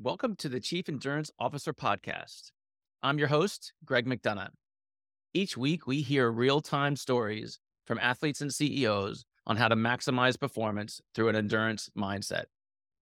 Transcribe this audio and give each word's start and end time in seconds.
Welcome 0.00 0.34
to 0.38 0.48
the 0.48 0.58
Chief 0.58 0.88
Endurance 0.88 1.30
Officer 1.38 1.72
Podcast. 1.72 2.50
I'm 3.04 3.16
your 3.16 3.28
host, 3.28 3.72
Greg 3.84 4.06
McDonough. 4.06 4.50
Each 5.32 5.56
week, 5.56 5.86
we 5.86 6.02
hear 6.02 6.32
real 6.32 6.60
time 6.60 6.96
stories 6.96 7.60
from 7.86 8.00
athletes 8.00 8.40
and 8.40 8.52
CEOs 8.52 9.24
on 9.46 9.56
how 9.56 9.68
to 9.68 9.76
maximize 9.76 10.38
performance 10.38 11.00
through 11.14 11.28
an 11.28 11.36
endurance 11.36 11.90
mindset. 11.96 12.46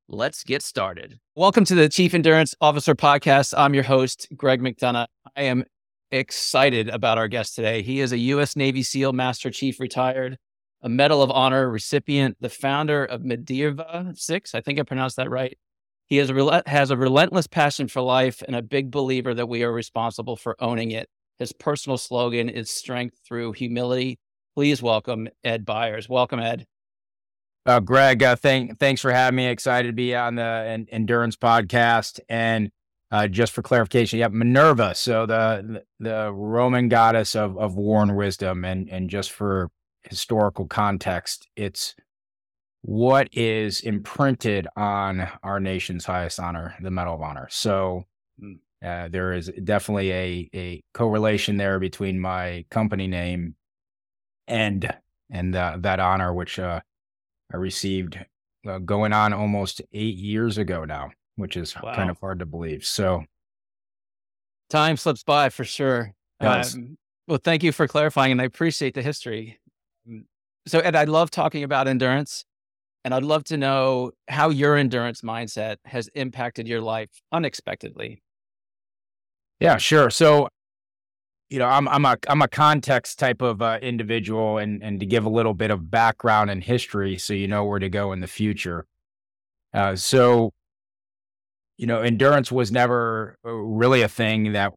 Let's 0.06 0.44
get 0.44 0.62
started. 0.62 1.18
Welcome 1.34 1.64
to 1.64 1.74
the 1.74 1.88
Chief 1.88 2.12
Endurance 2.12 2.54
Officer 2.60 2.95
Podcast. 2.95 3.54
I'm 3.56 3.72
your 3.72 3.84
host, 3.84 4.29
Greg 4.36 4.61
McDonough. 4.61 5.06
I 5.34 5.45
am 5.45 5.64
excited 6.11 6.90
about 6.90 7.16
our 7.16 7.27
guest 7.27 7.54
today. 7.54 7.80
He 7.80 8.00
is 8.00 8.12
a 8.12 8.18
U.S. 8.18 8.54
Navy 8.54 8.82
SEAL 8.82 9.14
Master 9.14 9.50
Chief 9.50 9.80
retired, 9.80 10.36
a 10.82 10.90
Medal 10.90 11.22
of 11.22 11.30
Honor 11.30 11.70
recipient, 11.70 12.36
the 12.40 12.50
founder 12.50 13.02
of 13.02 13.22
Medirva 13.22 14.14
6. 14.14 14.54
I 14.54 14.61
think 14.61 14.79
I 14.79 14.82
pronounced 14.82 15.16
that 15.16 15.30
right. 15.30 15.56
He 16.09 16.16
has 16.19 16.30
a, 16.30 16.62
has 16.66 16.91
a 16.91 16.96
relentless 16.96 17.46
passion 17.46 17.89
for 17.89 18.03
life 18.03 18.43
and 18.46 18.55
a 18.55 18.62
big 18.62 18.90
believer 18.90 19.35
that 19.35 19.49
we 19.49 19.63
are 19.63 19.72
responsible 19.72 20.36
for 20.36 20.57
owning 20.63 20.90
it. 20.90 21.09
His 21.39 21.53
personal 21.53 21.99
slogan 21.99 22.49
is 22.49 22.71
strength 22.71 23.18
through 23.26 23.53
humility. 23.53 24.18
Please 24.54 24.82
welcome 24.82 25.29
Ed 25.43 25.64
Byers. 25.64 26.09
Welcome, 26.09 26.40
Ed. 26.40 26.67
Uh, 27.64 27.81
Greg, 27.81 28.23
uh, 28.23 28.36
thank, 28.36 28.79
thanks 28.79 29.00
for 29.00 29.12
having 29.12 29.36
me. 29.36 29.46
Excited 29.46 29.89
to 29.89 29.95
be 29.95 30.14
on 30.14 30.35
the 30.35 30.86
Endurance 30.90 31.36
podcast. 31.36 32.20
And 32.28 32.70
uh, 33.12 33.28
just 33.28 33.53
for 33.53 33.62
clarification, 33.62 34.19
yeah, 34.19 34.28
Minerva, 34.28 34.95
so 34.95 35.27
the 35.27 35.84
the 36.00 36.33
Roman 36.33 36.89
goddess 36.89 37.37
of 37.37 37.59
of 37.59 37.77
war 37.77 38.03
and 38.03 38.17
wisdom, 38.17 38.64
and 38.64 38.89
and 38.89 39.11
just 39.11 39.31
for 39.31 39.70
historical 40.03 40.67
context, 40.67 41.47
it's 41.55 41.95
what 42.83 43.28
is 43.33 43.81
imprinted 43.81 44.67
on 44.77 45.28
our 45.42 45.61
nation's 45.61 46.05
highest 46.05 46.39
honor, 46.39 46.75
the 46.81 46.91
Medal 46.91 47.14
of 47.14 47.23
Honor. 47.23 47.48
So 47.50 48.05
hmm. 48.39 48.55
uh, 48.84 49.09
there 49.09 49.33
is 49.33 49.50
definitely 49.64 50.12
a 50.12 50.50
a 50.55 50.83
correlation 50.93 51.56
there 51.56 51.79
between 51.79 52.21
my 52.21 52.65
company 52.71 53.06
name 53.06 53.55
and 54.47 54.93
and 55.31 55.56
uh, 55.56 55.77
that 55.81 56.01
honor, 56.01 56.34
which 56.34 56.59
uh, 56.59 56.81
I 57.53 57.56
received 57.56 58.19
uh, 58.67 58.79
going 58.79 59.12
on 59.12 59.33
almost 59.33 59.81
eight 59.93 60.17
years 60.17 60.59
ago 60.59 60.84
now, 60.84 61.11
which 61.37 61.56
is 61.56 61.75
wow. 61.81 61.95
kind 61.95 62.11
of 62.11 62.19
hard 62.19 62.41
to 62.41 62.47
believe. 62.47 62.84
So 62.84 63.25
time 64.71 64.97
slips 64.97 65.23
by 65.23 65.49
for 65.49 65.65
sure. 65.65 66.15
Um, 66.41 66.97
well, 67.28 67.39
thank 67.43 67.62
you 67.62 67.71
for 67.71 67.87
clarifying, 67.87 68.33
and 68.33 68.41
I 68.41 68.45
appreciate 68.45 68.95
the 68.95 69.03
history. 69.03 69.61
Mm, 70.09 70.25
so, 70.67 70.81
Ed, 70.81 70.97
I 70.97 71.05
love 71.05 71.31
talking 71.31 71.62
about 71.62 71.87
endurance. 71.87 72.45
And 73.05 73.12
I'd 73.12 73.25
love 73.25 73.45
to 73.45 73.56
know 73.56 74.12
how 74.28 74.50
your 74.50 74.77
endurance 74.77 75.22
mindset 75.22 75.77
has 75.86 76.08
impacted 76.14 76.69
your 76.69 76.81
life 76.81 77.11
unexpectedly. 77.33 78.22
Yeah, 79.59 79.77
sure. 79.77 80.11
So, 80.11 80.48
you 81.50 81.59
know, 81.59 81.67
I'm 81.67 81.89
I'm 81.89 82.05
a 82.05 82.17
I'm 82.28 82.42
a 82.42 82.48
context 82.48 83.19
type 83.19 83.42
of 83.42 83.61
uh, 83.61 83.78
individual, 83.83 84.59
and 84.59 84.83
and 84.83 85.00
to 85.00 85.06
give 85.06 85.25
a 85.25 85.28
little 85.28 85.55
bit 85.55 85.70
of 85.70 85.91
background 85.91 86.50
and 86.50 86.62
history, 86.62 87.19
so 87.19 87.34
you 87.34 87.48
know 87.48 87.64
where 87.64 87.78
to 87.78 87.89
go 87.89 88.12
in 88.12 88.20
the 88.20 88.27
future. 88.27 88.86
Uh, 89.75 89.97
so, 89.97 90.53
you 91.77 91.87
know, 91.87 92.00
endurance 92.00 92.50
was 92.53 92.72
never 92.72 93.37
uh, 93.44 93.50
really 93.50 94.03
a 94.03 94.09
thing 94.09 94.53
that 94.53 94.72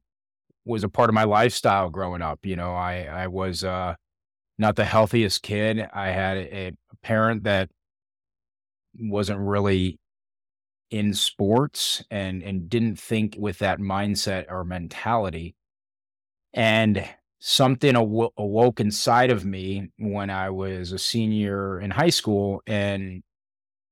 was 0.65 0.83
a 0.83 0.89
part 0.89 1.09
of 1.09 1.13
my 1.13 1.23
lifestyle 1.23 1.89
growing 1.89 2.21
up. 2.21 2.45
You 2.45 2.55
know, 2.55 2.73
I 2.73 3.03
I 3.03 3.27
was 3.27 3.63
uh, 3.63 3.95
not 4.57 4.75
the 4.75 4.85
healthiest 4.85 5.43
kid. 5.43 5.87
I 5.93 6.09
had 6.09 6.37
a, 6.37 6.67
a 6.67 6.71
parent 7.03 7.43
that 7.43 7.69
wasn't 8.99 9.39
really 9.39 9.99
in 10.91 11.13
sports 11.13 12.03
and 12.11 12.43
and 12.43 12.69
didn't 12.69 12.99
think 12.99 13.35
with 13.37 13.59
that 13.59 13.79
mindset 13.79 14.45
or 14.49 14.63
mentality. 14.63 15.55
And 16.53 17.07
something 17.39 17.95
aw- 17.95 18.29
awoke 18.37 18.79
inside 18.79 19.29
of 19.29 19.45
me 19.45 19.91
when 19.99 20.31
i 20.31 20.49
was 20.49 20.91
a 20.91 20.97
senior 20.97 21.79
in 21.79 21.91
high 21.91 22.09
school 22.09 22.59
and 22.65 23.21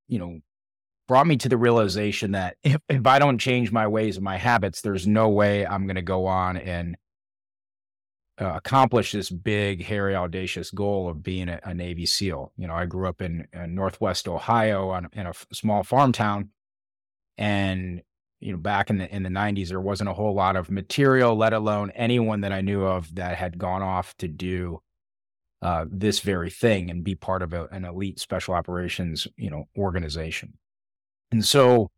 you 0.07 0.17
know 0.17 0.39
brought 1.07 1.27
me 1.27 1.37
to 1.37 1.47
the 1.47 1.57
realization 1.57 2.31
that 2.31 2.57
if, 2.63 2.81
if 2.89 3.05
i 3.05 3.19
don't 3.19 3.37
change 3.37 3.71
my 3.71 3.85
ways 3.85 4.17
and 4.17 4.23
my 4.23 4.37
habits 4.37 4.81
there's 4.81 5.05
no 5.05 5.29
way 5.29 5.67
i'm 5.67 5.85
going 5.85 5.95
to 5.95 6.01
go 6.01 6.25
on 6.25 6.57
and 6.57 6.95
uh, 8.43 8.53
accomplish 8.55 9.13
this 9.13 9.29
big, 9.29 9.83
hairy, 9.83 10.15
audacious 10.15 10.69
goal 10.69 11.09
of 11.09 11.23
being 11.23 11.47
a, 11.47 11.59
a 11.63 11.73
Navy 11.73 12.05
SEAL. 12.05 12.51
You 12.57 12.67
know, 12.67 12.75
I 12.75 12.85
grew 12.85 13.07
up 13.07 13.21
in, 13.21 13.47
in 13.53 13.73
Northwest 13.73 14.27
Ohio 14.27 14.89
on, 14.89 15.09
in 15.13 15.25
a 15.25 15.29
f- 15.29 15.47
small 15.53 15.83
farm 15.83 16.11
town, 16.11 16.49
and 17.37 18.01
you 18.41 18.51
know, 18.51 18.57
back 18.57 18.89
in 18.89 18.97
the 18.97 19.13
in 19.13 19.23
the 19.23 19.29
'90s, 19.29 19.69
there 19.69 19.79
wasn't 19.79 20.09
a 20.09 20.13
whole 20.13 20.33
lot 20.33 20.57
of 20.57 20.69
material, 20.69 21.35
let 21.35 21.53
alone 21.53 21.91
anyone 21.91 22.41
that 22.41 22.51
I 22.51 22.59
knew 22.61 22.83
of 22.83 23.15
that 23.15 23.37
had 23.37 23.57
gone 23.57 23.81
off 23.81 24.15
to 24.17 24.27
do 24.27 24.81
uh, 25.61 25.85
this 25.89 26.19
very 26.19 26.49
thing 26.49 26.91
and 26.91 27.05
be 27.05 27.15
part 27.15 27.41
of 27.41 27.53
a, 27.53 27.67
an 27.71 27.85
elite 27.85 28.19
special 28.19 28.53
operations, 28.53 29.27
you 29.37 29.49
know, 29.49 29.63
organization. 29.77 30.57
And 31.31 31.45
so, 31.45 31.89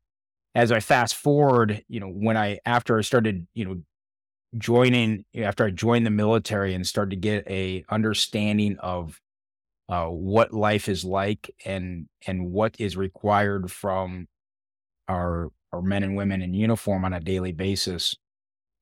as 0.53 0.71
I 0.71 0.79
fast 0.79 1.15
forward, 1.15 1.83
you 1.87 1.99
know, 1.99 2.07
when 2.07 2.37
I 2.37 2.59
after 2.65 2.99
I 2.99 3.01
started, 3.01 3.47
you 3.55 3.65
know, 3.65 3.81
joining 4.57 5.25
after 5.35 5.65
I 5.65 5.71
joined 5.71 6.05
the 6.05 6.11
military 6.11 6.73
and 6.73 6.85
started 6.85 7.11
to 7.11 7.15
get 7.17 7.47
a 7.47 7.83
understanding 7.89 8.77
of 8.79 9.19
uh, 9.89 10.05
what 10.05 10.53
life 10.53 10.89
is 10.89 11.05
like 11.05 11.53
and 11.65 12.07
and 12.25 12.51
what 12.51 12.75
is 12.79 12.97
required 12.97 13.71
from 13.71 14.27
our 15.07 15.51
our 15.71 15.81
men 15.81 16.03
and 16.03 16.15
women 16.15 16.41
in 16.41 16.53
uniform 16.53 17.05
on 17.05 17.13
a 17.13 17.19
daily 17.19 17.51
basis 17.51 18.15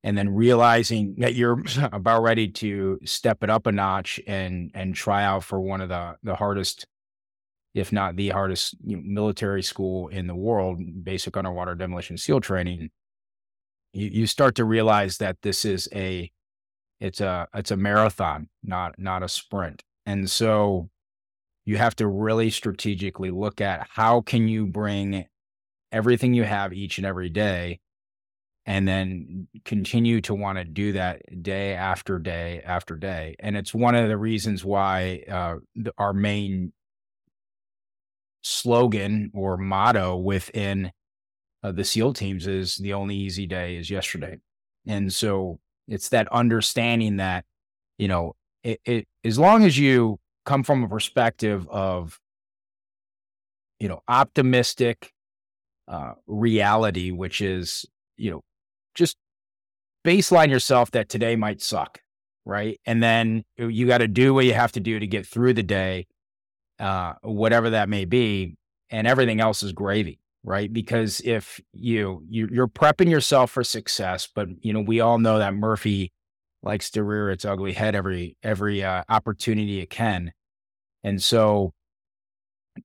and 0.02 0.16
then 0.16 0.34
realizing 0.34 1.16
that 1.18 1.34
you're 1.34 1.62
about 1.92 2.22
ready 2.22 2.48
to 2.48 2.98
step 3.04 3.42
it 3.42 3.50
up 3.50 3.66
a 3.66 3.72
notch 3.72 4.20
and 4.26 4.70
and 4.74 4.94
try 4.94 5.24
out 5.24 5.44
for 5.44 5.60
one 5.60 5.80
of 5.80 5.88
the 5.88 6.16
the 6.22 6.36
hardest 6.36 6.86
if 7.74 7.90
not 7.90 8.14
the 8.16 8.28
hardest 8.28 8.76
you 8.84 8.96
know, 8.96 9.02
military 9.04 9.62
school 9.62 10.08
in 10.08 10.26
the 10.26 10.34
world 10.34 10.78
basic 11.02 11.36
underwater 11.36 11.74
demolition 11.74 12.16
seal 12.16 12.40
training 12.40 12.90
you, 13.94 14.10
you 14.12 14.26
start 14.26 14.56
to 14.56 14.64
realize 14.64 15.18
that 15.18 15.38
this 15.42 15.64
is 15.64 15.88
a 15.94 16.30
it's 17.00 17.20
a 17.20 17.48
it's 17.54 17.70
a 17.70 17.76
marathon, 17.76 18.48
not 18.62 18.98
not 18.98 19.22
a 19.22 19.28
sprint. 19.28 19.82
And 20.06 20.30
so 20.30 20.90
you 21.64 21.76
have 21.78 21.96
to 21.96 22.06
really 22.06 22.50
strategically 22.50 23.30
look 23.30 23.60
at 23.60 23.86
how 23.90 24.20
can 24.20 24.48
you 24.48 24.66
bring 24.66 25.26
everything 25.90 26.34
you 26.34 26.44
have 26.44 26.72
each 26.72 26.98
and 26.98 27.06
every 27.06 27.30
day 27.30 27.80
and 28.66 28.88
then 28.88 29.46
continue 29.64 30.20
to 30.22 30.34
want 30.34 30.58
to 30.58 30.64
do 30.64 30.92
that 30.92 31.20
day 31.42 31.74
after 31.74 32.18
day 32.18 32.62
after 32.64 32.96
day. 32.96 33.36
And 33.38 33.56
it's 33.56 33.74
one 33.74 33.94
of 33.94 34.08
the 34.08 34.16
reasons 34.16 34.64
why 34.64 35.22
uh, 35.30 35.56
our 35.98 36.12
main 36.12 36.72
slogan 38.42 39.30
or 39.34 39.56
motto 39.56 40.16
within 40.16 40.92
uh, 41.64 41.72
the 41.72 41.82
SEAL 41.82 42.12
teams 42.12 42.46
is 42.46 42.76
the 42.76 42.92
only 42.92 43.16
easy 43.16 43.46
day 43.46 43.76
is 43.76 43.90
yesterday. 43.90 44.38
And 44.86 45.10
so 45.10 45.58
it's 45.88 46.10
that 46.10 46.28
understanding 46.30 47.16
that, 47.16 47.46
you 47.96 48.06
know, 48.06 48.36
it, 48.62 48.80
it 48.84 49.08
as 49.24 49.38
long 49.38 49.64
as 49.64 49.78
you 49.78 50.18
come 50.44 50.62
from 50.62 50.84
a 50.84 50.88
perspective 50.88 51.66
of, 51.70 52.20
you 53.80 53.88
know, 53.88 54.02
optimistic 54.06 55.10
uh, 55.88 56.12
reality, 56.26 57.10
which 57.10 57.40
is, 57.40 57.86
you 58.18 58.30
know, 58.30 58.42
just 58.94 59.16
baseline 60.06 60.50
yourself 60.50 60.90
that 60.90 61.08
today 61.08 61.34
might 61.34 61.62
suck, 61.62 62.02
right? 62.44 62.78
And 62.84 63.02
then 63.02 63.42
you 63.56 63.86
got 63.86 63.98
to 63.98 64.08
do 64.08 64.34
what 64.34 64.44
you 64.44 64.52
have 64.52 64.72
to 64.72 64.80
do 64.80 64.98
to 64.98 65.06
get 65.06 65.26
through 65.26 65.54
the 65.54 65.62
day, 65.62 66.08
uh, 66.78 67.14
whatever 67.22 67.70
that 67.70 67.88
may 67.88 68.04
be, 68.04 68.56
and 68.90 69.06
everything 69.06 69.40
else 69.40 69.62
is 69.62 69.72
gravy 69.72 70.20
right? 70.44 70.72
Because 70.72 71.20
if 71.24 71.60
you 71.72 72.22
you're 72.28 72.68
prepping 72.68 73.10
yourself 73.10 73.50
for 73.50 73.64
success, 73.64 74.28
but 74.32 74.48
you 74.60 74.72
know 74.72 74.80
we 74.80 75.00
all 75.00 75.18
know 75.18 75.38
that 75.38 75.54
Murphy 75.54 76.12
likes 76.62 76.90
to 76.90 77.02
rear 77.02 77.30
its 77.30 77.44
ugly 77.44 77.72
head 77.72 77.94
every 77.94 78.36
every 78.42 78.84
uh, 78.84 79.02
opportunity 79.08 79.80
it 79.80 79.90
can, 79.90 80.32
and 81.02 81.20
so 81.22 81.72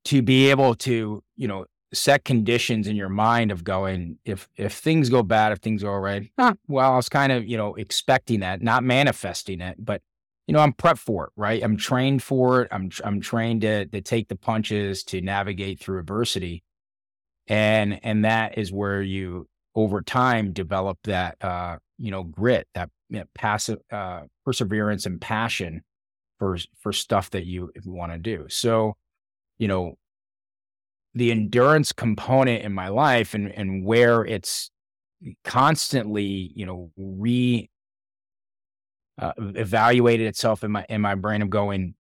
to 0.06 0.22
be 0.22 0.50
able 0.50 0.74
to 0.76 1.22
you 1.36 1.48
know 1.48 1.66
set 1.94 2.24
conditions 2.24 2.88
in 2.88 2.96
your 2.96 3.10
mind 3.10 3.52
of 3.52 3.64
going 3.64 4.18
if 4.24 4.48
if 4.56 4.74
things 4.74 5.10
go 5.10 5.22
bad, 5.22 5.52
if 5.52 5.60
things 5.60 5.84
go 5.84 5.94
right, 5.94 6.32
huh, 6.40 6.54
well, 6.68 6.94
I 6.94 6.96
was 6.96 7.10
kind 7.10 7.32
of 7.32 7.46
you 7.46 7.58
know 7.58 7.76
expecting 7.76 8.40
that, 8.40 8.62
not 8.62 8.84
manifesting 8.86 9.60
it, 9.60 9.76
but 9.84 10.02
you 10.48 10.54
know 10.54 10.62
I'm 10.62 10.74
prepped 10.74 11.00
for 11.00 11.26
it, 11.26 11.32
right? 11.36 11.62
I'm 11.62 11.76
trained 11.76 12.24
for 12.24 12.62
it. 12.62 12.70
I'm 12.72 12.90
I'm 13.04 13.20
trained 13.20 13.62
to 13.62 13.86
to 13.88 14.00
take 14.00 14.30
the 14.30 14.38
punches 14.38 15.04
to 15.06 15.20
navigate 15.20 15.82
through 15.82 16.00
adversity 16.00 16.64
and 17.50 18.00
and 18.04 18.24
that 18.24 18.58
is 18.58 18.72
where 18.72 19.02
you 19.02 19.48
over 19.76 20.02
time 20.02 20.54
develop 20.54 21.00
that 21.04 21.44
uh, 21.44 21.78
you 21.98 22.12
know 22.12 22.24
grit, 22.24 22.68
that 22.76 22.90
you 23.10 23.20
know, 23.20 23.26
passive 23.34 23.80
uh, 23.92 24.22
perseverance 24.46 25.06
and 25.06 25.20
passion 25.20 25.82
for 26.38 26.58
for 26.80 26.94
stuff 26.94 27.32
that 27.32 27.46
you, 27.46 27.72
want 27.86 28.12
to 28.14 28.18
do. 28.18 28.46
So, 28.50 28.96
you 29.58 29.68
know, 29.68 29.96
the 31.16 31.32
endurance 31.32 31.92
component 31.92 32.64
in 32.64 32.74
my 32.74 32.88
life 32.88 33.34
and 33.34 33.52
and 33.52 33.84
where 33.84 34.24
it's 34.24 34.70
constantly, 35.44 36.52
you 36.56 36.66
know, 36.66 36.92
re 36.96 37.70
uh, 39.18 39.34
evaluated 39.38 40.28
itself 40.28 40.64
in 40.64 40.72
my 40.72 40.86
in 40.88 41.02
my 41.02 41.16
brain 41.16 41.42
of 41.42 41.50
going 41.50 41.96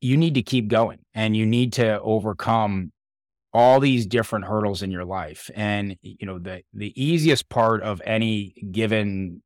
you 0.00 0.16
need 0.16 0.34
to 0.34 0.42
keep 0.42 0.68
going 0.68 0.98
and 1.14 1.36
you 1.36 1.46
need 1.46 1.72
to 1.74 2.00
overcome 2.00 2.92
all 3.52 3.80
these 3.80 4.06
different 4.06 4.44
hurdles 4.44 4.82
in 4.82 4.90
your 4.90 5.04
life. 5.04 5.50
And 5.54 5.96
you 6.02 6.26
know 6.26 6.38
the 6.38 6.62
the 6.72 6.92
easiest 7.02 7.48
part 7.48 7.82
of 7.82 8.02
any 8.04 8.54
given 8.70 9.42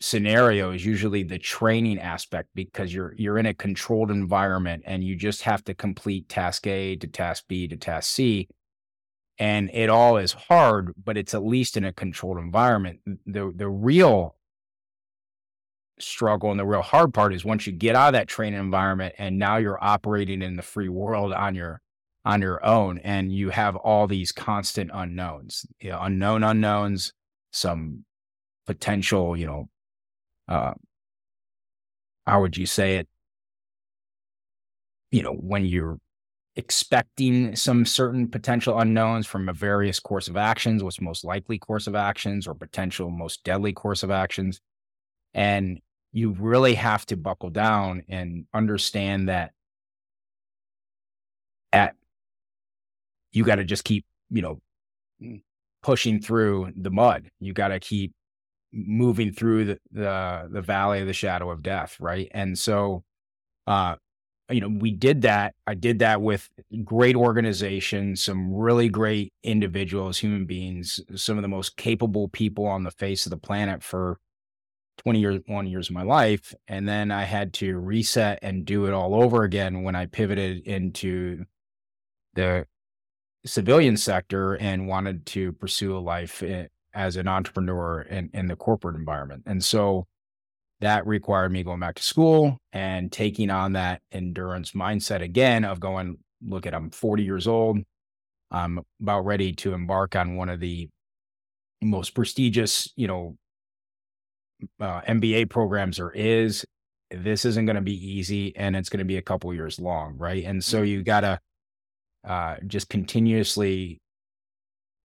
scenario 0.00 0.72
is 0.72 0.84
usually 0.84 1.22
the 1.22 1.38
training 1.38 1.98
aspect 1.98 2.48
because 2.54 2.94
you're 2.94 3.14
you're 3.16 3.38
in 3.38 3.46
a 3.46 3.54
controlled 3.54 4.10
environment 4.10 4.82
and 4.86 5.02
you 5.02 5.16
just 5.16 5.42
have 5.42 5.64
to 5.64 5.74
complete 5.74 6.28
task 6.28 6.66
A 6.66 6.96
to 6.96 7.06
task 7.06 7.44
B 7.48 7.66
to 7.68 7.76
task 7.76 8.12
C. 8.12 8.48
And 9.38 9.70
it 9.72 9.90
all 9.90 10.16
is 10.16 10.32
hard 10.32 10.92
but 11.02 11.16
it's 11.16 11.34
at 11.34 11.44
least 11.44 11.76
in 11.76 11.84
a 11.84 11.92
controlled 11.92 12.38
environment. 12.38 13.00
The 13.26 13.52
the 13.54 13.68
real 13.68 14.35
struggle 15.98 16.50
and 16.50 16.60
the 16.60 16.66
real 16.66 16.82
hard 16.82 17.14
part 17.14 17.32
is 17.32 17.44
once 17.44 17.66
you 17.66 17.72
get 17.72 17.94
out 17.96 18.08
of 18.08 18.12
that 18.12 18.28
training 18.28 18.60
environment 18.60 19.14
and 19.18 19.38
now 19.38 19.56
you're 19.56 19.82
operating 19.82 20.42
in 20.42 20.56
the 20.56 20.62
free 20.62 20.88
world 20.88 21.32
on 21.32 21.54
your 21.54 21.80
on 22.24 22.42
your 22.42 22.64
own 22.64 22.98
and 22.98 23.32
you 23.32 23.50
have 23.50 23.76
all 23.76 24.06
these 24.06 24.32
constant 24.32 24.90
unknowns 24.92 25.64
you 25.80 25.90
know, 25.90 25.98
unknown 26.02 26.42
unknowns 26.42 27.12
some 27.52 28.04
potential 28.66 29.36
you 29.36 29.46
know 29.46 29.68
uh, 30.48 30.74
how 32.26 32.40
would 32.40 32.56
you 32.56 32.66
say 32.66 32.96
it? 32.96 33.08
You 35.10 35.22
know, 35.22 35.32
when 35.32 35.64
you're 35.64 35.98
expecting 36.56 37.54
some 37.54 37.84
certain 37.84 38.28
potential 38.28 38.78
unknowns 38.78 39.26
from 39.26 39.48
a 39.48 39.52
various 39.52 40.00
course 40.00 40.28
of 40.28 40.36
actions, 40.36 40.82
what's 40.82 41.00
most 41.00 41.24
likely 41.24 41.58
course 41.58 41.86
of 41.86 41.94
actions 41.94 42.46
or 42.46 42.54
potential 42.54 43.10
most 43.10 43.44
deadly 43.44 43.72
course 43.72 44.02
of 44.02 44.10
actions. 44.10 44.60
And 45.34 45.80
you 46.16 46.30
really 46.30 46.74
have 46.74 47.04
to 47.04 47.14
buckle 47.14 47.50
down 47.50 48.02
and 48.08 48.46
understand 48.54 49.28
that 49.28 49.52
at 51.74 51.94
you 53.32 53.44
got 53.44 53.56
to 53.56 53.64
just 53.64 53.84
keep, 53.84 54.06
you 54.30 54.40
know, 54.40 55.42
pushing 55.82 56.18
through 56.18 56.72
the 56.74 56.90
mud. 56.90 57.30
You 57.38 57.52
got 57.52 57.68
to 57.68 57.78
keep 57.78 58.14
moving 58.72 59.30
through 59.30 59.66
the, 59.66 59.78
the 59.92 60.48
the 60.50 60.62
valley 60.62 61.00
of 61.00 61.06
the 61.06 61.12
shadow 61.12 61.50
of 61.50 61.62
death, 61.62 61.98
right? 62.00 62.28
And 62.30 62.58
so, 62.58 63.04
uh, 63.66 63.96
you 64.48 64.62
know, 64.62 64.68
we 64.68 64.92
did 64.92 65.20
that. 65.20 65.54
I 65.66 65.74
did 65.74 65.98
that 65.98 66.22
with 66.22 66.48
great 66.82 67.14
organizations, 67.16 68.24
some 68.24 68.54
really 68.54 68.88
great 68.88 69.34
individuals, 69.42 70.16
human 70.16 70.46
beings, 70.46 70.98
some 71.14 71.36
of 71.36 71.42
the 71.42 71.48
most 71.48 71.76
capable 71.76 72.28
people 72.28 72.64
on 72.64 72.84
the 72.84 72.90
face 72.90 73.26
of 73.26 73.30
the 73.30 73.36
planet 73.36 73.82
for 73.82 74.18
20 74.98 75.20
years, 75.20 75.40
one 75.46 75.66
years 75.66 75.88
of 75.88 75.94
my 75.94 76.02
life. 76.02 76.54
And 76.68 76.88
then 76.88 77.10
I 77.10 77.24
had 77.24 77.52
to 77.54 77.78
reset 77.78 78.38
and 78.42 78.64
do 78.64 78.86
it 78.86 78.92
all 78.92 79.14
over 79.14 79.44
again 79.44 79.82
when 79.82 79.94
I 79.94 80.06
pivoted 80.06 80.66
into 80.66 81.44
the 82.34 82.66
civilian 83.44 83.96
sector 83.96 84.54
and 84.54 84.88
wanted 84.88 85.26
to 85.26 85.52
pursue 85.52 85.96
a 85.96 86.00
life 86.00 86.42
in, 86.42 86.68
as 86.94 87.16
an 87.16 87.28
entrepreneur 87.28 88.02
in, 88.02 88.30
in 88.32 88.46
the 88.46 88.56
corporate 88.56 88.96
environment. 88.96 89.42
And 89.46 89.62
so 89.62 90.06
that 90.80 91.06
required 91.06 91.52
me 91.52 91.62
going 91.62 91.80
back 91.80 91.94
to 91.96 92.02
school 92.02 92.58
and 92.72 93.10
taking 93.10 93.50
on 93.50 93.72
that 93.72 94.02
endurance 94.12 94.72
mindset 94.72 95.22
again 95.22 95.64
of 95.64 95.80
going, 95.80 96.18
look 96.46 96.66
at, 96.66 96.74
I'm 96.74 96.90
40 96.90 97.22
years 97.22 97.46
old. 97.46 97.78
I'm 98.50 98.80
about 99.00 99.24
ready 99.24 99.52
to 99.54 99.72
embark 99.72 100.16
on 100.16 100.36
one 100.36 100.48
of 100.48 100.60
the 100.60 100.88
most 101.82 102.14
prestigious, 102.14 102.92
you 102.96 103.06
know, 103.06 103.36
uh, 104.80 105.00
MBA 105.02 105.50
programs 105.50 105.98
or 105.98 106.12
is, 106.12 106.64
This 107.10 107.44
isn't 107.44 107.66
going 107.66 107.76
to 107.76 107.82
be 107.82 107.94
easy 107.94 108.54
and 108.56 108.76
it's 108.76 108.88
going 108.88 108.98
to 108.98 109.04
be 109.04 109.18
a 109.18 109.22
couple 109.22 109.52
years 109.54 109.78
long. 109.78 110.16
Right. 110.16 110.44
And 110.44 110.62
so 110.62 110.78
mm-hmm. 110.78 110.86
you 110.86 111.02
got 111.02 111.20
to 111.20 111.40
uh, 112.26 112.56
just 112.66 112.88
continuously 112.88 114.00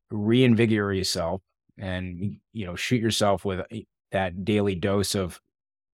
reinvigorate 0.10 0.98
yourself 0.98 1.42
and 1.78 2.38
you 2.54 2.66
know 2.66 2.76
shoot 2.76 3.02
yourself 3.02 3.46
with 3.46 3.62
that 4.12 4.44
daily 4.44 4.76
dose 4.76 5.16
of 5.16 5.40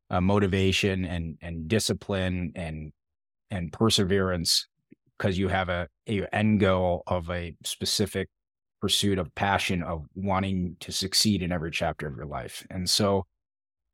uh, 0.10 0.22
motivation 0.22 1.06
and 1.06 1.38
and 1.42 1.68
discipline 1.68 2.52
and 2.56 2.92
and 3.52 3.72
perseverance 3.72 4.68
because 5.18 5.38
you 5.38 5.48
have 5.48 5.70
a, 5.70 5.88
a 6.08 6.24
end 6.34 6.60
goal 6.60 7.04
of 7.08 7.30
a 7.30 7.56
specific 7.64 8.28
pursuit 8.82 9.18
of 9.18 9.34
passion 9.36 9.82
of 9.84 10.06
wanting 10.16 10.76
to 10.80 10.92
succeed 10.92 11.42
in 11.42 11.52
every 11.52 11.72
chapter 11.72 12.08
of 12.08 12.16
your 12.16 12.26
life 12.26 12.66
and 12.70 12.90
so 12.90 13.26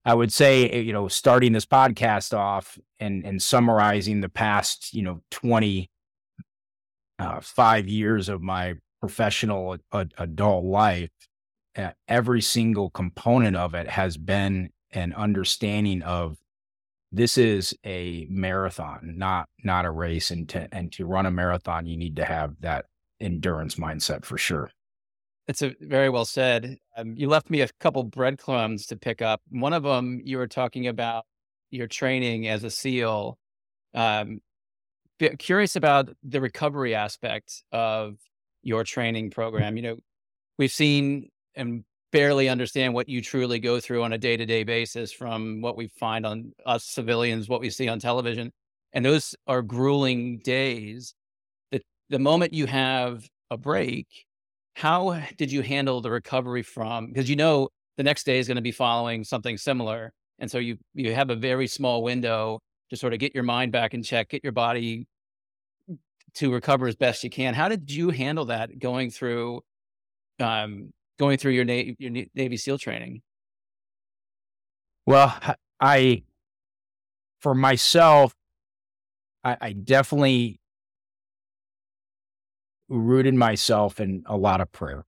i 0.06 0.14
would 0.14 0.32
say 0.32 0.70
eh, 0.70 0.80
you 0.80 0.94
know 0.94 1.08
starting 1.08 1.54
this 1.54 1.66
podcast 1.66 2.38
off 2.38 2.78
and 3.00 3.26
and 3.26 3.42
summarizing 3.42 4.22
the 4.22 4.30
past 4.30 4.94
you 4.94 5.02
know 5.02 5.22
20 5.32 5.90
uh, 7.20 7.40
five 7.42 7.88
years 7.88 8.30
of 8.30 8.42
my 8.42 8.76
professional 9.00 9.78
adult 10.18 10.66
life 10.66 11.10
every 12.08 12.42
single 12.42 12.90
component 12.90 13.56
of 13.56 13.74
it 13.74 13.90
has 13.90 14.18
been 14.18 14.70
an 14.92 15.14
understanding 15.14 16.02
of 16.04 16.38
this 17.12 17.38
is 17.38 17.76
a 17.86 18.26
marathon, 18.30 19.14
not 19.18 19.48
not 19.64 19.86
a 19.86 19.92
race. 19.92 20.32
And 20.32 20.50
to 20.50 20.68
and 20.72 20.92
to 20.94 21.06
run 21.06 21.28
a 21.28 21.32
marathon, 21.32 21.86
you 21.86 21.96
need 21.96 22.16
to 22.16 22.26
have 22.26 22.56
that 22.62 22.86
endurance 23.22 23.76
mindset 23.76 24.26
for 24.26 24.38
sure. 24.38 24.72
It's 25.48 25.62
a 25.62 25.76
very 25.80 26.10
well 26.10 26.26
said. 26.26 26.78
Um, 26.96 27.16
you 27.18 27.28
left 27.28 27.50
me 27.50 27.62
a 27.62 27.68
couple 27.80 28.04
breadcrumbs 28.04 28.86
to 28.88 28.96
pick 28.96 29.22
up. 29.22 29.42
One 29.50 29.74
of 29.74 29.84
them, 29.84 30.22
you 30.24 30.38
were 30.38 30.48
talking 30.48 30.88
about 30.88 31.26
your 31.72 31.88
training 31.88 32.48
as 32.48 32.64
a 32.64 32.70
SEAL. 32.70 33.38
Um, 33.94 34.42
curious 35.40 35.76
about 35.76 36.10
the 36.24 36.42
recovery 36.42 36.94
aspect 36.96 37.64
of 37.72 38.18
your 38.62 38.84
training 38.84 39.32
program. 39.32 39.78
You 39.78 39.84
know, 39.84 39.98
we've 40.58 40.72
seen 40.72 41.30
and 41.56 41.84
barely 42.12 42.48
understand 42.48 42.94
what 42.94 43.10
you 43.10 43.22
truly 43.22 43.60
go 43.60 43.80
through 43.80 44.04
on 44.04 44.14
a 44.14 44.18
day 44.18 44.38
to 44.38 44.46
day 44.46 44.64
basis 44.64 45.12
from 45.12 45.62
what 45.62 45.76
we 45.76 45.88
find 45.88 46.26
on 46.26 46.54
us 46.66 46.84
civilians, 46.84 47.50
what 47.50 47.60
we 47.60 47.70
see 47.70 47.88
on 47.88 48.00
television. 48.00 48.52
And 48.94 49.04
those 49.04 49.36
are 49.48 49.64
grueling 49.64 50.40
days. 50.40 51.16
The, 51.72 51.82
the 52.10 52.20
moment 52.20 52.54
you 52.54 52.68
have 52.68 53.28
a 53.50 53.58
break, 53.58 54.08
how 54.76 55.22
did 55.38 55.52
you 55.52 55.62
handle 55.62 56.02
the 56.02 56.12
recovery 56.12 56.64
from? 56.64 57.08
Because 57.08 57.30
you 57.30 57.36
know 57.36 57.70
the 57.98 58.04
next 58.04 58.26
day 58.26 58.40
is 58.40 58.48
going 58.48 58.56
to 58.56 58.62
be 58.62 58.72
following 58.72 59.24
something 59.24 59.58
similar. 59.58 60.12
And 60.40 60.50
so 60.50 60.58
you, 60.58 60.78
you 60.94 61.14
have 61.14 61.30
a 61.30 61.36
very 61.36 61.68
small 61.68 62.04
window 62.04 62.60
to 62.90 62.98
sort 62.98 63.14
of 63.14 63.20
get 63.20 63.34
your 63.34 63.44
mind 63.44 63.72
back 63.72 63.94
in 63.94 64.04
check, 64.04 64.30
get 64.30 64.44
your 64.44 64.52
body 64.52 65.08
to 66.36 66.52
recover 66.52 66.88
as 66.88 66.96
best 66.96 67.24
you 67.24 67.30
can. 67.30 67.54
How 67.54 67.70
did 67.70 67.92
you 67.92 68.10
handle 68.10 68.46
that 68.46 68.80
going 68.80 69.12
through 69.12 69.62
um, 70.40 70.92
going 71.20 71.38
through 71.38 71.52
your, 71.52 71.66
your 71.66 72.26
Navy 72.34 72.58
SEAL 72.58 72.80
training? 72.80 73.22
Well, 75.06 75.38
I, 75.80 76.24
for 77.40 77.54
myself, 77.54 78.34
I, 79.44 79.58
I 79.62 79.74
definitely 79.74 80.60
rooted 82.94 83.34
myself 83.34 84.00
in 84.00 84.24
a 84.26 84.38
lot 84.38 84.62
of 84.62 84.72
prayer 84.72 85.04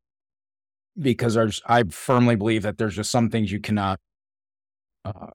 because 0.99 1.35
there's, 1.35 1.61
I 1.65 1.83
firmly 1.83 2.35
believe 2.35 2.63
that 2.63 2.77
there's 2.77 2.95
just 2.95 3.11
some 3.11 3.29
things 3.29 3.51
you 3.51 3.59
cannot 3.59 3.99
uh, 5.03 5.27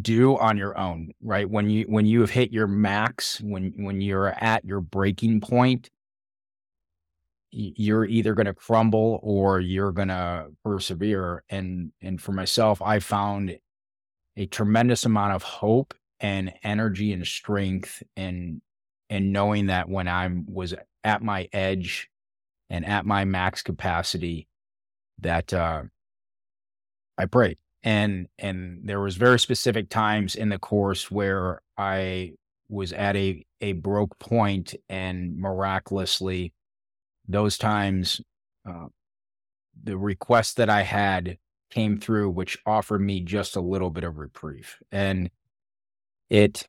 do 0.00 0.38
on 0.38 0.56
your 0.56 0.76
own, 0.78 1.12
right? 1.22 1.48
When 1.48 1.68
you 1.68 1.84
when 1.84 2.06
you 2.06 2.22
have 2.22 2.30
hit 2.30 2.50
your 2.50 2.66
max, 2.66 3.40
when 3.40 3.74
when 3.76 4.00
you're 4.00 4.28
at 4.28 4.64
your 4.64 4.80
breaking 4.80 5.42
point, 5.42 5.90
you're 7.52 8.06
either 8.06 8.34
going 8.34 8.46
to 8.46 8.54
crumble 8.54 9.20
or 9.22 9.60
you're 9.60 9.92
going 9.92 10.08
to 10.08 10.46
persevere 10.64 11.44
and 11.50 11.92
and 12.00 12.20
for 12.20 12.32
myself 12.32 12.80
i 12.80 12.98
found 12.98 13.58
a 14.36 14.46
tremendous 14.46 15.04
amount 15.04 15.34
of 15.34 15.42
hope 15.42 15.92
and 16.20 16.52
energy 16.62 17.12
and 17.12 17.26
strength 17.26 18.02
and 18.16 18.62
and 19.12 19.32
knowing 19.32 19.66
that 19.66 19.88
when 19.88 20.08
i 20.08 20.28
was 20.46 20.74
at 21.04 21.22
my 21.22 21.48
edge 21.52 22.10
and 22.70 22.86
at 22.86 23.06
my 23.06 23.24
max 23.24 23.62
capacity 23.62 24.48
that 25.20 25.52
uh 25.52 25.82
i 27.18 27.26
prayed 27.26 27.58
and 27.84 28.28
and 28.38 28.80
there 28.84 29.00
was 29.00 29.16
very 29.16 29.38
specific 29.38 29.88
times 29.88 30.34
in 30.34 30.48
the 30.48 30.58
course 30.58 31.10
where 31.10 31.60
i 31.78 32.32
was 32.68 32.92
at 32.92 33.16
a 33.16 33.44
a 33.60 33.72
broke 33.72 34.18
point 34.18 34.74
and 34.88 35.36
miraculously 35.36 36.52
those 37.28 37.58
times, 37.58 38.20
uh, 38.68 38.86
the 39.82 39.96
request 39.96 40.56
that 40.56 40.68
I 40.70 40.82
had 40.82 41.38
came 41.70 41.98
through, 41.98 42.30
which 42.30 42.58
offered 42.66 43.00
me 43.00 43.20
just 43.20 43.56
a 43.56 43.60
little 43.60 43.90
bit 43.90 44.04
of 44.04 44.18
reprieve. 44.18 44.76
And 44.92 45.30
it, 46.30 46.68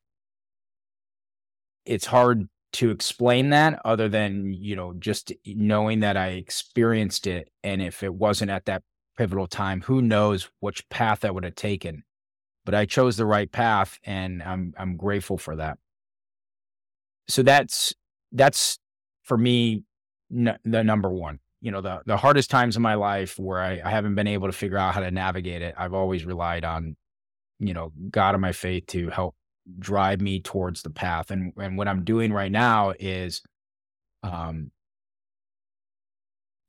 it's 1.86 2.06
hard 2.06 2.48
to 2.74 2.90
explain 2.90 3.52
that 3.52 3.80
other 3.86 4.10
than, 4.10 4.54
you 4.54 4.76
know, 4.76 4.94
just 4.94 5.32
knowing 5.46 6.00
that 6.00 6.18
I 6.18 6.30
experienced 6.30 7.28
it. 7.28 7.50
And 7.64 7.82
if 7.82 8.02
it 8.04 8.14
wasn't 8.14 8.52
at 8.52 8.66
that 8.66 8.84
pivotal 9.18 9.48
time, 9.48 9.82
who 9.82 10.02
knows 10.02 10.50
which 10.60 10.88
path 10.90 11.24
I 11.24 11.32
would 11.32 11.44
have 11.44 11.56
taken. 11.56 12.04
But 12.66 12.74
I 12.74 12.86
chose 12.86 13.18
the 13.18 13.26
right 13.26 13.52
path 13.52 14.00
and 14.06 14.42
I'm 14.42 14.74
I'm 14.78 14.96
grateful 14.96 15.38
for 15.38 15.56
that. 15.58 15.78
So 17.28 17.44
that's 17.44 17.94
that's 18.32 18.80
for 19.24 19.38
me 19.38 19.84
n- 20.32 20.58
the 20.64 20.84
number 20.84 21.10
one. 21.10 21.40
You 21.62 21.72
know, 21.72 21.82
the 21.82 22.02
the 22.06 22.18
hardest 22.18 22.50
times 22.50 22.76
in 22.76 22.82
my 22.82 22.96
life 22.96 23.38
where 23.38 23.60
I, 23.60 23.82
I 23.84 23.90
haven't 23.92 24.16
been 24.16 24.28
able 24.28 24.48
to 24.48 24.54
figure 24.54 24.78
out 24.78 24.94
how 24.94 25.02
to 25.02 25.12
navigate 25.12 25.62
it, 25.62 25.76
I've 25.78 25.94
always 25.94 26.26
relied 26.26 26.64
on, 26.64 26.96
you 27.60 27.74
know, 27.74 27.92
God 28.10 28.34
and 28.34 28.42
my 28.42 28.54
faith 28.54 28.88
to 28.88 29.10
help 29.10 29.36
drive 29.80 30.22
me 30.22 30.40
towards 30.42 30.82
the 30.82 30.90
path. 30.90 31.32
And 31.32 31.54
and 31.58 31.78
what 31.78 31.88
I'm 31.88 32.04
doing 32.04 32.34
right 32.34 32.52
now 32.52 32.94
is 33.00 33.42
um 34.24 34.72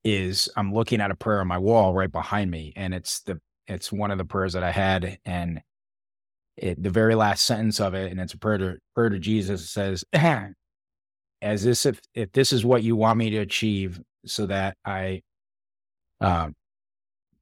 is 0.04 0.48
I'm 0.56 0.72
looking 0.72 1.00
at 1.00 1.10
a 1.10 1.16
prayer 1.16 1.40
on 1.40 1.48
my 1.48 1.58
wall 1.58 1.94
right 1.94 2.12
behind 2.12 2.50
me 2.50 2.72
and 2.76 2.92
it's 2.94 3.20
the 3.20 3.40
it's 3.66 3.90
one 3.90 4.10
of 4.10 4.18
the 4.18 4.24
prayers 4.24 4.52
that 4.52 4.62
I 4.62 4.70
had 4.70 5.18
and 5.24 5.62
it, 6.56 6.80
the 6.80 6.90
very 6.90 7.14
last 7.14 7.44
sentence 7.44 7.80
of 7.80 7.94
it 7.94 8.12
and 8.12 8.20
it's 8.20 8.34
a 8.34 8.38
prayer 8.38 8.58
to 8.58 8.76
prayer 8.94 9.08
to 9.08 9.18
Jesus 9.18 9.70
says 9.70 10.04
as 11.42 11.64
this 11.64 11.86
if 11.86 12.00
if 12.14 12.32
this 12.32 12.52
is 12.52 12.64
what 12.64 12.82
you 12.82 12.96
want 12.96 13.18
me 13.18 13.30
to 13.30 13.38
achieve 13.38 14.00
so 14.26 14.46
that 14.46 14.76
I 14.84 15.22
um 16.20 16.54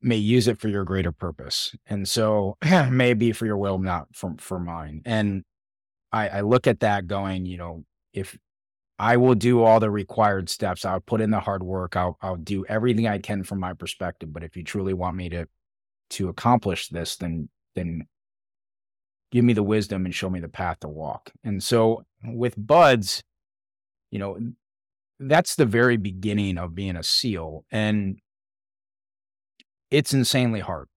may 0.03 0.17
use 0.17 0.49
it 0.49 0.59
for 0.59 0.69
your 0.69 0.85
greater 0.85 1.13
purpose. 1.13 1.75
And 1.87 2.09
so 2.09 2.57
may 2.91 3.15
be 3.15 3.33
for 3.33 3.47
your 3.47 3.57
will, 3.57 3.79
not 3.79 4.09
for, 4.15 4.35
for 4.39 4.59
mine. 4.59 5.03
And 5.05 5.45
I, 6.13 6.29
I 6.29 6.41
look 6.41 6.67
at 6.67 6.81
that 6.81 7.07
going, 7.07 7.47
you 7.47 7.57
know, 7.57 7.85
if 8.13 8.37
I 8.99 9.17
will 9.17 9.35
do 9.35 9.63
all 9.63 9.81
the 9.81 9.91
required 9.91 10.49
steps, 10.51 10.85
I'll 10.85 11.01
put 11.01 11.21
in 11.21 11.31
the 11.31 11.41
hard 11.41 11.63
work, 11.63 11.97
I'll 11.97 12.19
I'll 12.21 12.37
do 12.37 12.65
everything 12.67 13.09
I 13.09 13.19
can 13.19 13.43
from 13.43 13.59
my 13.59 13.73
perspective. 13.73 14.33
But 14.33 14.45
if 14.45 14.57
you 14.57 14.63
truly 14.63 14.93
want 14.93 15.17
me 15.17 15.29
to 15.31 15.47
to 16.11 16.29
accomplish 16.29 16.89
this, 16.89 17.17
then 17.17 17.49
then 17.75 18.07
give 19.33 19.45
me 19.45 19.55
the 19.55 19.63
wisdom 19.63 20.05
and 20.05 20.15
show 20.15 20.29
me 20.29 20.41
the 20.41 20.49
path 20.49 20.81
to 20.81 20.89
walk. 20.89 21.33
And 21.43 21.63
so 21.63 22.05
with 22.23 22.55
BUD/S, 22.57 23.23
you 24.11 24.19
know, 24.19 24.39
that's 25.19 25.55
the 25.55 25.67
very 25.67 25.97
beginning 25.97 26.59
of 26.59 26.75
being 26.75 26.97
a 26.97 27.03
SEAL. 27.03 27.65
And 27.73 28.19
it's 29.93 30.15
insanely 30.15 30.61
hard. 30.61 30.89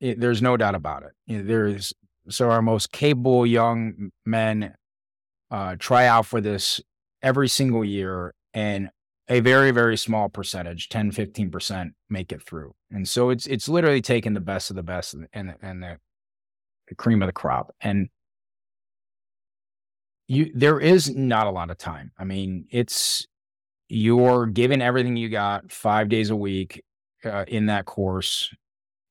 It, 0.00 0.20
there's 0.20 0.42
no 0.42 0.56
doubt 0.56 0.74
about 0.74 1.04
it. 1.04 1.46
There's 1.46 1.92
so 2.28 2.50
our 2.50 2.62
most 2.62 2.92
capable 2.92 3.46
young 3.46 4.10
men 4.26 4.74
uh, 5.50 5.76
try 5.78 6.06
out 6.06 6.26
for 6.26 6.40
this 6.40 6.80
every 7.22 7.48
single 7.48 7.84
year, 7.84 8.34
and 8.52 8.90
a 9.28 9.40
very 9.40 9.70
very 9.70 9.96
small 9.96 10.28
percentage 10.28 10.88
10 10.88 11.12
15% 11.12 11.92
make 12.10 12.32
it 12.32 12.42
through 12.42 12.74
and 12.90 13.08
so 13.08 13.30
it's 13.30 13.46
it's 13.46 13.68
literally 13.68 14.02
taking 14.02 14.34
the 14.34 14.40
best 14.40 14.68
of 14.68 14.76
the 14.76 14.82
best 14.82 15.14
and 15.14 15.28
and, 15.32 15.54
and 15.62 15.82
the, 15.82 15.96
the 16.88 16.94
cream 16.94 17.22
of 17.22 17.28
the 17.28 17.32
crop 17.32 17.72
and 17.80 18.08
you 20.26 20.50
there 20.54 20.80
is 20.80 21.14
not 21.14 21.46
a 21.46 21.50
lot 21.50 21.70
of 21.70 21.78
time 21.78 22.10
i 22.18 22.24
mean 22.24 22.66
it's 22.70 23.26
you're 23.88 24.46
giving 24.46 24.82
everything 24.82 25.16
you 25.16 25.28
got 25.28 25.70
five 25.70 26.08
days 26.08 26.30
a 26.30 26.36
week 26.36 26.82
uh, 27.24 27.44
in 27.48 27.66
that 27.66 27.84
course. 27.84 28.54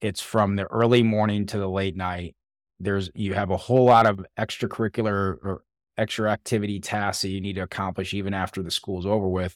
It's 0.02 0.22
from 0.22 0.56
the 0.56 0.66
early 0.66 1.04
morning 1.04 1.46
to 1.48 1.58
the 1.58 1.70
late 1.70 1.96
night. 1.96 2.36
There's 2.80 3.10
you 3.14 3.34
have 3.34 3.52
a 3.52 3.58
whole 3.58 3.86
lot 3.86 4.08
of 4.08 4.26
extracurricular 4.40 5.38
or 5.44 5.64
extra 5.98 6.32
activity 6.32 6.80
tasks 6.80 7.22
that 7.22 7.30
you 7.30 7.42
need 7.42 7.54
to 7.54 7.62
accomplish 7.62 8.14
even 8.14 8.34
after 8.34 8.64
the 8.64 8.72
school's 8.72 9.06
over 9.06 9.28
with. 9.28 9.56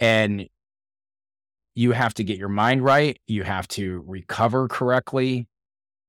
And 0.00 0.48
you 1.74 1.92
have 1.92 2.14
to 2.14 2.24
get 2.24 2.38
your 2.38 2.48
mind 2.48 2.82
right. 2.82 3.20
You 3.28 3.44
have 3.44 3.68
to 3.68 4.02
recover 4.06 4.66
correctly 4.66 5.46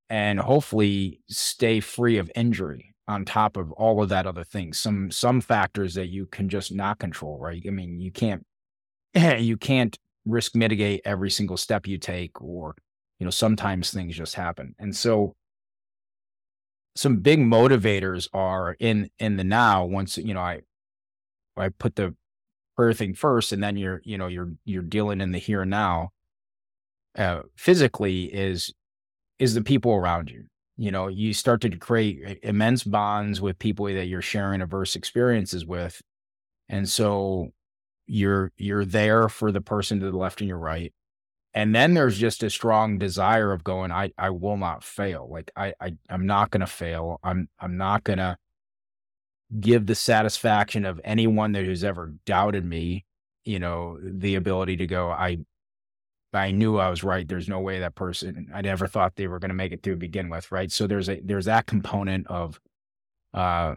and 0.10 0.40
hopefully 0.40 1.22
stay 1.30 1.80
free 1.80 2.18
of 2.18 2.32
injury 2.36 2.96
on 3.08 3.26
top 3.26 3.58
of 3.58 3.72
all 3.74 4.02
of 4.02 4.10
that 4.10 4.26
other 4.26 4.44
things. 4.44 4.80
Some 4.80 5.12
some 5.12 5.42
factors 5.42 5.94
that 5.94 6.08
you 6.08 6.26
can 6.26 6.50
just 6.50 6.74
not 6.74 6.98
control, 6.98 7.38
right? 7.40 7.62
I 7.68 7.70
mean, 7.70 8.00
you 8.00 8.12
can't 8.12 8.46
you 9.16 9.58
can't 9.58 9.98
risk 10.30 10.56
mitigate 10.56 11.02
every 11.06 11.30
single 11.30 11.58
step 11.58 11.88
you 11.88 11.98
take 11.98 12.42
or 12.42 12.76
you 13.20 13.26
know 13.26 13.32
sometimes 13.32 13.92
things 13.92 14.16
just 14.16 14.36
happen. 14.36 14.76
And 14.80 14.96
so 14.96 15.36
some 16.96 17.18
big 17.18 17.40
motivators 17.40 18.28
are 18.34 18.76
in 18.80 19.10
in 19.20 19.38
the 19.38 19.44
now 19.44 19.86
once 19.86 20.18
you 20.18 20.34
know 20.34 20.42
i 20.42 20.60
i 21.56 21.70
put 21.70 21.96
the 21.96 22.14
prayer 22.76 22.94
thing 22.94 23.14
first 23.14 23.52
and 23.52 23.64
then 23.64 23.78
you're 23.78 24.02
you 24.04 24.18
know 24.18 24.28
you're 24.28 24.52
you're 24.66 24.82
dealing 24.82 25.22
in 25.22 25.32
the 25.32 25.38
here 25.38 25.62
and 25.62 25.72
now 25.72 26.10
uh 27.18 27.42
physically 27.56 28.24
is 28.26 28.74
is 29.40 29.54
the 29.54 29.64
people 29.64 29.94
around 29.94 30.30
you. 30.30 30.46
You 30.78 30.92
know 30.92 31.08
you 31.08 31.34
start 31.34 31.62
to 31.62 31.70
create 31.70 32.40
immense 32.44 32.84
bonds 32.84 33.42
with 33.42 33.60
people 33.60 33.86
that 33.86 34.08
you're 34.08 34.22
sharing 34.22 34.62
adverse 34.62 34.96
experiences 34.96 35.66
with. 35.66 36.02
And 36.70 36.88
so 36.88 37.50
you're 38.10 38.52
you're 38.58 38.86
there 38.86 39.30
for 39.30 39.52
the 39.52 39.62
person 39.62 40.00
to 40.00 40.10
the 40.12 40.18
left 40.18 40.42
and 40.42 40.48
your 40.48 40.58
right. 40.58 40.92
And 41.54 41.76
then 41.76 41.94
there's 41.94 42.18
just 42.18 42.44
a 42.44 42.50
strong 42.50 42.98
desire 42.98 43.52
of 43.52 43.64
going 43.64 43.92
i 43.92 44.12
i 44.18 44.30
will 44.32 44.58
not 44.58 44.84
fail. 44.84 45.28
Like 45.32 45.52
i, 45.56 45.74
I 45.80 45.94
i'm 46.10 46.26
not 46.26 46.50
going 46.50 46.62
to 46.62 46.68
fail. 46.68 47.20
I'm 47.24 47.50
i'm 47.60 47.78
not 47.78 48.04
going 48.04 48.20
to 48.20 48.38
give 49.60 49.86
the 49.86 49.96
satisfaction 49.96 50.86
of 50.86 51.00
anyone 51.04 51.52
that 51.54 51.66
who's 51.66 51.84
ever 51.84 52.14
doubted 52.26 52.66
me 52.66 53.06
you 53.46 53.58
know 53.58 53.98
the 54.04 54.36
ability 54.36 54.78
to 54.78 54.86
go 54.86 55.10
i 55.10 55.38
i 56.34 56.52
knew 56.52 56.78
i 56.78 56.90
was 56.90 57.04
right. 57.04 57.28
There's 57.28 57.50
no 57.50 57.60
way 57.60 57.80
that 57.80 57.96
person 57.96 58.50
i 58.54 58.62
never 58.62 58.88
thought 58.88 59.16
they 59.16 59.28
were 59.28 59.40
going 59.40 59.50
to 59.50 59.56
make 59.56 59.72
it 59.72 59.84
to 59.84 59.96
begin 59.96 60.30
with 60.30 60.52
right? 60.52 60.72
So 60.72 60.88
there's 60.88 61.10
a 61.10 61.22
there's 61.24 61.46
that 61.46 61.68
component 61.68 62.28
of 62.28 62.60
uh 63.36 63.76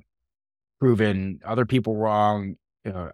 proving 0.80 1.40
other 1.44 1.66
people 1.66 1.96
wrong 1.96 2.56
uh, 2.86 3.10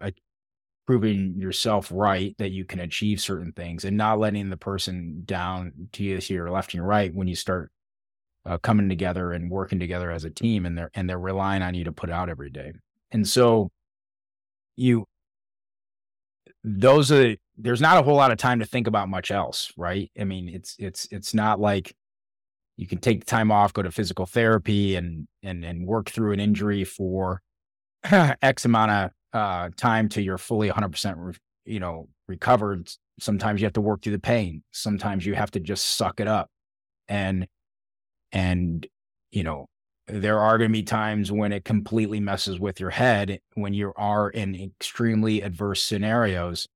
proving 0.89 1.35
yourself 1.37 1.91
right 1.93 2.35
that 2.39 2.49
you 2.49 2.65
can 2.65 2.79
achieve 2.79 3.21
certain 3.21 3.51
things 3.51 3.85
and 3.85 3.95
not 3.95 4.17
letting 4.17 4.49
the 4.49 4.57
person 4.57 5.21
down 5.23 5.71
to 5.91 6.03
you 6.03 6.19
to 6.19 6.33
your 6.33 6.49
left 6.49 6.73
and 6.73 6.79
your 6.79 6.85
right 6.87 7.13
when 7.13 7.27
you 7.27 7.35
start 7.35 7.71
uh, 8.47 8.57
coming 8.57 8.89
together 8.89 9.31
and 9.31 9.51
working 9.51 9.79
together 9.79 10.09
as 10.09 10.23
a 10.23 10.31
team 10.31 10.65
and 10.65 10.75
they're 10.75 10.89
and 10.95 11.07
they're 11.07 11.19
relying 11.19 11.61
on 11.61 11.75
you 11.75 11.83
to 11.83 11.91
put 11.91 12.09
out 12.09 12.27
every 12.27 12.49
day. 12.49 12.71
And 13.11 13.27
so 13.27 13.69
you 14.77 15.05
those 16.63 17.11
are 17.11 17.35
there's 17.55 17.81
not 17.81 17.99
a 17.99 18.01
whole 18.01 18.15
lot 18.15 18.31
of 18.31 18.39
time 18.39 18.57
to 18.57 18.65
think 18.65 18.87
about 18.87 19.09
much 19.09 19.29
else 19.29 19.71
right? 19.77 20.09
I 20.19 20.23
mean 20.23 20.49
it's 20.49 20.75
it's 20.79 21.07
it's 21.11 21.35
not 21.35 21.59
like 21.59 21.95
you 22.77 22.87
can 22.87 22.97
take 22.97 23.25
time 23.25 23.51
off 23.51 23.73
go 23.73 23.83
to 23.83 23.91
physical 23.91 24.25
therapy 24.25 24.95
and 24.95 25.27
and 25.43 25.63
and 25.63 25.85
work 25.85 26.09
through 26.09 26.33
an 26.33 26.39
injury 26.39 26.83
for 26.83 27.43
x 28.41 28.65
amount 28.65 28.89
of 28.89 29.11
uh, 29.33 29.69
time 29.75 30.09
to 30.09 30.21
you're 30.21 30.37
fully 30.37 30.69
100%, 30.69 31.15
re- 31.17 31.33
you 31.65 31.79
know, 31.79 32.07
recovered. 32.27 32.89
Sometimes 33.19 33.61
you 33.61 33.65
have 33.65 33.73
to 33.73 33.81
work 33.81 34.01
through 34.01 34.13
the 34.13 34.19
pain. 34.19 34.63
Sometimes 34.71 35.25
you 35.25 35.35
have 35.35 35.51
to 35.51 35.59
just 35.59 35.97
suck 35.97 36.19
it 36.19 36.27
up. 36.27 36.49
And, 37.07 37.47
and, 38.31 38.85
you 39.31 39.43
know, 39.43 39.67
there 40.07 40.39
are 40.39 40.57
going 40.57 40.69
to 40.69 40.73
be 40.73 40.83
times 40.83 41.31
when 41.31 41.51
it 41.51 41.65
completely 41.65 42.19
messes 42.19 42.59
with 42.59 42.79
your 42.79 42.89
head 42.89 43.39
when 43.53 43.73
you 43.73 43.93
are 43.95 44.29
in 44.29 44.55
extremely 44.55 45.41
adverse 45.41 45.83
scenarios. 45.83 46.67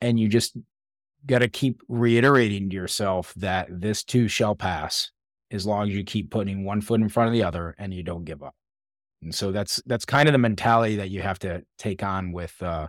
And 0.00 0.18
you 0.18 0.28
just 0.28 0.56
got 1.26 1.40
to 1.40 1.48
keep 1.48 1.80
reiterating 1.88 2.70
to 2.70 2.76
yourself 2.76 3.32
that 3.36 3.68
this 3.70 4.02
too 4.02 4.28
shall 4.28 4.54
pass 4.54 5.10
as 5.50 5.66
long 5.66 5.88
as 5.88 5.94
you 5.94 6.02
keep 6.02 6.30
putting 6.30 6.64
one 6.64 6.80
foot 6.80 7.00
in 7.00 7.08
front 7.08 7.28
of 7.28 7.34
the 7.34 7.42
other 7.42 7.74
and 7.78 7.92
you 7.92 8.02
don't 8.02 8.24
give 8.24 8.42
up. 8.42 8.54
And 9.22 9.34
so 9.34 9.52
that's 9.52 9.80
that's 9.86 10.04
kind 10.04 10.28
of 10.28 10.32
the 10.32 10.38
mentality 10.38 10.96
that 10.96 11.10
you 11.10 11.22
have 11.22 11.38
to 11.40 11.62
take 11.78 12.02
on 12.02 12.32
with 12.32 12.60
uh, 12.62 12.88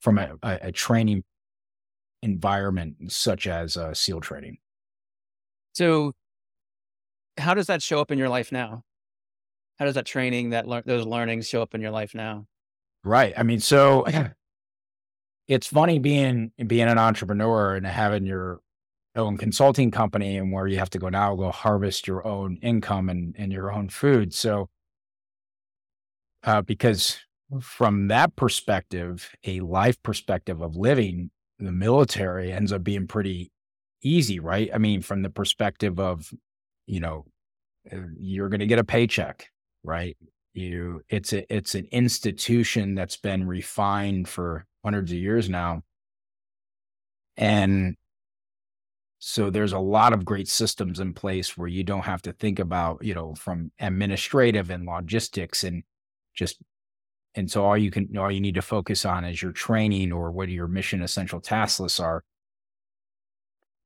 from 0.00 0.18
a, 0.18 0.36
a, 0.42 0.72
training 0.72 1.22
environment 2.22 3.12
such 3.12 3.46
as 3.46 3.76
uh, 3.76 3.94
SEAL 3.94 4.20
training. 4.20 4.58
So, 5.72 6.12
how 7.38 7.54
does 7.54 7.66
that 7.68 7.82
show 7.82 8.00
up 8.00 8.10
in 8.10 8.18
your 8.18 8.28
life 8.28 8.50
now? 8.50 8.82
How 9.78 9.84
does 9.84 9.94
that 9.94 10.06
training, 10.06 10.50
that 10.50 10.66
le- 10.66 10.82
those 10.84 11.06
learnings, 11.06 11.48
show 11.48 11.62
up 11.62 11.74
in 11.74 11.80
your 11.80 11.90
life 11.90 12.14
now? 12.14 12.46
Right. 13.04 13.34
I 13.36 13.42
mean, 13.42 13.60
so 13.60 14.04
it's 15.48 15.66
funny 15.68 15.98
being 15.98 16.50
being 16.66 16.88
an 16.88 16.98
entrepreneur 16.98 17.76
and 17.76 17.86
having 17.86 18.26
your 18.26 18.60
own 19.14 19.36
consulting 19.38 19.90
company 19.90 20.36
and 20.36 20.52
where 20.52 20.66
you 20.66 20.78
have 20.78 20.90
to 20.90 20.98
go 20.98 21.08
now 21.08 21.34
go 21.34 21.50
harvest 21.50 22.06
your 22.06 22.26
own 22.26 22.58
income 22.62 23.08
and, 23.08 23.34
and 23.38 23.52
your 23.52 23.72
own 23.72 23.88
food. 23.88 24.34
So 24.34 24.68
uh, 26.46 26.62
because 26.62 27.18
from 27.60 28.08
that 28.08 28.34
perspective, 28.36 29.30
a 29.44 29.60
life 29.60 30.02
perspective 30.02 30.62
of 30.62 30.76
living, 30.76 31.30
the 31.58 31.72
military 31.72 32.52
ends 32.52 32.72
up 32.72 32.82
being 32.82 33.06
pretty 33.06 33.52
easy, 34.02 34.40
right? 34.40 34.70
I 34.72 34.78
mean, 34.78 35.02
from 35.02 35.22
the 35.22 35.30
perspective 35.30 36.00
of, 36.00 36.32
you 36.86 37.00
know, 37.00 37.26
uh, 37.92 37.96
you're 38.18 38.48
going 38.48 38.60
to 38.60 38.66
get 38.66 38.78
a 38.78 38.84
paycheck, 38.84 39.48
right? 39.84 40.16
you 40.56 41.02
it's 41.08 41.32
a 41.32 41.54
it's 41.54 41.74
an 41.74 41.86
institution 41.92 42.94
that's 42.94 43.16
been 43.16 43.46
refined 43.46 44.28
for 44.28 44.66
hundreds 44.82 45.12
of 45.12 45.18
years 45.18 45.48
now 45.48 45.82
and 47.36 47.96
so 49.18 49.50
there's 49.50 49.72
a 49.72 49.78
lot 49.78 50.12
of 50.12 50.24
great 50.24 50.48
systems 50.48 51.00
in 51.00 51.12
place 51.12 51.56
where 51.56 51.68
you 51.68 51.84
don't 51.84 52.04
have 52.04 52.22
to 52.22 52.32
think 52.32 52.58
about 52.58 53.04
you 53.04 53.14
know 53.14 53.34
from 53.34 53.70
administrative 53.78 54.70
and 54.70 54.86
logistics 54.86 55.62
and 55.62 55.82
just 56.36 56.60
and 57.34 57.50
so 57.50 57.64
all 57.64 57.76
you 57.76 57.90
can 57.90 58.16
all 58.16 58.30
you 58.30 58.40
need 58.40 58.54
to 58.54 58.62
focus 58.62 59.04
on 59.04 59.24
is 59.24 59.42
your 59.42 59.52
training 59.52 60.12
or 60.12 60.30
what 60.30 60.48
your 60.48 60.68
mission 60.68 61.02
essential 61.02 61.40
task 61.40 61.80
lists 61.80 62.00
are 62.00 62.22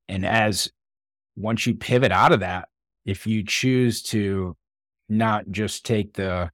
and 0.07 0.25
as 0.25 0.71
once 1.35 1.65
you 1.65 1.73
pivot 1.73 2.11
out 2.11 2.31
of 2.31 2.41
that 2.41 2.69
if 3.05 3.25
you 3.25 3.43
choose 3.43 4.03
to 4.03 4.55
not 5.09 5.49
just 5.49 5.85
take 5.85 6.13
the 6.13 6.49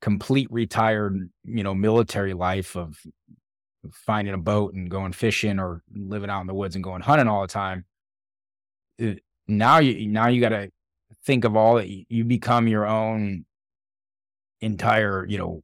complete 0.00 0.48
retired, 0.50 1.28
you 1.44 1.62
know, 1.62 1.74
military 1.74 2.34
life 2.34 2.76
of 2.76 2.96
finding 3.92 4.34
a 4.34 4.38
boat 4.38 4.74
and 4.74 4.90
going 4.90 5.12
fishing 5.12 5.58
or 5.58 5.82
living 5.94 6.30
out 6.30 6.40
in 6.40 6.46
the 6.46 6.54
woods 6.54 6.74
and 6.74 6.84
going 6.84 7.02
hunting 7.02 7.28
all 7.28 7.42
the 7.42 7.48
time. 7.48 7.84
Now 9.46 9.78
you 9.78 10.08
now 10.08 10.28
you 10.28 10.40
got 10.40 10.50
to 10.50 10.70
think 11.24 11.44
of 11.44 11.56
all 11.56 11.76
that 11.76 11.88
you 11.88 12.24
become 12.24 12.68
your 12.68 12.86
own 12.86 13.44
entire, 14.60 15.26
you 15.26 15.38
know, 15.38 15.62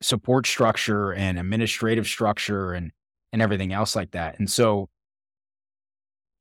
support 0.00 0.46
structure 0.46 1.12
and 1.12 1.38
administrative 1.38 2.06
structure 2.06 2.72
and 2.72 2.92
and 3.32 3.42
everything 3.42 3.72
else 3.72 3.96
like 3.96 4.12
that. 4.12 4.38
And 4.38 4.48
so 4.50 4.88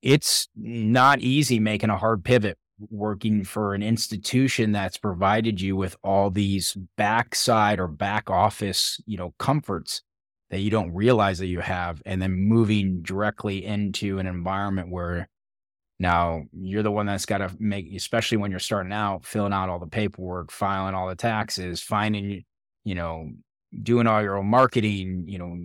it's 0.02 0.48
not 0.56 1.22
easy 1.22 1.60
making 1.60 1.90
a 1.90 1.98
hard 1.98 2.24
pivot 2.24 2.58
working 2.90 3.44
for 3.44 3.74
an 3.74 3.82
institution 3.82 4.72
that's 4.72 4.98
provided 4.98 5.62
you 5.62 5.76
with 5.76 5.96
all 6.04 6.30
these 6.30 6.78
backside 6.98 7.80
or 7.80 7.88
back 7.88 8.30
office, 8.30 9.00
you 9.06 9.18
know, 9.18 9.34
comforts 9.40 10.02
that 10.50 10.60
you 10.60 10.70
don't 10.70 10.94
realize 10.94 11.40
that 11.40 11.48
you 11.48 11.62
have, 11.62 12.02
and 12.06 12.22
then 12.22 12.34
moving 12.34 13.02
directly 13.02 13.66
into 13.66 14.20
an 14.20 14.28
environment 14.28 14.92
where 14.92 15.30
now 16.04 16.44
you're 16.52 16.84
the 16.84 16.92
one 16.92 17.06
that's 17.06 17.26
got 17.26 17.40
to 17.40 17.50
make, 17.60 17.92
especially 17.96 18.38
when 18.38 18.52
you're 18.52 18.60
starting 18.60 18.92
out, 18.92 19.26
filling 19.26 19.54
out 19.54 19.70
all 19.70 19.80
the 19.80 19.88
paperwork, 19.88 20.52
filing 20.52 20.94
all 20.94 21.08
the 21.08 21.16
taxes, 21.16 21.82
finding, 21.82 22.44
you 22.84 22.94
know, 22.94 23.32
doing 23.82 24.06
all 24.06 24.22
your 24.22 24.38
own 24.38 24.46
marketing, 24.46 25.24
you 25.28 25.40
know, 25.40 25.58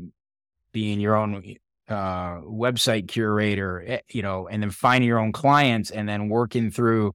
being 0.72 1.00
your 1.00 1.16
own 1.16 1.56
uh, 1.88 2.40
website 2.42 3.08
curator, 3.08 3.84
eh, 3.84 4.00
you 4.10 4.22
know, 4.22 4.46
and 4.46 4.62
then 4.62 4.70
finding 4.70 5.08
your 5.08 5.18
own 5.18 5.32
clients 5.32 5.90
and 5.90 6.08
then 6.08 6.28
working 6.28 6.70
through 6.70 7.14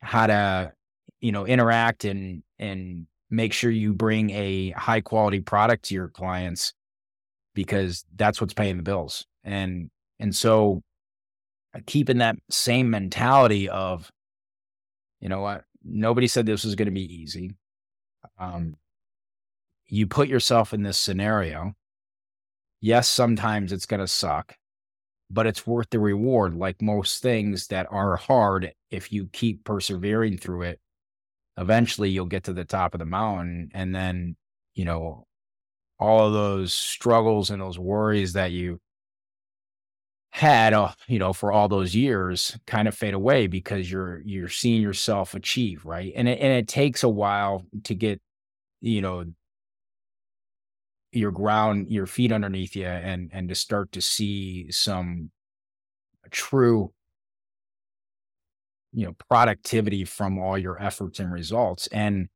how 0.00 0.26
to, 0.26 0.72
you 1.20 1.30
know, 1.30 1.46
interact 1.46 2.04
and, 2.04 2.42
and 2.58 3.06
make 3.30 3.52
sure 3.52 3.70
you 3.70 3.94
bring 3.94 4.30
a 4.30 4.70
high 4.70 5.00
quality 5.00 5.40
product 5.40 5.84
to 5.84 5.94
your 5.94 6.08
clients 6.08 6.74
because 7.54 8.04
that's 8.16 8.40
what's 8.40 8.54
paying 8.54 8.76
the 8.76 8.82
bills. 8.82 9.24
And, 9.44 9.90
and 10.18 10.34
so 10.34 10.82
keeping 11.86 12.18
that 12.18 12.36
same 12.50 12.90
mentality 12.90 13.68
of, 13.68 14.10
you 15.20 15.28
know 15.28 15.40
what, 15.40 15.64
nobody 15.84 16.26
said 16.26 16.46
this 16.46 16.64
was 16.64 16.74
going 16.74 16.86
to 16.86 16.92
be 16.92 17.14
easy. 17.22 17.54
Um, 18.38 18.76
you 19.86 20.06
put 20.06 20.28
yourself 20.28 20.72
in 20.72 20.82
this 20.82 20.98
scenario 20.98 21.74
yes, 22.80 23.08
sometimes 23.08 23.72
it's 23.72 23.86
going 23.86 24.00
to 24.00 24.08
suck, 24.08 24.56
but 25.30 25.46
it's 25.46 25.66
worth 25.66 25.88
the 25.90 25.98
reward. 25.98 26.54
Like 26.54 26.82
most 26.82 27.22
things 27.22 27.68
that 27.68 27.86
are 27.90 28.16
hard, 28.16 28.72
if 28.90 29.12
you 29.12 29.28
keep 29.32 29.64
persevering 29.64 30.38
through 30.38 30.62
it, 30.62 30.80
eventually 31.56 32.10
you'll 32.10 32.26
get 32.26 32.44
to 32.44 32.52
the 32.52 32.64
top 32.64 32.94
of 32.94 32.98
the 32.98 33.06
mountain. 33.06 33.70
And 33.74 33.94
then, 33.94 34.36
you 34.74 34.84
know, 34.84 35.26
all 35.98 36.26
of 36.26 36.32
those 36.32 36.72
struggles 36.72 37.50
and 37.50 37.60
those 37.60 37.78
worries 37.78 38.32
that 38.32 38.52
you 38.52 38.80
had 40.32 40.72
uh, 40.72 40.92
you 41.08 41.18
know 41.18 41.32
for 41.32 41.52
all 41.52 41.68
those 41.68 41.94
years 41.94 42.56
kind 42.66 42.86
of 42.88 42.94
fade 42.94 43.14
away 43.14 43.46
because 43.46 43.90
you're 43.90 44.20
you're 44.24 44.48
seeing 44.48 44.80
yourself 44.80 45.34
achieve 45.34 45.84
right 45.84 46.12
and 46.14 46.28
it, 46.28 46.38
and 46.40 46.52
it 46.52 46.68
takes 46.68 47.02
a 47.02 47.08
while 47.08 47.64
to 47.84 47.94
get 47.94 48.20
you 48.80 49.02
know 49.02 49.24
your 51.12 51.32
ground, 51.32 51.90
your 51.90 52.06
feet 52.06 52.32
underneath 52.32 52.76
you, 52.76 52.86
and 52.86 53.30
and 53.32 53.48
to 53.48 53.54
start 53.54 53.92
to 53.92 54.00
see 54.00 54.70
some 54.70 55.30
true, 56.30 56.92
you 58.92 59.06
know, 59.06 59.14
productivity 59.28 60.04
from 60.04 60.38
all 60.38 60.58
your 60.58 60.80
efforts 60.82 61.20
and 61.20 61.32
results. 61.32 61.86
And 61.88 62.28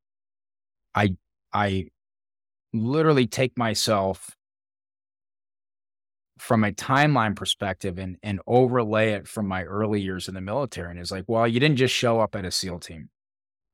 I 0.95 1.17
I 1.53 1.89
literally 2.73 3.27
take 3.29 3.59
myself 3.59 4.37
from 6.38 6.64
a 6.64 6.73
timeline 6.73 7.37
perspective 7.37 7.99
and 7.99 8.16
and 8.23 8.40
overlay 8.47 9.12
it 9.12 9.29
from 9.29 9.47
my 9.47 9.62
early 9.64 10.01
years 10.01 10.29
in 10.29 10.35
the 10.35 10.40
military 10.40 10.90
and 10.90 10.99
it's 10.99 11.12
like 11.12 11.25
well 11.29 11.47
you 11.47 11.61
didn't 11.61 11.77
just 11.77 11.94
show 11.94 12.20
up 12.20 12.35
at 12.35 12.44
a 12.44 12.51
seal 12.51 12.79
team 12.79 13.09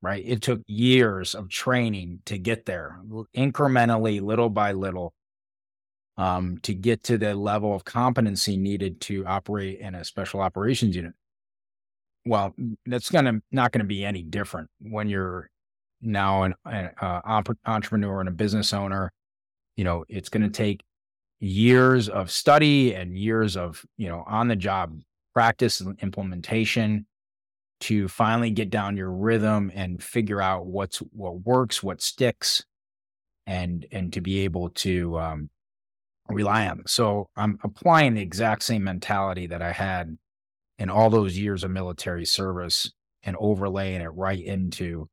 right? 0.01 0.23
It 0.25 0.41
took 0.41 0.61
years 0.67 1.35
of 1.35 1.49
training 1.49 2.19
to 2.25 2.37
get 2.37 2.65
there, 2.65 2.99
incrementally, 3.35 4.21
little 4.21 4.49
by 4.49 4.71
little, 4.71 5.13
um, 6.17 6.57
to 6.63 6.73
get 6.73 7.03
to 7.03 7.17
the 7.17 7.35
level 7.35 7.75
of 7.75 7.85
competency 7.85 8.57
needed 8.57 8.99
to 9.01 9.25
operate 9.25 9.79
in 9.79 9.95
a 9.95 10.03
special 10.03 10.41
operations 10.41 10.95
unit. 10.95 11.13
Well, 12.25 12.53
that's 12.85 13.09
gonna 13.09 13.41
not 13.51 13.71
going 13.71 13.79
to 13.79 13.87
be 13.87 14.05
any 14.05 14.21
different 14.21 14.69
when 14.79 15.09
you're 15.09 15.49
now 16.01 16.43
an, 16.43 16.55
an 16.65 16.91
uh, 17.01 17.21
entrepreneur 17.65 18.19
and 18.19 18.29
a 18.29 18.31
business 18.31 18.73
owner. 18.73 19.11
You 19.75 19.83
know, 19.83 20.05
it's 20.07 20.29
going 20.29 20.43
to 20.43 20.49
take 20.49 20.81
years 21.41 22.07
of 22.07 22.31
study 22.31 22.93
and 22.93 23.17
years 23.17 23.57
of 23.57 23.83
you 23.97 24.07
know 24.07 24.23
on 24.27 24.47
the 24.47 24.55
job 24.55 24.97
practice 25.33 25.81
and 25.81 25.99
implementation 26.01 27.05
to 27.81 28.07
finally 28.07 28.51
get 28.51 28.69
down 28.69 28.95
your 28.95 29.11
rhythm 29.11 29.71
and 29.73 30.03
figure 30.03 30.41
out 30.41 30.67
what's 30.67 30.99
what 30.99 31.41
works, 31.41 31.81
what 31.81 32.01
sticks, 32.01 32.63
and 33.47 33.85
and 33.91 34.13
to 34.13 34.21
be 34.21 34.39
able 34.39 34.69
to 34.69 35.17
um, 35.19 35.49
rely 36.29 36.67
on. 36.67 36.83
So 36.85 37.29
I'm 37.35 37.57
applying 37.63 38.13
the 38.13 38.21
exact 38.21 38.63
same 38.63 38.83
mentality 38.83 39.47
that 39.47 39.63
I 39.63 39.71
had 39.71 40.17
in 40.77 40.89
all 40.89 41.09
those 41.09 41.37
years 41.37 41.63
of 41.63 41.71
military 41.71 42.25
service 42.25 42.91
and 43.23 43.35
overlaying 43.39 44.01
it 44.01 44.07
right 44.09 44.43
into, 44.43 45.09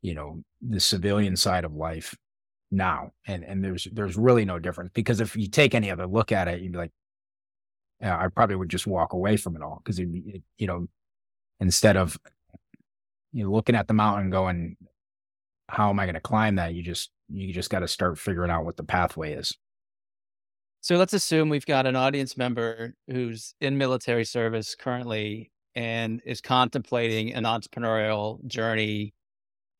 you 0.00 0.14
know, 0.14 0.42
the 0.60 0.80
civilian 0.80 1.36
side 1.36 1.64
of 1.64 1.74
life 1.74 2.16
now. 2.70 3.12
And 3.26 3.44
and 3.44 3.64
there's 3.64 3.86
there's 3.92 4.16
really 4.16 4.44
no 4.44 4.58
difference 4.58 4.90
because 4.94 5.20
if 5.20 5.36
you 5.36 5.48
take 5.48 5.74
any 5.74 5.90
other 5.90 6.06
look 6.06 6.32
at 6.32 6.48
it, 6.48 6.60
you'd 6.60 6.72
be 6.72 6.78
like, 6.78 6.92
yeah, 8.00 8.18
I 8.18 8.28
probably 8.28 8.56
would 8.56 8.68
just 8.68 8.86
walk 8.86 9.12
away 9.12 9.36
from 9.36 9.56
it 9.56 9.62
all 9.62 9.80
because 9.82 9.98
it, 9.98 10.08
you 10.58 10.66
know 10.66 10.86
instead 11.60 11.96
of 11.96 12.18
you 13.32 13.44
know, 13.44 13.50
looking 13.50 13.74
at 13.74 13.86
the 13.86 13.94
mountain 13.94 14.30
going, 14.30 14.76
how 15.68 15.90
am 15.90 16.00
I 16.00 16.06
going 16.06 16.14
to 16.14 16.20
climb 16.20 16.56
that? 16.56 16.74
You 16.74 16.82
just, 16.82 17.10
you 17.28 17.52
just 17.52 17.70
got 17.70 17.80
to 17.80 17.88
start 17.88 18.18
figuring 18.18 18.50
out 18.50 18.64
what 18.64 18.76
the 18.76 18.82
pathway 18.82 19.34
is. 19.34 19.56
So 20.80 20.96
let's 20.96 21.12
assume 21.12 21.48
we've 21.48 21.66
got 21.66 21.86
an 21.86 21.96
audience 21.96 22.36
member 22.36 22.94
who's 23.08 23.54
in 23.60 23.76
military 23.76 24.24
service 24.24 24.74
currently 24.74 25.50
and 25.74 26.22
is 26.24 26.40
contemplating 26.40 27.34
an 27.34 27.44
entrepreneurial 27.44 28.44
journey 28.46 29.12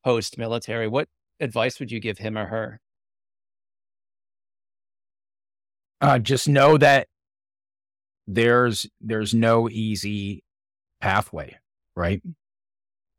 post 0.04 0.36
military. 0.36 0.88
What 0.88 1.08
advice 1.40 1.80
would 1.80 1.90
you 1.92 2.00
give 2.00 2.18
him 2.18 2.36
or 2.36 2.46
her? 2.46 2.80
Uh, 6.00 6.18
just 6.18 6.48
know 6.48 6.76
that 6.78 7.08
there's 8.26 8.86
there's 9.00 9.32
no 9.34 9.68
easy 9.68 10.42
pathway 11.00 11.56
right? 11.96 12.22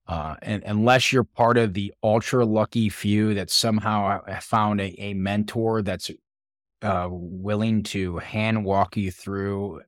Uh, 0.08 0.36
and 0.42 0.64
unless 0.66 1.12
you're 1.12 1.26
part 1.26 1.58
of 1.58 1.74
the 1.74 1.94
ultra 2.02 2.46
lucky 2.46 2.88
few 2.88 3.34
that 3.34 3.50
somehow 3.50 4.22
found 4.40 4.80
a, 4.80 4.96
a 5.02 5.14
mentor 5.14 5.82
that's 5.82 6.10
uh, 6.82 7.08
willing 7.12 7.84
to 7.84 8.18
hand 8.20 8.64
walk 8.64 8.96
you 8.96 9.12
through 9.12 9.82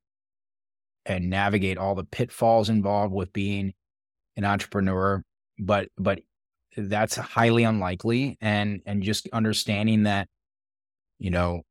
and 1.05 1.29
navigate 1.29 1.77
all 1.77 1.95
the 1.95 2.03
pitfalls 2.03 2.67
involved 2.67 3.13
with 3.13 3.31
being 3.31 3.73
an 4.35 4.43
entrepreneur, 4.43 5.23
but 5.57 5.87
but 5.97 6.19
that's 6.77 7.15
highly 7.15 7.63
unlikely. 7.63 8.38
And 8.41 8.82
and 8.86 9.03
just 9.03 9.27
understanding 9.34 10.03
that, 10.03 10.27
you 11.19 11.32
know, 11.32 11.63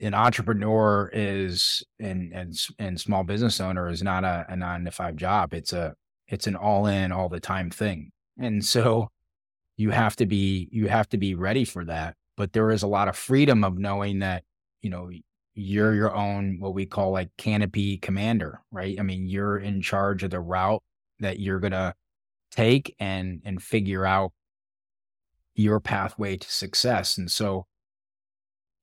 an 0.00 0.14
entrepreneur 0.14 1.10
is 1.12 1.82
and 1.98 2.32
and 2.32 2.56
and 2.78 3.00
small 3.00 3.24
business 3.24 3.60
owner 3.60 3.88
is 3.88 4.02
not 4.02 4.24
a, 4.24 4.46
a 4.48 4.56
nine 4.56 4.84
to 4.84 4.90
five 4.90 5.16
job. 5.16 5.54
It's 5.54 5.72
a 5.72 5.94
it's 6.28 6.46
an 6.46 6.56
all 6.56 6.86
in 6.86 7.12
all 7.12 7.28
the 7.28 7.40
time 7.40 7.70
thing. 7.70 8.10
And 8.38 8.64
so 8.64 9.08
you 9.76 9.90
have 9.90 10.16
to 10.16 10.26
be 10.26 10.68
you 10.70 10.88
have 10.88 11.08
to 11.10 11.18
be 11.18 11.34
ready 11.34 11.64
for 11.64 11.84
that. 11.86 12.14
But 12.36 12.52
there 12.52 12.70
is 12.70 12.82
a 12.82 12.86
lot 12.88 13.08
of 13.08 13.16
freedom 13.16 13.64
of 13.64 13.78
knowing 13.78 14.20
that, 14.20 14.44
you 14.82 14.90
know, 14.90 15.10
you're 15.54 15.94
your 15.94 16.14
own 16.14 16.58
what 16.60 16.74
we 16.74 16.86
call 16.86 17.10
like 17.10 17.30
canopy 17.36 17.98
commander, 17.98 18.60
right? 18.70 18.98
I 18.98 19.02
mean, 19.02 19.26
you're 19.26 19.58
in 19.58 19.82
charge 19.82 20.22
of 20.22 20.30
the 20.30 20.40
route 20.40 20.82
that 21.20 21.40
you're 21.40 21.58
gonna 21.60 21.94
take 22.50 22.94
and 22.98 23.40
and 23.44 23.62
figure 23.62 24.04
out 24.04 24.32
your 25.54 25.80
pathway 25.80 26.36
to 26.36 26.50
success. 26.50 27.18
And 27.18 27.30
so, 27.30 27.66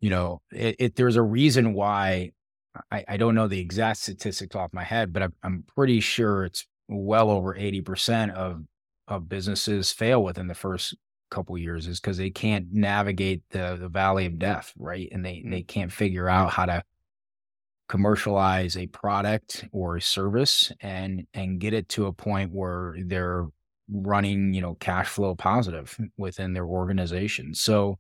you 0.02 0.10
know, 0.10 0.42
it, 0.52 0.76
it 0.78 0.96
there's 0.96 1.16
a 1.16 1.22
reason 1.22 1.74
why 1.74 2.32
I, 2.92 3.06
I, 3.08 3.18
don't 3.18 3.36
know 3.36 3.48
the 3.48 3.62
exact 3.62 4.00
statistics 4.00 4.56
off 4.56 4.74
my 4.74 4.84
head, 4.84 5.14
but 5.14 5.24
I'm, 5.24 5.34
I'm 5.42 5.64
pretty 5.76 6.02
sure 6.02 6.44
it's 6.44 6.68
well 6.90 7.30
over 7.30 7.56
80% 7.56 8.34
of 8.34 8.64
of 9.08 9.30
businesses 9.30 9.92
fail 9.92 10.24
within 10.24 10.48
the 10.48 10.56
first 10.56 10.96
couple 11.30 11.58
years 11.58 11.88
is 11.88 12.00
because 12.00 12.18
they 12.18 12.30
can't 12.30 12.68
navigate 12.72 13.42
the 13.50 13.78
the 13.80 13.90
valley 13.90 14.26
of 14.26 14.40
death, 14.40 14.74
right? 14.78 15.08
And 15.12 15.26
they 15.26 15.44
they 15.46 15.62
can't 15.62 15.92
figure 15.92 16.30
out 16.30 16.52
how 16.52 16.66
to 16.66 16.84
commercialize 17.88 18.76
a 18.78 18.88
product 18.88 19.66
or 19.72 19.98
a 19.98 20.02
service 20.02 20.72
and 20.82 21.28
and 21.34 21.60
get 21.60 21.74
it 21.74 21.90
to 21.90 22.08
a 22.08 22.14
point 22.14 22.52
where 22.52 22.96
they're 23.06 23.46
running, 23.90 24.54
you 24.54 24.62
know, 24.62 24.76
cash 24.76 25.08
flow 25.08 25.36
positive 25.36 25.98
within 26.18 26.54
their 26.54 26.66
organization. 26.66 27.54
So, 27.54 28.00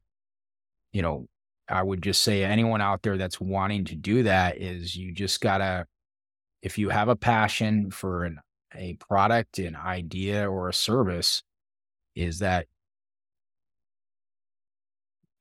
you 0.93 1.01
know, 1.01 1.27
I 1.67 1.83
would 1.83 2.01
just 2.01 2.21
say 2.21 2.43
anyone 2.43 2.81
out 2.81 3.01
there 3.03 3.17
that's 3.17 3.39
wanting 3.41 3.85
to 3.85 3.95
do 3.95 4.23
that 4.23 4.57
is 4.57 4.95
you 4.95 5.11
just 5.11 5.41
gotta, 5.41 5.85
if 6.61 6.77
you 6.77 6.89
have 6.89 7.09
a 7.09 7.15
passion 7.15 7.91
for 7.91 8.23
an, 8.25 8.39
a 8.75 8.95
product, 8.95 9.59
an 9.59 9.75
idea, 9.75 10.49
or 10.49 10.69
a 10.69 10.73
service, 10.73 11.43
is 12.15 12.39
that 12.39 12.67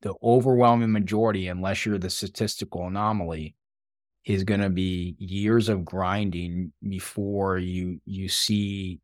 the 0.02 0.14
overwhelming 0.22 0.92
majority, 0.92 1.48
unless 1.48 1.86
you're 1.86 1.98
the 1.98 2.10
statistical 2.10 2.86
anomaly, 2.86 3.54
is 4.24 4.44
going 4.44 4.60
to 4.60 4.70
be 4.70 5.16
years 5.18 5.68
of 5.68 5.84
grinding 5.84 6.72
before 6.88 7.58
you 7.58 8.00
you 8.06 8.28
see 8.28 9.00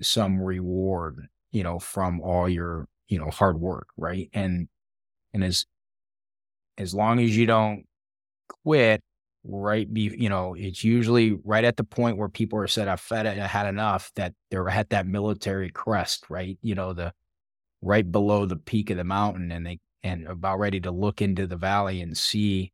some 0.00 0.40
reward, 0.40 1.26
you 1.52 1.62
know, 1.62 1.78
from 1.78 2.20
all 2.20 2.48
your, 2.48 2.88
you 3.08 3.18
know, 3.18 3.30
hard 3.30 3.60
work, 3.60 3.88
right? 3.96 4.30
And 4.32 4.68
and 5.34 5.44
as 5.44 5.66
as 6.78 6.94
long 6.94 7.20
as 7.20 7.36
you 7.36 7.46
don't 7.46 7.84
quit 8.64 9.02
right 9.44 9.92
be 9.92 10.14
you 10.18 10.28
know 10.28 10.54
it's 10.54 10.84
usually 10.84 11.32
right 11.44 11.64
at 11.64 11.76
the 11.76 11.84
point 11.84 12.16
where 12.18 12.28
people 12.28 12.58
are 12.58 12.66
said 12.66 12.88
i've 12.88 13.00
fed 13.00 13.24
it 13.26 13.38
i 13.38 13.46
had 13.46 13.66
enough 13.66 14.12
that 14.14 14.34
they're 14.50 14.68
at 14.68 14.90
that 14.90 15.06
military 15.06 15.70
crest 15.70 16.26
right 16.28 16.58
you 16.62 16.74
know 16.74 16.92
the 16.92 17.12
right 17.82 18.12
below 18.12 18.46
the 18.46 18.56
peak 18.56 18.90
of 18.90 18.98
the 18.98 19.04
mountain 19.04 19.50
and 19.52 19.66
they 19.66 19.78
and 20.02 20.26
about 20.26 20.58
ready 20.58 20.80
to 20.80 20.90
look 20.90 21.22
into 21.22 21.46
the 21.46 21.56
valley 21.56 22.02
and 22.02 22.16
see 22.16 22.72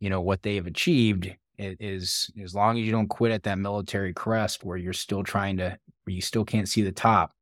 you 0.00 0.10
know 0.10 0.20
what 0.20 0.42
they 0.42 0.56
have 0.56 0.66
achieved 0.66 1.34
it 1.58 1.76
is 1.80 2.30
as 2.42 2.54
long 2.54 2.78
as 2.78 2.84
you 2.84 2.92
don't 2.92 3.08
quit 3.08 3.32
at 3.32 3.42
that 3.44 3.58
military 3.58 4.12
crest 4.12 4.64
where 4.64 4.76
you're 4.76 4.92
still 4.92 5.24
trying 5.24 5.56
to 5.56 5.76
where 6.06 6.14
you 6.14 6.20
still 6.20 6.44
can't 6.44 6.68
see 6.68 6.82
the 6.82 6.92
top. 6.92 7.32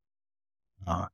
Uh, 0.85 1.07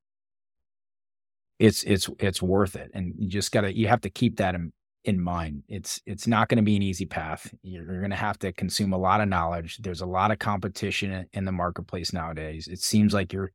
it's 1.59 1.83
it's 1.83 2.09
it's 2.17 2.41
worth 2.41 2.75
it 2.75 2.89
and 2.95 3.13
you 3.17 3.29
just 3.29 3.51
gotta 3.51 3.75
you 3.77 3.87
have 3.87 4.01
to 4.01 4.09
keep 4.09 4.37
that 4.37 4.55
in, 4.55 4.73
in 5.05 5.21
mind. 5.21 5.63
It's 5.67 6.01
it's 6.05 6.25
not 6.25 6.49
going 6.49 6.57
to 6.57 6.63
be 6.63 6.75
an 6.75 6.81
easy 6.81 7.05
path. 7.05 7.53
You're, 7.61 7.85
you're 7.85 8.01
going 8.01 8.11
to 8.11 8.15
have 8.15 8.39
to 8.39 8.51
consume 8.51 8.93
a 8.93 8.97
lot 8.97 9.21
of 9.21 9.29
knowledge. 9.29 9.77
There's 9.77 10.01
a 10.01 10.05
lot 10.05 10.31
of 10.31 10.39
competition 10.39 11.27
in 11.33 11.45
the 11.45 11.51
marketplace 11.51 12.13
nowadays. 12.13 12.67
It 12.67 12.79
seems 12.79 13.13
like 13.13 13.31
you're 13.31 13.51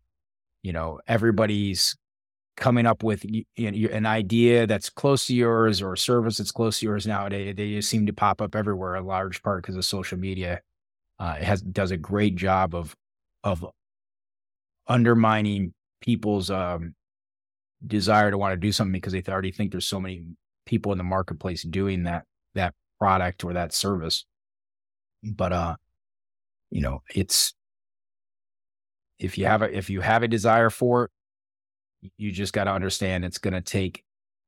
you 0.62 0.72
know 0.72 1.00
everybody's 1.08 1.96
coming 2.56 2.86
up 2.86 3.02
with 3.02 3.24
you 3.24 3.44
know, 3.58 3.88
an 3.90 4.06
idea 4.06 4.66
that's 4.66 4.88
close 4.88 5.26
to 5.26 5.34
yours 5.34 5.82
or 5.82 5.92
a 5.92 5.98
service 5.98 6.38
that's 6.38 6.52
close 6.52 6.80
to 6.80 6.86
yours 6.86 7.06
nowadays. 7.06 7.54
They 7.54 7.74
just 7.74 7.90
seem 7.90 8.06
to 8.06 8.12
pop 8.12 8.40
up 8.40 8.54
everywhere, 8.54 8.94
a 8.94 9.02
large 9.02 9.42
part 9.42 9.62
because 9.62 9.76
of 9.76 9.84
social 9.84 10.18
media. 10.18 10.62
Uh, 11.18 11.36
it 11.38 11.44
has 11.44 11.60
does 11.60 11.90
a 11.90 11.96
great 11.96 12.36
job 12.36 12.74
of 12.74 12.94
of 13.44 13.66
undermining 14.88 15.72
people's 16.00 16.50
um, 16.50 16.94
desire 17.86 18.30
to 18.30 18.38
want 18.38 18.52
to 18.52 18.56
do 18.56 18.72
something 18.72 18.92
because 18.92 19.12
they 19.12 19.22
already 19.28 19.52
think 19.52 19.70
there's 19.70 19.86
so 19.86 20.00
many 20.00 20.24
people 20.64 20.92
in 20.92 20.98
the 20.98 21.04
marketplace 21.04 21.62
doing 21.62 22.04
that 22.04 22.24
that 22.54 22.74
product 22.98 23.44
or 23.44 23.52
that 23.54 23.72
service. 23.72 24.24
But 25.22 25.52
uh, 25.52 25.76
you 26.70 26.80
know, 26.80 27.02
it's 27.14 27.54
if 29.18 29.38
you 29.38 29.46
have 29.46 29.62
a 29.62 29.76
if 29.76 29.90
you 29.90 30.00
have 30.00 30.22
a 30.22 30.28
desire 30.28 30.70
for 30.70 31.04
it, 31.04 31.10
you 32.16 32.32
just 32.32 32.52
got 32.52 32.64
to 32.64 32.72
understand 32.72 33.24
it's 33.24 33.38
going 33.38 33.54
to 33.54 33.60
take 33.60 34.02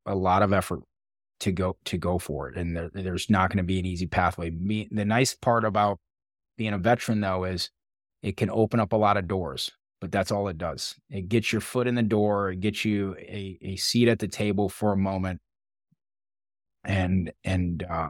a 0.06 0.14
lot 0.14 0.42
of 0.42 0.52
effort 0.52 0.80
to 1.40 1.52
go 1.52 1.76
to 1.84 1.98
go 1.98 2.18
for 2.18 2.48
it. 2.48 2.56
And 2.56 2.76
there, 2.76 2.90
there's 2.92 3.30
not 3.30 3.50
going 3.50 3.58
to 3.58 3.62
be 3.64 3.78
an 3.78 3.86
easy 3.86 4.06
pathway. 4.06 4.50
Me, 4.50 4.88
the 4.90 5.04
nice 5.04 5.34
part 5.34 5.64
about 5.64 5.98
being 6.56 6.72
a 6.72 6.78
veteran 6.78 7.20
though 7.20 7.44
is 7.44 7.70
it 8.22 8.36
can 8.36 8.50
open 8.50 8.80
up 8.80 8.92
a 8.92 8.96
lot 8.96 9.16
of 9.16 9.28
doors 9.28 9.70
but 10.00 10.12
that's 10.12 10.30
all 10.30 10.48
it 10.48 10.58
does. 10.58 10.94
It 11.10 11.28
gets 11.28 11.52
your 11.52 11.60
foot 11.60 11.86
in 11.86 11.94
the 11.94 12.02
door 12.02 12.50
it 12.50 12.60
gets 12.60 12.84
you 12.84 13.16
a, 13.18 13.58
a 13.62 13.76
seat 13.76 14.08
at 14.08 14.18
the 14.18 14.28
table 14.28 14.68
for 14.68 14.92
a 14.92 14.96
moment 14.96 15.40
and 16.84 17.32
and 17.44 17.84
uh 17.88 18.08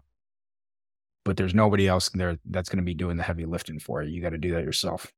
but 1.25 1.37
there's 1.37 1.55
nobody 1.55 1.87
else 1.87 2.09
there 2.11 2.39
that's 2.47 2.69
going 2.69 2.79
to 2.79 2.85
be 2.85 2.95
doing 2.95 3.17
the 3.17 3.23
heavy 3.23 3.45
lifting 3.45 3.79
for 3.79 4.03
you 4.03 4.11
you 4.11 4.23
got 4.23 4.31
to 4.31 4.39
do 4.39 4.53
that 4.53 4.65
yourself. 4.65 5.13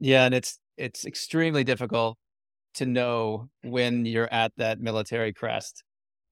Yeah 0.00 0.24
and 0.24 0.34
it's 0.34 0.58
it's 0.76 1.04
extremely 1.04 1.64
difficult 1.64 2.16
to 2.74 2.86
know 2.86 3.48
when 3.62 4.04
you're 4.04 4.32
at 4.32 4.52
that 4.56 4.80
military 4.80 5.32
crest 5.32 5.82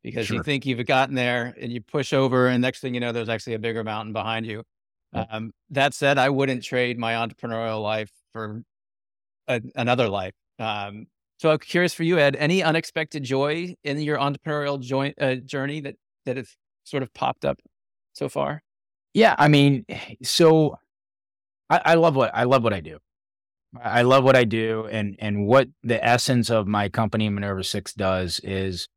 because 0.02 0.26
sure. 0.26 0.36
you 0.36 0.42
think 0.42 0.66
you've 0.66 0.84
gotten 0.86 1.14
there 1.14 1.54
and 1.60 1.72
you 1.72 1.80
push 1.80 2.12
over 2.12 2.46
and 2.48 2.62
next 2.62 2.80
thing 2.80 2.94
you 2.94 3.00
know 3.00 3.12
there's 3.12 3.28
actually 3.28 3.54
a 3.54 3.58
bigger 3.58 3.82
mountain 3.84 4.12
behind 4.12 4.46
you. 4.46 4.62
Um, 5.14 5.52
that 5.70 5.94
said 5.94 6.18
i 6.18 6.28
wouldn't 6.28 6.62
trade 6.62 6.98
my 6.98 7.14
entrepreneurial 7.14 7.82
life 7.82 8.10
for 8.34 8.62
a, 9.48 9.60
another 9.74 10.08
life. 10.08 10.34
Um, 10.58 11.06
so 11.38 11.50
i'm 11.50 11.58
curious 11.58 11.92
for 11.92 12.02
you 12.02 12.18
ed 12.18 12.34
any 12.36 12.62
unexpected 12.62 13.22
joy 13.22 13.74
in 13.84 14.00
your 14.00 14.16
entrepreneurial 14.16 15.12
uh, 15.20 15.34
journey 15.44 15.80
that 15.80 15.96
that 16.24 16.38
has 16.38 16.56
sort 16.84 17.02
of 17.02 17.12
popped 17.12 17.44
up 17.44 17.58
so 18.14 18.28
far? 18.28 18.62
Yeah 19.12 19.34
i 19.38 19.48
mean 19.48 19.84
so 20.22 20.78
I, 21.68 21.80
I 21.84 21.94
love 21.94 22.16
what 22.16 22.30
i 22.34 22.44
love 22.44 22.64
what 22.64 22.72
i 22.72 22.80
do. 22.80 22.98
I 23.82 24.02
love 24.02 24.24
what 24.24 24.36
I 24.36 24.44
do, 24.44 24.86
and 24.90 25.16
and 25.18 25.46
what 25.46 25.68
the 25.82 26.02
essence 26.02 26.50
of 26.50 26.66
my 26.66 26.88
company 26.88 27.28
Minerva 27.28 27.64
Six 27.64 27.92
does 27.92 28.40
is 28.42 28.88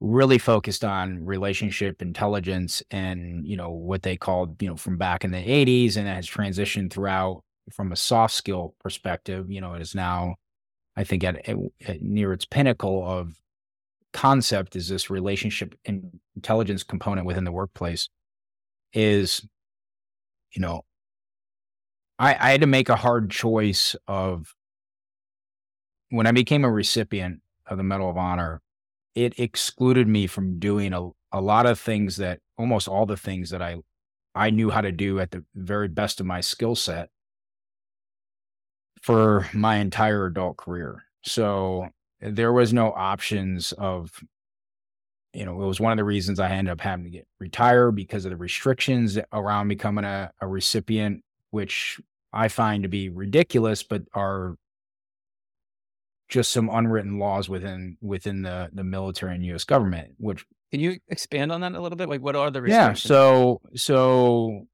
really 0.00 0.38
focused 0.38 0.84
on 0.84 1.24
relationship 1.24 2.02
intelligence 2.02 2.82
and 2.90 3.46
you 3.46 3.56
know 3.56 3.70
what 3.70 4.02
they 4.02 4.16
called 4.16 4.60
you 4.60 4.68
know 4.68 4.76
from 4.76 4.98
back 4.98 5.24
in 5.24 5.30
the 5.30 5.38
80s 5.38 5.96
and 5.96 6.06
has 6.06 6.28
transitioned 6.28 6.92
throughout 6.92 7.42
from 7.70 7.92
a 7.92 7.96
soft 7.96 8.34
skill 8.34 8.74
perspective 8.80 9.50
you 9.50 9.60
know 9.60 9.74
it 9.74 9.82
is 9.82 9.94
now 9.94 10.34
i 10.96 11.04
think 11.04 11.24
at, 11.24 11.36
at 11.86 12.02
near 12.02 12.32
its 12.32 12.44
pinnacle 12.44 13.06
of 13.06 13.34
concept 14.12 14.76
is 14.76 14.88
this 14.88 15.10
relationship 15.10 15.74
and 15.84 16.20
intelligence 16.36 16.82
component 16.82 17.26
within 17.26 17.44
the 17.44 17.52
workplace 17.52 18.08
is 18.92 19.46
you 20.52 20.60
know 20.60 20.82
I, 22.18 22.34
I 22.34 22.50
had 22.52 22.60
to 22.60 22.66
make 22.66 22.88
a 22.88 22.96
hard 22.96 23.30
choice 23.30 23.96
of 24.06 24.54
when 26.10 26.26
I 26.26 26.32
became 26.32 26.64
a 26.64 26.70
recipient 26.70 27.40
of 27.66 27.76
the 27.76 27.82
Medal 27.82 28.10
of 28.10 28.16
Honor, 28.16 28.62
it 29.14 29.38
excluded 29.38 30.06
me 30.06 30.26
from 30.26 30.58
doing 30.58 30.92
a, 30.92 31.08
a 31.32 31.40
lot 31.40 31.66
of 31.66 31.78
things 31.78 32.16
that 32.16 32.40
almost 32.56 32.88
all 32.88 33.06
the 33.06 33.16
things 33.16 33.50
that 33.50 33.62
I 33.62 33.76
I 34.36 34.50
knew 34.50 34.70
how 34.70 34.80
to 34.80 34.90
do 34.90 35.20
at 35.20 35.30
the 35.30 35.44
very 35.54 35.86
best 35.86 36.18
of 36.18 36.26
my 36.26 36.40
skill 36.40 36.74
set 36.74 37.08
for 39.04 39.46
my 39.52 39.76
entire 39.76 40.24
adult 40.24 40.56
career. 40.56 41.04
So 41.24 41.88
there 42.22 42.54
was 42.54 42.72
no 42.72 42.90
options 42.90 43.72
of 43.72 44.10
you 45.34 45.44
know, 45.44 45.60
it 45.60 45.66
was 45.66 45.80
one 45.80 45.92
of 45.92 45.98
the 45.98 46.04
reasons 46.04 46.38
I 46.38 46.48
ended 46.48 46.72
up 46.72 46.80
having 46.80 47.04
to 47.04 47.10
get 47.10 47.26
retire 47.38 47.90
because 47.90 48.24
of 48.24 48.30
the 48.30 48.36
restrictions 48.36 49.18
around 49.32 49.66
becoming 49.66 50.04
a, 50.04 50.30
a 50.40 50.46
recipient 50.46 51.22
which 51.50 52.00
I 52.32 52.48
find 52.48 52.84
to 52.84 52.88
be 52.88 53.10
ridiculous, 53.10 53.82
but 53.82 54.02
are 54.14 54.54
just 56.28 56.52
some 56.52 56.70
unwritten 56.72 57.18
laws 57.18 57.48
within 57.48 57.98
within 58.00 58.40
the 58.42 58.70
the 58.72 58.84
military 58.84 59.34
and 59.34 59.44
U.S. 59.46 59.64
government. 59.64 60.14
Which 60.16 60.46
can 60.70 60.80
you 60.80 60.98
expand 61.08 61.52
on 61.52 61.60
that 61.60 61.72
a 61.72 61.80
little 61.80 61.98
bit? 61.98 62.08
Like, 62.08 62.22
what 62.22 62.36
are 62.36 62.50
the 62.50 62.62
restrictions? 62.62 63.04
Yeah, 63.04 63.08
so 63.08 63.60
so 63.74 64.66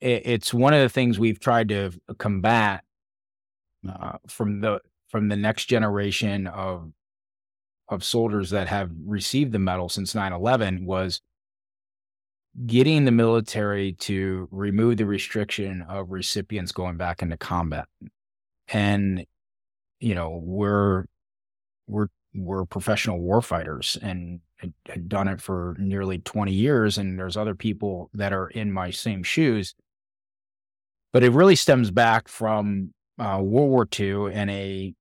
it, 0.00 0.22
it's 0.24 0.52
one 0.52 0.74
of 0.74 0.80
the 0.80 0.88
things 0.88 1.18
we've 1.18 1.38
tried 1.38 1.68
to 1.68 1.92
combat 2.18 2.82
uh, 3.90 4.18
from 4.28 4.60
the 4.60 4.80
from 5.08 5.28
the 5.28 5.36
next 5.36 5.66
generation 5.66 6.46
of 6.46 6.92
of 7.88 8.02
soldiers 8.02 8.50
that 8.50 8.68
have 8.68 8.90
received 9.04 9.52
the 9.52 9.58
medal 9.58 9.88
since 9.88 10.12
9-11 10.12 10.84
was 10.84 11.20
getting 12.64 13.04
the 13.04 13.12
military 13.12 13.92
to 13.92 14.48
remove 14.50 14.96
the 14.96 15.06
restriction 15.06 15.82
of 15.88 16.10
recipients 16.10 16.72
going 16.72 16.96
back 16.96 17.22
into 17.22 17.36
combat. 17.36 17.86
And, 18.68 19.24
you 20.00 20.14
know, 20.14 20.40
we're, 20.42 21.04
we're, 21.86 22.08
we're 22.34 22.64
professional 22.64 23.20
warfighters 23.20 24.00
and 24.02 24.40
had 24.86 25.08
done 25.08 25.28
it 25.28 25.40
for 25.40 25.76
nearly 25.78 26.18
20 26.18 26.52
years. 26.52 26.98
And 26.98 27.18
there's 27.18 27.36
other 27.36 27.54
people 27.54 28.10
that 28.14 28.32
are 28.32 28.48
in 28.48 28.72
my 28.72 28.90
same 28.90 29.22
shoes. 29.22 29.74
But 31.12 31.22
it 31.22 31.32
really 31.32 31.56
stems 31.56 31.90
back 31.90 32.26
from 32.26 32.92
uh, 33.18 33.40
World 33.42 33.70
War 33.70 33.88
II 33.98 34.32
and 34.32 34.50
a 34.50 34.94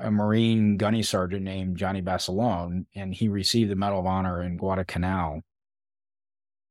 a 0.00 0.10
Marine 0.10 0.76
gunny 0.76 1.02
sergeant 1.02 1.42
named 1.42 1.76
Johnny 1.76 2.00
Basilone, 2.00 2.86
and 2.94 3.14
he 3.14 3.28
received 3.28 3.70
the 3.70 3.76
Medal 3.76 4.00
of 4.00 4.06
Honor 4.06 4.42
in 4.42 4.56
Guadalcanal. 4.56 5.42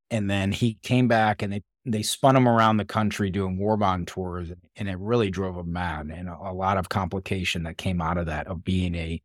And 0.10 0.30
then 0.30 0.52
he 0.52 0.80
came 0.82 1.08
back 1.08 1.42
and 1.42 1.54
they, 1.54 1.62
they 1.86 2.02
spun 2.02 2.36
him 2.36 2.48
around 2.48 2.78
the 2.78 2.86
country 2.86 3.30
doing 3.30 3.58
war 3.58 3.78
bond 3.78 4.08
tours, 4.08 4.50
and 4.76 4.90
it 4.90 4.98
really 4.98 5.30
drove 5.30 5.56
him 5.56 5.72
mad. 5.72 6.08
And 6.08 6.28
a, 6.28 6.38
a 6.42 6.54
lot 6.54 6.78
of 6.78 6.90
complication 6.90 7.64
that 7.64 7.78
came 7.78 8.02
out 8.02 8.18
of 8.18 8.26
that 8.26 8.48
of 8.48 8.64
being 8.64 8.96
a 8.96 9.22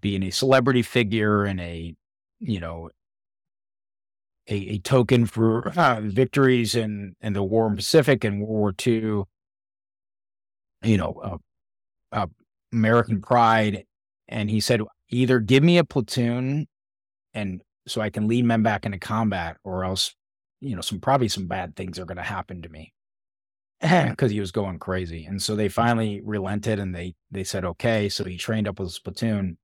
being 0.00 0.22
a 0.22 0.30
celebrity 0.30 0.82
figure 0.82 1.44
and 1.44 1.60
a 1.60 1.94
you 2.38 2.60
know 2.60 2.90
a, 4.48 4.54
a 4.54 4.78
token 4.78 5.26
for 5.26 5.68
uh, 5.76 6.00
victories 6.02 6.74
in 6.74 7.16
in 7.20 7.32
the 7.32 7.42
war 7.42 7.66
in 7.66 7.76
Pacific 7.76 8.24
and 8.24 8.40
World 8.40 8.50
War 8.50 8.74
II. 8.86 9.24
You 10.84 10.96
know, 10.96 11.20
uh, 11.22 12.16
uh, 12.16 12.26
American 12.72 13.20
pride, 13.20 13.84
and 14.28 14.50
he 14.50 14.60
said, 14.60 14.80
either 15.10 15.38
give 15.40 15.62
me 15.62 15.78
a 15.78 15.84
platoon, 15.84 16.66
and 17.34 17.62
so 17.86 18.00
I 18.00 18.10
can 18.10 18.28
lead 18.28 18.44
men 18.44 18.62
back 18.62 18.84
into 18.84 18.98
combat, 18.98 19.56
or 19.64 19.84
else, 19.84 20.14
you 20.60 20.74
know, 20.74 20.82
some 20.82 21.00
probably 21.00 21.28
some 21.28 21.46
bad 21.46 21.76
things 21.76 21.98
are 21.98 22.04
going 22.04 22.16
to 22.16 22.22
happen 22.22 22.62
to 22.62 22.68
me 22.68 22.92
because 23.80 24.30
he 24.30 24.40
was 24.40 24.52
going 24.52 24.78
crazy. 24.78 25.24
And 25.24 25.42
so 25.42 25.56
they 25.56 25.68
finally 25.68 26.20
relented, 26.24 26.78
and 26.78 26.94
they 26.94 27.14
they 27.30 27.44
said 27.44 27.64
okay. 27.64 28.08
So 28.08 28.24
he 28.24 28.36
trained 28.36 28.68
up 28.68 28.78
with 28.78 28.88
his 28.88 28.98
platoon, 28.98 29.58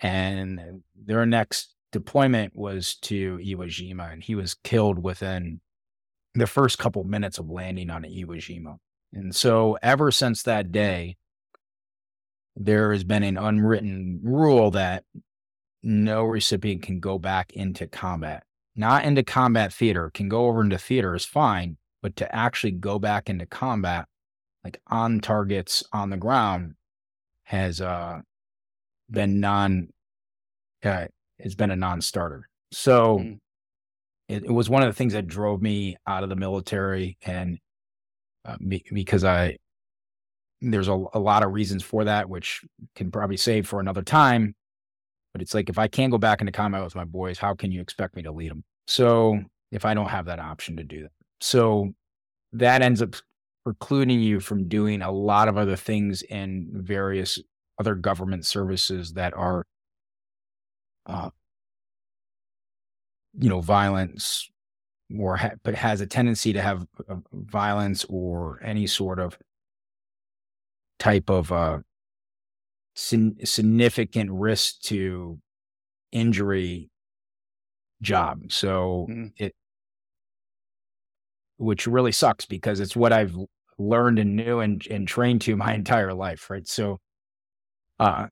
and 0.00 0.82
their 0.94 1.26
next 1.26 1.74
deployment 1.92 2.56
was 2.56 2.96
to 2.96 3.38
Iwo 3.38 3.66
Jima, 3.66 4.12
and 4.12 4.22
he 4.22 4.34
was 4.34 4.54
killed 4.54 5.02
within 5.02 5.60
the 6.34 6.46
first 6.46 6.78
couple 6.78 7.04
minutes 7.04 7.38
of 7.38 7.50
landing 7.50 7.90
on 7.90 8.02
Iwo 8.02 8.36
Jima. 8.36 8.78
And 9.12 9.34
so, 9.34 9.78
ever 9.82 10.10
since 10.10 10.42
that 10.42 10.72
day, 10.72 11.16
there 12.56 12.92
has 12.92 13.04
been 13.04 13.22
an 13.22 13.36
unwritten 13.36 14.20
rule 14.22 14.70
that 14.72 15.04
no 15.82 16.24
recipient 16.24 16.82
can 16.82 17.00
go 17.00 17.18
back 17.18 17.52
into 17.52 17.86
combat, 17.86 18.44
not 18.76 19.04
into 19.04 19.22
combat 19.22 19.72
theater, 19.72 20.10
can 20.12 20.28
go 20.28 20.46
over 20.46 20.62
into 20.62 20.78
theater 20.78 21.14
is 21.14 21.24
fine, 21.24 21.76
but 22.02 22.16
to 22.16 22.34
actually 22.34 22.72
go 22.72 22.98
back 22.98 23.28
into 23.28 23.46
combat, 23.46 24.06
like 24.64 24.80
on 24.86 25.20
targets 25.20 25.82
on 25.92 26.10
the 26.10 26.16
ground, 26.16 26.74
has 27.44 27.80
uh, 27.80 28.20
been 29.10 29.40
non 29.40 29.88
uh, 30.84 31.06
has 31.40 31.54
been 31.54 31.70
a 31.70 31.76
non-starter. 31.76 32.48
So 32.72 33.18
mm. 33.18 33.38
it, 34.28 34.44
it, 34.44 34.50
was 34.50 34.70
one 34.70 34.82
of 34.82 34.88
the 34.88 34.94
things 34.94 35.12
that 35.12 35.26
drove 35.26 35.60
me 35.60 35.96
out 36.06 36.22
of 36.22 36.28
the 36.28 36.36
military, 36.36 37.18
and 37.22 37.58
uh, 38.44 38.56
be, 38.66 38.84
because 38.92 39.24
I 39.24 39.56
there's 40.60 40.88
a, 40.88 41.04
a 41.14 41.18
lot 41.18 41.42
of 41.42 41.52
reasons 41.52 41.82
for 41.82 42.04
that, 42.04 42.28
which 42.28 42.64
can 42.94 43.10
probably 43.10 43.36
save 43.36 43.66
for 43.66 43.80
another 43.80 44.02
time. 44.02 44.54
But 45.32 45.42
it's 45.42 45.54
like 45.54 45.68
if 45.68 45.78
I 45.78 45.88
can't 45.88 46.12
go 46.12 46.18
back 46.18 46.40
into 46.40 46.52
combat 46.52 46.84
with 46.84 46.94
my 46.94 47.04
boys, 47.04 47.38
how 47.38 47.54
can 47.54 47.72
you 47.72 47.80
expect 47.80 48.14
me 48.14 48.22
to 48.22 48.32
lead 48.32 48.50
them? 48.50 48.64
So 48.86 49.40
if 49.70 49.84
I 49.84 49.94
don't 49.94 50.08
have 50.08 50.26
that 50.26 50.38
option 50.38 50.76
to 50.76 50.84
do 50.84 51.02
that, 51.02 51.12
so 51.40 51.92
that 52.52 52.82
ends 52.82 53.02
up 53.02 53.16
precluding 53.64 54.20
you 54.20 54.40
from 54.40 54.68
doing 54.68 55.02
a 55.02 55.10
lot 55.10 55.48
of 55.48 55.56
other 55.56 55.76
things 55.76 56.22
in 56.22 56.68
various 56.72 57.40
other 57.78 57.94
government 57.94 58.44
services 58.44 59.14
that 59.14 59.34
are 59.34 59.64
uh, 61.06 61.30
you 63.38 63.48
know, 63.48 63.60
violence 63.60 64.50
or 65.18 65.36
ha- 65.36 65.52
but 65.62 65.74
has 65.74 66.00
a 66.00 66.06
tendency 66.06 66.52
to 66.52 66.62
have 66.62 66.86
uh, 67.08 67.16
violence 67.32 68.04
or 68.08 68.60
any 68.62 68.86
sort 68.86 69.18
of 69.18 69.38
type 70.98 71.30
of 71.30 71.50
uh, 71.50 71.78
sin- 72.94 73.36
significant 73.44 74.30
risk 74.30 74.80
to 74.82 75.38
injury 76.12 76.90
job. 78.02 78.52
So 78.52 79.06
mm-hmm. 79.10 79.26
it, 79.36 79.54
which 81.56 81.86
really 81.86 82.12
sucks 82.12 82.44
because 82.46 82.80
it's 82.80 82.96
what 82.96 83.12
I've 83.12 83.36
learned 83.78 84.18
and 84.18 84.36
knew 84.36 84.60
and, 84.60 84.84
and 84.90 85.06
trained 85.06 85.40
to 85.42 85.56
my 85.56 85.74
entire 85.82 86.14
life. 86.14 86.48
Right. 86.50 86.66
So, 86.66 87.00
uh, 87.98 88.28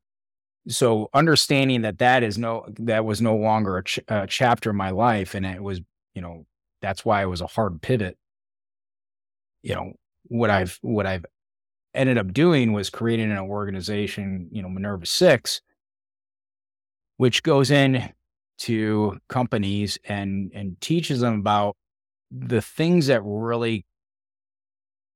so 0.69 1.09
understanding 1.15 1.83
that 1.83 1.99
that 1.99 2.23
is 2.23 2.37
no 2.37 2.67
that 2.79 3.05
was 3.05 3.23
no 3.23 3.35
longer 3.35 3.79
a, 3.79 3.85
ch- 3.85 4.01
a, 4.09 4.27
chapter 4.27 4.71
in 4.71 4.77
my 4.77 4.91
life 4.91 5.35
and 5.35 5.47
it 5.47 5.63
was 5.63 5.81
you 6.15 6.21
know 6.21 6.45
that's 6.81 7.05
why 7.05 7.23
it 7.23 7.27
was 7.27 7.41
a 7.41 7.47
hard 7.47 7.81
pivot. 7.83 8.17
You 9.63 9.75
know 9.75 9.93
what 10.25 10.51
i've 10.51 10.79
what 10.83 11.07
i've 11.07 11.25
ended 11.95 12.17
up 12.17 12.33
doing 12.33 12.73
was 12.73 12.91
creating 12.91 13.31
an 13.31 13.39
organization 13.39 14.49
you 14.53 14.63
know 14.63 14.69
minerva 14.69 15.05
6 15.05 15.61
which 17.17 17.43
goes 17.43 17.71
in 17.71 18.13
to 18.59 19.19
companies 19.29 19.99
and 20.05 20.53
and 20.55 20.81
teaches 20.81 21.21
them 21.21 21.41
about 21.41 21.77
the 22.31 22.63
things 22.63 23.07
that 23.09 23.23
really 23.25 23.85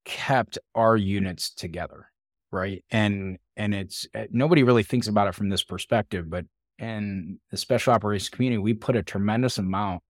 kept 0.04 0.58
our 0.74 0.96
units 0.96 1.50
together 1.50 2.08
right? 2.54 2.84
And 2.90 3.38
and 3.56 3.74
it's 3.74 4.06
eh, 4.14 4.26
nobody 4.30 4.62
really 4.62 4.84
thinks 4.84 5.08
about 5.08 5.28
it 5.28 5.34
from 5.34 5.50
this 5.50 5.64
perspective, 5.64 6.30
but 6.30 6.46
in 6.78 7.38
the 7.50 7.56
special 7.56 7.92
operations 7.92 8.30
community, 8.30 8.58
we 8.58 8.74
put 8.74 8.96
a 8.96 9.02
tremendous 9.02 9.58
amount 9.58 10.02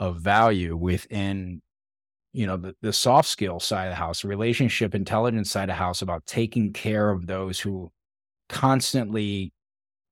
of 0.00 0.16
value 0.16 0.76
within 0.76 1.62
you 2.32 2.46
know 2.46 2.56
the, 2.56 2.74
the 2.82 2.92
soft 2.92 3.28
skill 3.28 3.60
side 3.60 3.84
of 3.84 3.92
the 3.92 3.96
house 3.96 4.24
relationship 4.24 4.94
intelligence 4.94 5.50
side 5.50 5.64
of 5.64 5.68
the 5.68 5.74
house 5.74 6.02
about 6.02 6.26
taking 6.26 6.72
care 6.72 7.10
of 7.10 7.26
those 7.28 7.60
who 7.60 7.92
constantly 8.48 9.52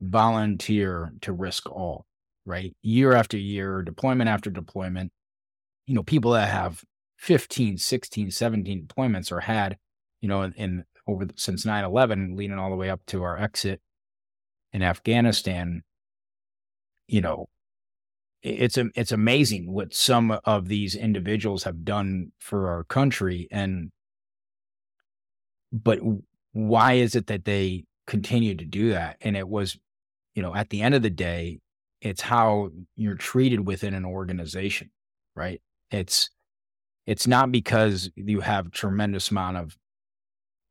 volunteer 0.01 1.13
to 1.21 1.33
risk 1.33 1.69
all 1.71 2.07
right? 2.49 2.75
Year 2.83 3.13
after 3.13 3.37
year 3.37 3.83
deployment 3.83 4.29
after 4.29 4.51
deployment. 4.51 5.13
You 5.87 5.95
know 5.95 6.03
people 6.03 6.33
that 6.33 6.49
have 6.49 6.83
15 7.19 7.79
16 7.79 8.31
17 8.31 8.87
deployments 8.87 9.31
or 9.33 9.41
had 9.41 9.77
you 10.21 10.29
know 10.29 10.43
in, 10.43 10.53
in 10.55 10.85
over 11.07 11.25
the, 11.25 11.35
since 11.37 11.65
9-11 11.65 12.37
leading 12.37 12.59
all 12.59 12.71
the 12.71 12.77
way 12.77 12.91
up 12.91 13.01
to 13.07 13.23
our 13.23 13.39
exit 13.39 13.81
in 14.73 14.83
afghanistan 14.83 15.83
you 17.09 17.21
know 17.21 17.49
it's 18.43 18.79
it's 18.95 19.13
amazing 19.13 19.71
what 19.73 19.93
some 19.95 20.39
of 20.45 20.69
these 20.69 20.95
individuals 20.95 21.65
have 21.65 21.85
done 21.85 22.33
for 22.39 22.69
our 22.69 22.85
country 22.85 23.49
and 23.51 23.91
but 25.73 25.99
why 26.53 26.95
is 26.95 27.15
it 27.15 27.27
that 27.27 27.45
they 27.45 27.85
continue 28.07 28.55
to 28.55 28.65
do 28.65 28.91
that 28.91 29.17
and 29.21 29.37
it 29.37 29.49
was 29.49 29.77
you 30.35 30.43
know 30.43 30.55
at 30.55 30.71
the 30.71 30.81
end 30.83 30.95
of 30.95 31.03
the 31.03 31.11
day 31.11 31.59
it's 32.01 32.21
how 32.23 32.71
you're 32.97 33.17
treated 33.17 33.67
within 33.67 33.93
an 33.95 34.05
organization 34.05 34.91
right 35.35 35.61
it's 35.91 36.31
it's 37.07 37.27
not 37.27 37.51
because 37.51 38.11
you 38.17 38.41
have 38.41 38.71
tremendous 38.71 39.31
amount 39.31 39.57
of 39.57 39.77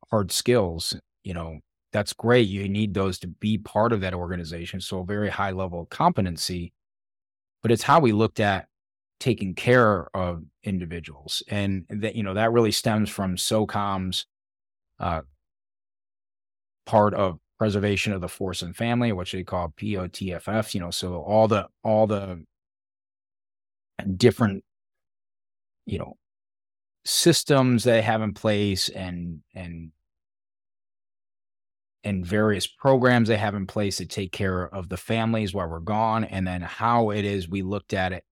hard 0.10 0.32
skills, 0.32 0.96
you 1.24 1.34
know, 1.34 1.60
that's 1.92 2.14
great. 2.14 2.48
You 2.48 2.68
need 2.68 2.94
those 2.94 3.18
to 3.20 3.28
be 3.28 3.58
part 3.58 3.94
of 3.94 4.02
that 4.02 4.14
organization. 4.14 4.82
So 4.82 5.00
a 5.00 5.06
very 5.06 5.30
high 5.30 5.52
level 5.52 5.82
of 5.82 5.90
competency, 5.90 6.74
but 7.68 7.74
it's 7.74 7.84
how 7.84 8.00
we 8.00 8.14
looked 8.14 8.40
at 8.40 8.70
taking 9.20 9.54
care 9.54 10.08
of 10.16 10.42
individuals. 10.64 11.44
And 11.50 11.84
that, 11.90 12.16
you 12.16 12.24
know, 12.24 12.36
that 12.36 12.54
really 12.54 12.72
stems 12.72 13.10
from 13.10 13.36
SOCOM's 13.36 14.26
uh, 15.02 15.24
part 16.86 17.14
of 17.14 17.40
preservation 17.60 18.14
of 18.14 18.22
the 18.22 18.30
force 18.30 18.62
and 18.62 18.74
family, 18.74 19.12
which 19.12 19.34
they 19.34 19.44
call 19.44 19.74
POTFF, 19.78 20.74
you 20.74 20.80
know, 20.80 20.92
so 20.92 21.16
all 21.16 21.50
the, 21.50 21.68
all 21.84 22.08
the 22.08 22.46
different, 24.16 24.64
you 25.86 26.00
know, 26.00 26.16
systems 27.04 27.84
they 27.84 28.02
have 28.02 28.22
in 28.22 28.34
place 28.34 28.88
and, 28.88 29.42
and 29.54 29.92
and 32.08 32.26
various 32.26 32.66
programs 32.66 33.28
they 33.28 33.36
have 33.36 33.54
in 33.54 33.68
place 33.68 33.98
to 33.98 34.06
take 34.06 34.32
care 34.32 34.74
of 34.74 34.88
the 34.88 34.96
families 34.96 35.54
while 35.54 35.68
we're 35.68 35.80
gone, 35.80 36.24
and 36.24 36.48
then 36.48 36.62
how 36.62 37.10
it 37.10 37.26
is 37.26 37.50
we 37.50 37.62
looked 37.62 37.94
at 37.94 38.14
it 38.14 38.24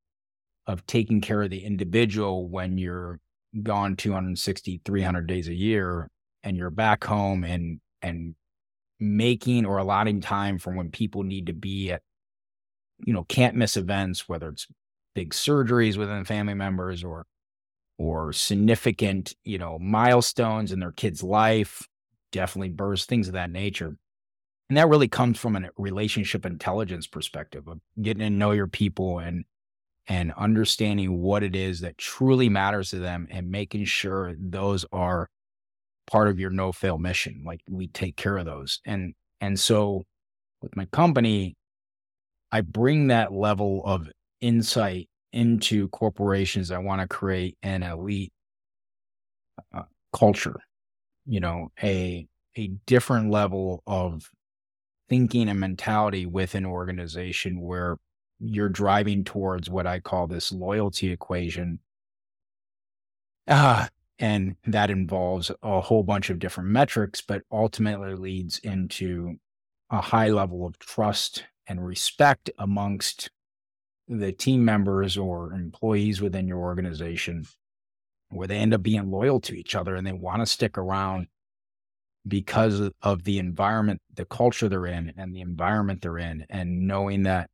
of 0.65 0.85
taking 0.88 1.19
care 1.19 1.43
of 1.43 1.49
the 1.49 1.63
individual 1.63 2.47
when 2.47 2.77
you're 2.77 3.19
gone 3.63 3.97
260, 3.97 4.81
300 4.85 5.27
days 5.27 5.49
a 5.49 5.53
year 5.53 6.09
and 6.41 6.55
you're 6.55 6.69
back 6.69 7.03
home 7.03 7.43
and, 7.43 7.81
and 8.01 8.35
making 8.99 9.65
or 9.65 9.77
allotting 9.77 10.21
time 10.21 10.57
for 10.57 10.73
when 10.73 10.89
people 10.89 11.23
need 11.23 11.47
to 11.47 11.53
be 11.53 11.91
at, 11.91 12.01
you 13.05 13.13
know, 13.13 13.25
can't 13.25 13.57
miss 13.57 13.75
events, 13.75 14.29
whether 14.29 14.47
it's 14.49 14.67
big 15.13 15.31
surgeries 15.31 15.97
within 15.97 16.23
family 16.23 16.53
members 16.53 17.03
or, 17.03 17.25
or 17.97 18.31
significant, 18.31 19.35
you 19.43 19.57
know, 19.57 19.77
milestones 19.79 20.71
in 20.71 20.79
their 20.79 20.93
kid's 20.93 21.21
life 21.21 21.85
definitely 22.31 22.69
bursts, 22.69 23.05
things 23.05 23.27
of 23.27 23.33
that 23.33 23.51
nature. 23.51 23.95
And 24.69 24.77
that 24.77 24.89
really 24.89 25.07
comes 25.07 25.39
from 25.39 25.55
a 25.55 25.69
relationship 25.77 26.45
intelligence 26.45 27.07
perspective 27.07 27.67
of 27.67 27.79
getting 28.01 28.21
to 28.21 28.29
know 28.29 28.51
your 28.51 28.67
people 28.67 29.19
and 29.19 29.45
and 30.07 30.31
understanding 30.33 31.19
what 31.19 31.41
it 31.41 31.55
is 31.55 31.81
that 31.81 31.97
truly 31.97 32.47
matters 32.47 32.91
to 32.91 32.99
them 32.99 33.27
and 33.31 33.49
making 33.49 33.85
sure 33.85 34.35
those 34.39 34.85
are 34.91 35.27
part 36.05 36.27
of 36.27 36.39
your 36.39 36.51
no 36.51 36.71
fail 36.71 36.97
mission. 36.97 37.43
Like 37.45 37.61
we 37.67 37.88
take 37.88 38.15
care 38.15 38.38
of 38.38 38.45
those. 38.45 38.79
And 38.85 39.13
and 39.41 39.59
so 39.59 40.05
with 40.61 40.75
my 40.75 40.85
company, 40.85 41.55
I 42.51 42.61
bring 42.61 43.07
that 43.07 43.33
level 43.33 43.81
of 43.85 44.07
insight 44.41 45.09
into 45.33 45.89
corporations 45.89 46.71
I 46.71 46.77
want 46.77 47.01
to 47.01 47.07
create 47.07 47.57
an 47.61 47.83
elite 47.83 48.31
uh, 49.73 49.83
culture, 50.13 50.55
you 51.25 51.39
know, 51.39 51.71
a 51.81 52.27
a 52.57 52.67
different 52.85 53.31
level 53.31 53.83
of 53.85 54.31
thinking 55.09 55.49
and 55.49 55.59
mentality 55.59 56.25
with 56.25 56.55
an 56.55 56.65
organization 56.65 57.61
where 57.61 57.97
you're 58.39 58.69
driving 58.69 59.23
towards 59.23 59.69
what 59.69 59.88
I 59.88 59.99
call 59.99 60.27
this 60.27 60.51
loyalty 60.51 61.11
equation. 61.11 61.79
Uh, 63.47 63.88
and 64.17 64.55
that 64.65 64.89
involves 64.89 65.51
a 65.61 65.81
whole 65.81 66.03
bunch 66.03 66.29
of 66.29 66.39
different 66.39 66.69
metrics, 66.69 67.21
but 67.21 67.43
ultimately 67.51 68.15
leads 68.15 68.59
into 68.59 69.35
a 69.89 70.01
high 70.01 70.29
level 70.29 70.65
of 70.65 70.79
trust 70.79 71.43
and 71.67 71.85
respect 71.85 72.49
amongst 72.57 73.29
the 74.07 74.31
team 74.31 74.63
members 74.63 75.17
or 75.17 75.53
employees 75.53 76.21
within 76.21 76.47
your 76.47 76.59
organization, 76.59 77.45
where 78.29 78.47
they 78.47 78.57
end 78.57 78.73
up 78.73 78.83
being 78.83 79.11
loyal 79.11 79.39
to 79.41 79.55
each 79.55 79.75
other 79.75 79.95
and 79.95 80.05
they 80.05 80.13
want 80.13 80.41
to 80.41 80.45
stick 80.45 80.77
around 80.77 81.27
because 82.27 82.89
of 83.01 83.23
the 83.23 83.38
environment, 83.38 84.01
the 84.13 84.25
culture 84.25 84.67
they're 84.67 84.88
in, 84.88 85.13
and 85.17 85.33
the 85.33 85.41
environment 85.41 86.01
they're 86.01 86.17
in, 86.17 86.45
and 86.49 86.88
knowing 86.88 87.23
that 87.23 87.49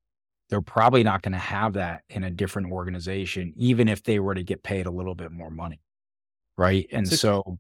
they're 0.50 0.62
probably 0.62 1.04
not 1.04 1.22
going 1.22 1.34
to 1.34 1.40
have 1.40 1.74
that 1.74 2.04
in 2.10 2.24
a 2.24 2.30
different 2.30 2.72
organization, 2.72 3.54
even 3.56 3.88
if 3.88 4.04
they 4.04 4.20
were 4.20 4.36
to 4.36 4.44
get 4.44 4.64
paid 4.64 4.86
a 4.86 4.92
little 4.92 5.16
bit 5.16 5.32
more 5.32 5.50
money. 5.50 5.80
Right. 6.58 6.88
And 6.92 7.08
so, 7.08 7.16
so 7.16 7.58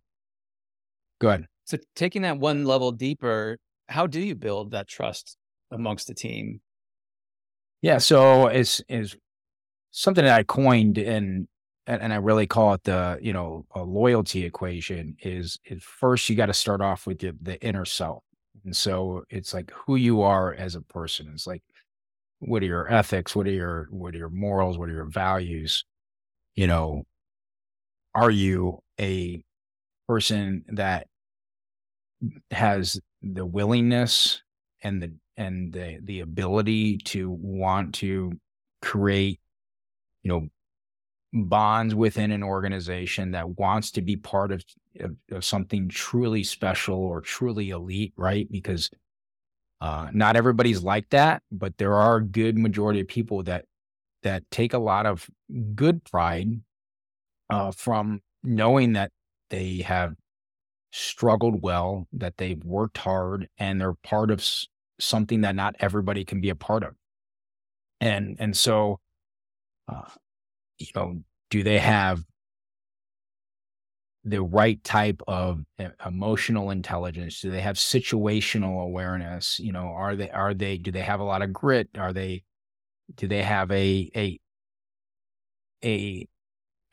go 1.19 1.29
ahead. 1.29 1.47
So, 1.65 1.77
taking 1.95 2.23
that 2.23 2.37
one 2.37 2.65
level 2.65 2.91
deeper, 2.91 3.57
how 3.87 4.07
do 4.07 4.19
you 4.19 4.35
build 4.35 4.71
that 4.71 4.87
trust 4.87 5.37
amongst 5.71 6.07
the 6.07 6.13
team? 6.13 6.61
Yeah. 7.81 7.97
So, 7.97 8.47
it's, 8.47 8.81
is 8.89 9.15
something 9.91 10.23
that 10.25 10.37
I 10.37 10.43
coined 10.43 10.97
and 10.97 11.47
and, 11.87 12.13
I 12.13 12.17
really 12.17 12.47
call 12.47 12.73
it 12.73 12.83
the 12.83 13.19
you 13.21 13.33
know 13.33 13.65
a 13.75 13.83
loyalty 13.83 14.45
equation 14.45 15.15
is 15.21 15.59
is 15.65 15.83
first 15.83 16.29
you 16.29 16.35
got 16.35 16.47
to 16.47 16.53
start 16.53 16.81
off 16.81 17.07
with 17.07 17.19
the, 17.19 17.35
the 17.41 17.61
inner 17.65 17.85
self. 17.85 18.23
And 18.65 18.75
so 18.75 19.23
it's 19.29 19.53
like 19.53 19.71
who 19.71 19.95
you 19.95 20.21
are 20.21 20.53
as 20.53 20.75
a 20.75 20.81
person. 20.81 21.29
It's 21.33 21.47
like 21.47 21.63
what 22.39 22.63
are 22.63 22.67
your 22.67 22.91
ethics? 22.93 23.35
What 23.35 23.47
are 23.47 23.51
your 23.51 23.87
what 23.91 24.15
are 24.15 24.17
your 24.19 24.29
morals? 24.29 24.77
What 24.77 24.89
are 24.89 24.93
your 24.93 25.09
values? 25.09 25.85
You 26.55 26.67
know 26.67 27.05
are 28.15 28.31
you 28.31 28.79
a 28.99 29.43
person 30.07 30.65
that 30.69 31.07
has 32.51 32.99
the 33.21 33.45
willingness 33.45 34.41
and 34.83 35.01
the 35.01 35.13
and 35.37 35.73
the 35.73 35.99
the 36.03 36.19
ability 36.19 36.97
to 36.97 37.29
want 37.29 37.95
to 37.95 38.33
create 38.81 39.39
you 40.23 40.29
know 40.29 40.47
bonds 41.33 41.95
within 41.95 42.31
an 42.31 42.43
organization 42.43 43.31
that 43.31 43.57
wants 43.57 43.91
to 43.91 44.01
be 44.01 44.15
part 44.17 44.51
of, 44.51 44.63
of, 44.99 45.15
of 45.31 45.45
something 45.45 45.87
truly 45.89 46.43
special 46.43 46.97
or 46.97 47.21
truly 47.21 47.69
elite 47.69 48.13
right 48.17 48.51
because 48.51 48.89
uh, 49.81 50.09
not 50.13 50.35
everybody's 50.35 50.83
like 50.83 51.09
that, 51.09 51.41
but 51.51 51.77
there 51.77 51.95
are 51.95 52.17
a 52.17 52.23
good 52.23 52.57
majority 52.57 52.99
of 53.01 53.07
people 53.07 53.43
that 53.43 53.65
that 54.23 54.43
take 54.51 54.73
a 54.73 54.79
lot 54.79 55.05
of 55.05 55.29
good 55.75 56.03
pride 56.05 56.61
uh, 57.49 57.71
from 57.71 58.21
knowing 58.43 58.93
that 58.93 59.11
they 59.49 59.77
have 59.79 60.15
struggled 60.91 61.61
well, 61.63 62.07
that 62.13 62.37
they've 62.37 62.63
worked 62.65 62.97
hard, 62.99 63.49
and 63.57 63.81
they're 63.81 63.95
part 64.03 64.31
of 64.31 64.39
s- 64.39 64.67
something 64.99 65.41
that 65.41 65.55
not 65.55 65.75
everybody 65.79 66.25
can 66.25 66.41
be 66.41 66.49
a 66.49 66.55
part 66.55 66.83
of. 66.83 66.95
And 67.99 68.35
and 68.39 68.55
so, 68.57 68.99
uh, 69.87 70.09
you 70.81 70.87
know, 70.95 71.21
do 71.49 71.63
they 71.63 71.79
have 71.79 72.23
the 74.23 74.41
right 74.41 74.83
type 74.83 75.21
of 75.27 75.63
emotional 76.05 76.69
intelligence? 76.69 77.41
Do 77.41 77.49
they 77.49 77.61
have 77.61 77.75
situational 77.75 78.83
awareness? 78.83 79.59
You 79.59 79.71
know 79.73 79.87
are 79.87 80.15
they 80.15 80.29
are 80.29 80.53
they 80.53 80.77
do 80.77 80.91
they 80.91 81.01
have 81.01 81.19
a 81.19 81.23
lot 81.25 81.41
of 81.41 81.53
grit? 81.53 81.89
Are 81.97 82.13
they 82.13 82.43
do 83.15 83.27
they 83.27 83.43
have 83.43 83.71
a 83.71 84.09
a 84.15 84.39
a, 85.83 86.27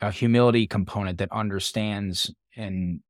a 0.01 0.11
humility 0.11 0.67
component 0.67 1.19
that 1.19 1.31
understands 1.31 2.33
and 2.57 3.01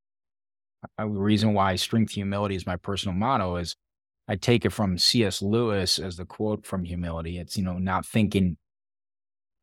a 0.96 1.08
reason 1.08 1.54
why 1.54 1.76
strength 1.76 2.12
humility 2.12 2.54
is 2.54 2.66
my 2.66 2.76
personal 2.76 3.16
motto 3.16 3.56
is 3.56 3.76
i 4.28 4.36
take 4.36 4.64
it 4.64 4.70
from 4.70 4.98
cs 4.98 5.42
lewis 5.42 5.98
as 5.98 6.16
the 6.16 6.24
quote 6.24 6.64
from 6.66 6.84
humility. 6.84 7.38
It's 7.38 7.56
you 7.56 7.64
know 7.64 7.78
not 7.78 8.06
thinking 8.06 8.56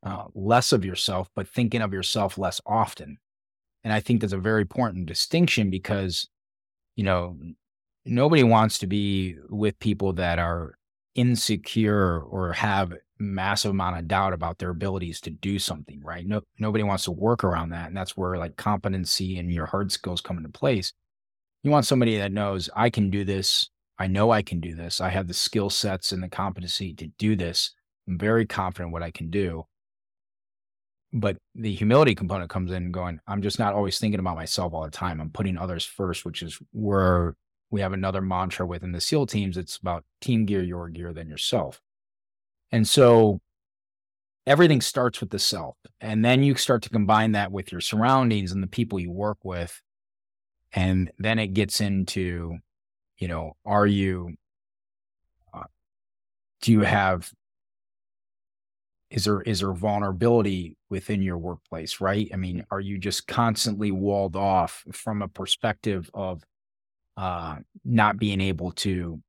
uh, 0.06 0.24
less 0.34 0.72
of 0.72 0.84
yourself 0.84 1.28
but 1.34 1.46
thinking 1.46 1.82
of 1.82 1.92
yourself 1.92 2.38
less 2.38 2.60
often 2.64 3.18
and 3.86 3.92
I 3.92 4.00
think 4.00 4.20
that's 4.20 4.32
a 4.32 4.38
very 4.38 4.62
important 4.62 5.06
distinction 5.06 5.70
because, 5.70 6.26
you 6.96 7.04
know, 7.04 7.38
nobody 8.04 8.42
wants 8.42 8.80
to 8.80 8.88
be 8.88 9.36
with 9.48 9.78
people 9.78 10.12
that 10.14 10.40
are 10.40 10.76
insecure 11.14 12.18
or 12.18 12.52
have 12.54 12.92
massive 13.20 13.70
amount 13.70 13.96
of 13.96 14.08
doubt 14.08 14.32
about 14.32 14.58
their 14.58 14.70
abilities 14.70 15.20
to 15.20 15.30
do 15.30 15.60
something, 15.60 16.02
right? 16.02 16.26
No, 16.26 16.40
nobody 16.58 16.82
wants 16.82 17.04
to 17.04 17.12
work 17.12 17.44
around 17.44 17.68
that. 17.68 17.86
And 17.86 17.96
that's 17.96 18.16
where 18.16 18.36
like 18.38 18.56
competency 18.56 19.38
and 19.38 19.52
your 19.52 19.66
hard 19.66 19.92
skills 19.92 20.20
come 20.20 20.36
into 20.36 20.48
place. 20.48 20.92
You 21.62 21.70
want 21.70 21.86
somebody 21.86 22.18
that 22.18 22.32
knows 22.32 22.68
I 22.74 22.90
can 22.90 23.08
do 23.08 23.24
this. 23.24 23.70
I 24.00 24.08
know 24.08 24.32
I 24.32 24.42
can 24.42 24.58
do 24.58 24.74
this. 24.74 25.00
I 25.00 25.10
have 25.10 25.28
the 25.28 25.32
skill 25.32 25.70
sets 25.70 26.10
and 26.10 26.24
the 26.24 26.28
competency 26.28 26.92
to 26.94 27.06
do 27.18 27.36
this. 27.36 27.70
I'm 28.08 28.18
very 28.18 28.46
confident 28.46 28.92
what 28.92 29.04
I 29.04 29.12
can 29.12 29.30
do 29.30 29.68
but 31.20 31.36
the 31.54 31.74
humility 31.74 32.14
component 32.14 32.50
comes 32.50 32.70
in 32.70 32.92
going 32.92 33.18
i'm 33.26 33.42
just 33.42 33.58
not 33.58 33.74
always 33.74 33.98
thinking 33.98 34.20
about 34.20 34.36
myself 34.36 34.72
all 34.72 34.84
the 34.84 34.90
time. 34.90 35.20
I'm 35.20 35.30
putting 35.30 35.58
others 35.58 35.84
first 35.84 36.24
which 36.24 36.42
is 36.42 36.58
where 36.72 37.34
we 37.70 37.80
have 37.80 37.92
another 37.92 38.22
mantra 38.22 38.66
within 38.66 38.92
the 38.92 39.00
seal 39.00 39.26
teams. 39.26 39.56
It's 39.56 39.76
about 39.76 40.04
team 40.20 40.46
gear 40.46 40.62
your 40.62 40.88
gear 40.88 41.12
than 41.12 41.28
yourself. 41.28 41.80
And 42.70 42.86
so 42.86 43.40
everything 44.46 44.80
starts 44.80 45.20
with 45.20 45.30
the 45.30 45.38
self 45.38 45.76
and 46.00 46.24
then 46.24 46.42
you 46.42 46.54
start 46.54 46.82
to 46.82 46.90
combine 46.90 47.32
that 47.32 47.50
with 47.50 47.72
your 47.72 47.80
surroundings 47.80 48.52
and 48.52 48.62
the 48.62 48.68
people 48.68 49.00
you 49.00 49.10
work 49.10 49.38
with 49.42 49.82
and 50.72 51.10
then 51.18 51.38
it 51.40 51.48
gets 51.48 51.80
into 51.80 52.56
you 53.18 53.26
know 53.26 53.56
are 53.64 53.88
you 53.88 54.34
uh, 55.52 55.64
do 56.62 56.70
you 56.70 56.82
have 56.82 57.32
is 59.10 59.24
there 59.24 59.40
is 59.42 59.60
there 59.60 59.72
vulnerability 59.72 60.76
within 60.90 61.22
your 61.22 61.38
workplace 61.38 62.00
right? 62.00 62.28
I 62.32 62.36
mean 62.36 62.64
are 62.70 62.80
you 62.80 62.98
just 62.98 63.26
constantly 63.26 63.90
walled 63.90 64.36
off 64.36 64.84
from 64.92 65.22
a 65.22 65.28
perspective 65.28 66.10
of 66.14 66.42
uh 67.16 67.56
not 67.84 68.18
being 68.18 68.40
able 68.40 68.72
to 68.72 69.20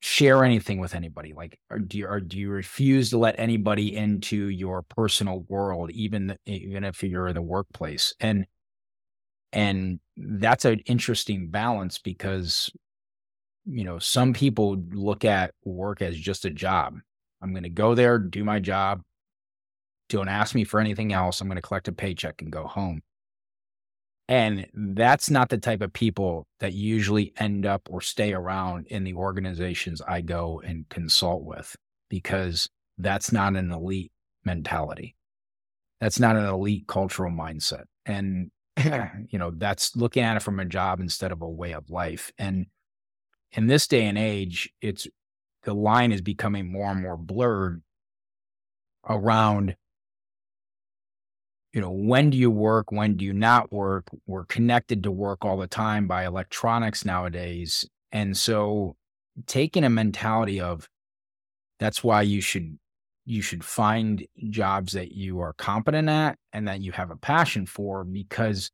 share 0.00 0.44
anything 0.44 0.78
with 0.78 0.94
anybody? 0.94 1.32
Like 1.34 1.58
or 1.70 1.78
do 1.78 1.98
you 1.98 2.20
do 2.26 2.38
you 2.38 2.50
refuse 2.50 3.10
to 3.10 3.18
let 3.18 3.38
anybody 3.38 3.94
into 3.94 4.48
your 4.48 4.82
personal 4.82 5.40
world 5.48 5.90
even 5.90 6.36
even 6.46 6.84
if 6.84 7.02
you're 7.02 7.28
in 7.28 7.34
the 7.34 7.42
workplace? 7.42 8.14
And 8.20 8.46
and 9.52 10.00
that's 10.16 10.64
an 10.64 10.80
interesting 10.86 11.48
balance 11.48 11.98
because 11.98 12.70
you 13.66 13.84
know 13.84 13.98
some 13.98 14.32
people 14.32 14.76
look 14.92 15.24
at 15.24 15.52
work 15.64 16.00
as 16.00 16.16
just 16.16 16.46
a 16.46 16.50
job. 16.50 16.96
I'm 17.42 17.52
going 17.52 17.62
to 17.64 17.70
go 17.70 17.94
there 17.94 18.18
do 18.18 18.44
my 18.44 18.58
job 18.58 19.02
don't 20.10 20.28
ask 20.28 20.54
me 20.54 20.64
for 20.64 20.80
anything 20.80 21.12
else. 21.12 21.40
I'm 21.40 21.48
going 21.48 21.56
to 21.56 21.62
collect 21.62 21.88
a 21.88 21.92
paycheck 21.92 22.42
and 22.42 22.52
go 22.52 22.66
home. 22.66 23.02
And 24.28 24.66
that's 24.74 25.28
not 25.28 25.48
the 25.48 25.58
type 25.58 25.80
of 25.80 25.92
people 25.92 26.46
that 26.60 26.72
usually 26.72 27.32
end 27.36 27.66
up 27.66 27.88
or 27.90 28.00
stay 28.00 28.32
around 28.32 28.86
in 28.86 29.02
the 29.02 29.14
organizations 29.14 30.00
I 30.06 30.20
go 30.20 30.60
and 30.64 30.88
consult 30.88 31.42
with 31.42 31.74
because 32.08 32.68
that's 32.96 33.32
not 33.32 33.56
an 33.56 33.72
elite 33.72 34.12
mentality. 34.44 35.16
That's 36.00 36.20
not 36.20 36.36
an 36.36 36.44
elite 36.44 36.86
cultural 36.86 37.32
mindset. 37.32 37.84
And, 38.06 38.50
you 39.28 39.38
know, 39.38 39.50
that's 39.50 39.96
looking 39.96 40.22
at 40.22 40.36
it 40.36 40.42
from 40.42 40.60
a 40.60 40.64
job 40.64 41.00
instead 41.00 41.32
of 41.32 41.42
a 41.42 41.48
way 41.48 41.72
of 41.72 41.90
life. 41.90 42.30
And 42.38 42.66
in 43.52 43.66
this 43.66 43.88
day 43.88 44.06
and 44.06 44.16
age, 44.16 44.70
it's 44.80 45.08
the 45.64 45.74
line 45.74 46.12
is 46.12 46.22
becoming 46.22 46.70
more 46.70 46.90
and 46.90 47.02
more 47.02 47.16
blurred 47.16 47.82
around 49.08 49.76
you 51.72 51.80
know, 51.80 51.90
when 51.90 52.30
do 52.30 52.36
you 52.36 52.50
work? 52.50 52.90
When 52.90 53.16
do 53.16 53.24
you 53.24 53.32
not 53.32 53.72
work? 53.72 54.08
We're 54.26 54.46
connected 54.46 55.02
to 55.04 55.10
work 55.10 55.44
all 55.44 55.56
the 55.56 55.68
time 55.68 56.08
by 56.08 56.26
electronics 56.26 57.04
nowadays. 57.04 57.88
And 58.10 58.36
so 58.36 58.96
taking 59.46 59.84
a 59.84 59.90
mentality 59.90 60.60
of 60.60 60.88
that's 61.78 62.02
why 62.02 62.22
you 62.22 62.40
should 62.40 62.78
you 63.24 63.42
should 63.42 63.62
find 63.62 64.26
jobs 64.48 64.92
that 64.94 65.12
you 65.12 65.38
are 65.38 65.52
competent 65.52 66.08
at 66.08 66.36
and 66.52 66.66
that 66.66 66.80
you 66.80 66.90
have 66.90 67.10
a 67.10 67.16
passion 67.16 67.66
for 67.66 68.02
because 68.02 68.72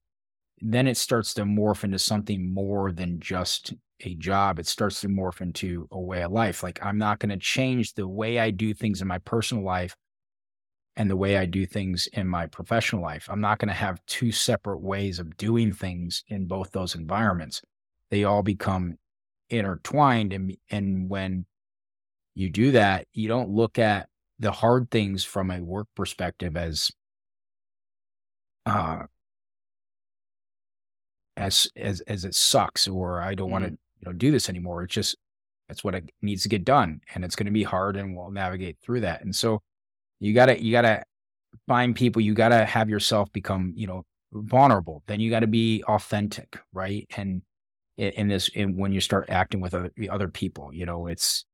then 0.60 0.86
it 0.86 0.96
starts 0.96 1.34
to 1.34 1.42
morph 1.42 1.84
into 1.84 1.98
something 1.98 2.54
more 2.54 2.90
than 2.90 3.20
just 3.20 3.74
a 4.00 4.14
job. 4.14 4.58
It 4.58 4.66
starts 4.66 5.02
to 5.02 5.08
morph 5.08 5.42
into 5.42 5.86
a 5.90 6.00
way 6.00 6.22
of 6.22 6.32
life. 6.32 6.62
Like 6.62 6.78
I'm 6.82 6.96
not 6.96 7.18
going 7.18 7.30
to 7.30 7.36
change 7.36 7.92
the 7.92 8.08
way 8.08 8.38
I 8.38 8.50
do 8.50 8.72
things 8.72 9.02
in 9.02 9.08
my 9.08 9.18
personal 9.18 9.62
life 9.62 9.94
and 10.96 11.10
the 11.10 11.16
way 11.16 11.36
I 11.36 11.44
do 11.44 11.66
things 11.66 12.08
in 12.12 12.26
my 12.26 12.46
professional 12.46 13.02
life. 13.02 13.28
I'm 13.30 13.40
not 13.40 13.58
going 13.58 13.68
to 13.68 13.74
have 13.74 14.04
two 14.06 14.32
separate 14.32 14.80
ways 14.80 15.18
of 15.18 15.36
doing 15.36 15.72
things 15.72 16.24
in 16.28 16.46
both 16.46 16.72
those 16.72 16.94
environments. 16.94 17.60
They 18.10 18.24
all 18.24 18.42
become 18.42 18.96
intertwined. 19.50 20.32
And, 20.32 20.56
and 20.70 21.10
when 21.10 21.44
you 22.34 22.48
do 22.48 22.70
that, 22.72 23.06
you 23.12 23.28
don't 23.28 23.50
look 23.50 23.78
at 23.78 24.08
the 24.38 24.52
hard 24.52 24.90
things 24.90 25.24
from 25.24 25.50
a 25.50 25.60
work 25.60 25.88
perspective 25.94 26.56
as 26.56 26.90
uh, 28.64 29.04
as 31.36 31.68
as 31.76 32.00
as 32.02 32.24
it 32.24 32.34
sucks 32.34 32.88
or 32.88 33.20
I 33.20 33.34
don't 33.34 33.46
mm-hmm. 33.46 33.52
want 33.52 33.64
to 33.64 33.70
you 33.70 34.06
know 34.06 34.12
do 34.12 34.30
this 34.30 34.48
anymore. 34.48 34.82
It's 34.82 34.94
just 34.94 35.16
that's 35.68 35.84
what 35.84 35.94
it 35.94 36.10
needs 36.22 36.42
to 36.42 36.48
get 36.48 36.64
done, 36.64 37.00
and 37.14 37.24
it's 37.24 37.36
going 37.36 37.46
to 37.46 37.52
be 37.52 37.62
hard, 37.62 37.96
and 37.96 38.16
we'll 38.16 38.30
navigate 38.30 38.78
through 38.82 39.00
that. 39.00 39.22
And 39.22 39.34
so 39.34 39.62
you 40.20 40.34
gotta 40.34 40.62
you 40.62 40.72
gotta 40.72 41.04
find 41.66 41.94
people. 41.94 42.22
You 42.22 42.34
gotta 42.34 42.64
have 42.64 42.88
yourself 42.88 43.32
become 43.32 43.72
you 43.76 43.86
know 43.86 44.04
vulnerable. 44.32 45.02
Then 45.06 45.20
you 45.20 45.30
got 45.30 45.40
to 45.40 45.46
be 45.46 45.82
authentic, 45.84 46.58
right? 46.72 47.06
And 47.16 47.42
in, 47.96 48.10
in 48.12 48.28
this, 48.28 48.48
in, 48.48 48.76
when 48.76 48.92
you 48.92 49.00
start 49.00 49.30
acting 49.30 49.60
with 49.60 49.74
other, 49.74 49.90
other 50.10 50.28
people, 50.28 50.72
you 50.72 50.84
know, 50.86 51.06
it's 51.06 51.44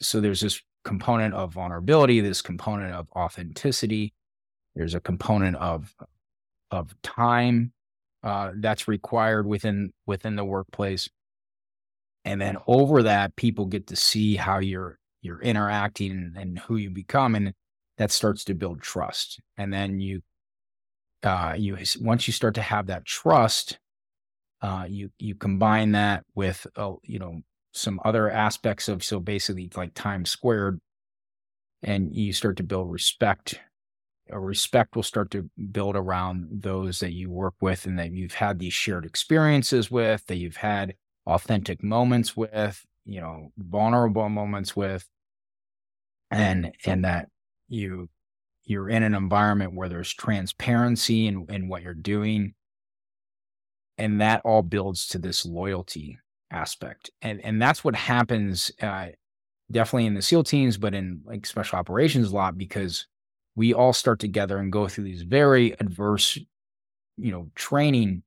so 0.00 0.20
there's 0.20 0.40
this 0.40 0.60
component 0.84 1.34
of 1.34 1.52
vulnerability, 1.52 2.20
this 2.20 2.42
component 2.42 2.94
of 2.94 3.08
authenticity. 3.16 4.12
There's 4.74 4.94
a 4.94 5.00
component 5.00 5.56
of 5.56 5.94
of 6.70 6.94
time 7.02 7.72
uh, 8.22 8.52
that's 8.56 8.88
required 8.88 9.46
within 9.46 9.92
within 10.06 10.36
the 10.36 10.44
workplace 10.44 11.08
and 12.24 12.40
then 12.40 12.58
over 12.66 13.02
that 13.04 13.34
people 13.36 13.64
get 13.64 13.86
to 13.86 13.96
see 13.96 14.36
how 14.36 14.58
you're 14.58 14.98
you're 15.22 15.40
interacting 15.40 16.10
and, 16.10 16.36
and 16.36 16.58
who 16.58 16.76
you 16.76 16.90
become 16.90 17.34
and 17.34 17.54
that 17.98 18.10
starts 18.10 18.44
to 18.44 18.54
build 18.54 18.80
trust 18.80 19.40
and 19.56 19.72
then 19.72 20.00
you 20.00 20.20
uh 21.24 21.54
you 21.56 21.76
once 22.00 22.26
you 22.26 22.32
start 22.32 22.54
to 22.54 22.62
have 22.62 22.86
that 22.86 23.04
trust 23.04 23.78
uh 24.62 24.86
you 24.88 25.10
you 25.18 25.34
combine 25.34 25.92
that 25.92 26.24
with 26.34 26.66
uh, 26.76 26.92
you 27.02 27.18
know 27.18 27.40
some 27.72 28.00
other 28.04 28.30
aspects 28.30 28.88
of 28.88 29.04
so 29.04 29.20
basically 29.20 29.70
like 29.76 29.92
time 29.94 30.24
squared 30.24 30.80
and 31.82 32.14
you 32.14 32.32
start 32.32 32.56
to 32.56 32.62
build 32.62 32.90
respect 32.90 33.60
a 34.30 34.38
respect 34.38 34.94
will 34.94 35.02
start 35.02 35.30
to 35.30 35.48
build 35.72 35.96
around 35.96 36.48
those 36.50 37.00
that 37.00 37.12
you 37.12 37.30
work 37.30 37.54
with 37.60 37.86
and 37.86 37.98
that 37.98 38.12
you've 38.12 38.34
had 38.34 38.58
these 38.58 38.74
shared 38.74 39.06
experiences 39.06 39.90
with, 39.90 40.24
that 40.26 40.36
you've 40.36 40.56
had 40.56 40.94
authentic 41.26 41.82
moments 41.82 42.36
with, 42.36 42.84
you 43.04 43.20
know, 43.20 43.52
vulnerable 43.56 44.28
moments 44.28 44.76
with, 44.76 45.06
and 46.30 46.72
and 46.84 47.04
that 47.04 47.28
you 47.68 48.08
you're 48.64 48.90
in 48.90 49.02
an 49.02 49.14
environment 49.14 49.72
where 49.72 49.88
there's 49.88 50.12
transparency 50.12 51.26
in, 51.26 51.46
in 51.48 51.68
what 51.68 51.82
you're 51.82 51.94
doing. 51.94 52.54
And 53.96 54.20
that 54.20 54.42
all 54.44 54.62
builds 54.62 55.08
to 55.08 55.18
this 55.18 55.46
loyalty 55.46 56.18
aspect. 56.50 57.10
And 57.22 57.40
and 57.44 57.60
that's 57.60 57.82
what 57.82 57.96
happens 57.96 58.70
uh, 58.80 59.08
definitely 59.70 60.06
in 60.06 60.14
the 60.14 60.22
SEAL 60.22 60.44
teams, 60.44 60.76
but 60.76 60.94
in 60.94 61.22
like 61.24 61.46
special 61.46 61.78
operations 61.78 62.30
a 62.30 62.34
lot 62.34 62.58
because 62.58 63.06
we 63.56 63.74
all 63.74 63.92
start 63.92 64.20
together 64.20 64.58
and 64.58 64.70
go 64.70 64.86
through 64.86 65.04
these 65.04 65.22
very 65.22 65.72
adverse, 65.80 66.38
you 67.16 67.32
know, 67.32 67.50
training 67.56 68.22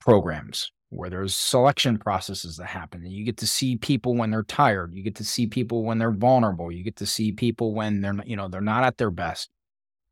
programs 0.00 0.72
where 0.92 1.10
there's 1.10 1.34
selection 1.34 1.98
processes 1.98 2.56
that 2.56 2.66
happen 2.66 3.04
you 3.06 3.24
get 3.24 3.36
to 3.36 3.46
see 3.46 3.76
people 3.76 4.14
when 4.14 4.30
they're 4.30 4.42
tired 4.42 4.94
you 4.94 5.02
get 5.02 5.14
to 5.14 5.24
see 5.24 5.46
people 5.46 5.84
when 5.84 5.98
they're 5.98 6.12
vulnerable 6.12 6.70
you 6.70 6.84
get 6.84 6.96
to 6.96 7.06
see 7.06 7.32
people 7.32 7.74
when 7.74 8.00
they're 8.00 8.16
you 8.24 8.36
know 8.36 8.48
they're 8.48 8.60
not 8.60 8.84
at 8.84 8.98
their 8.98 9.10
best 9.10 9.50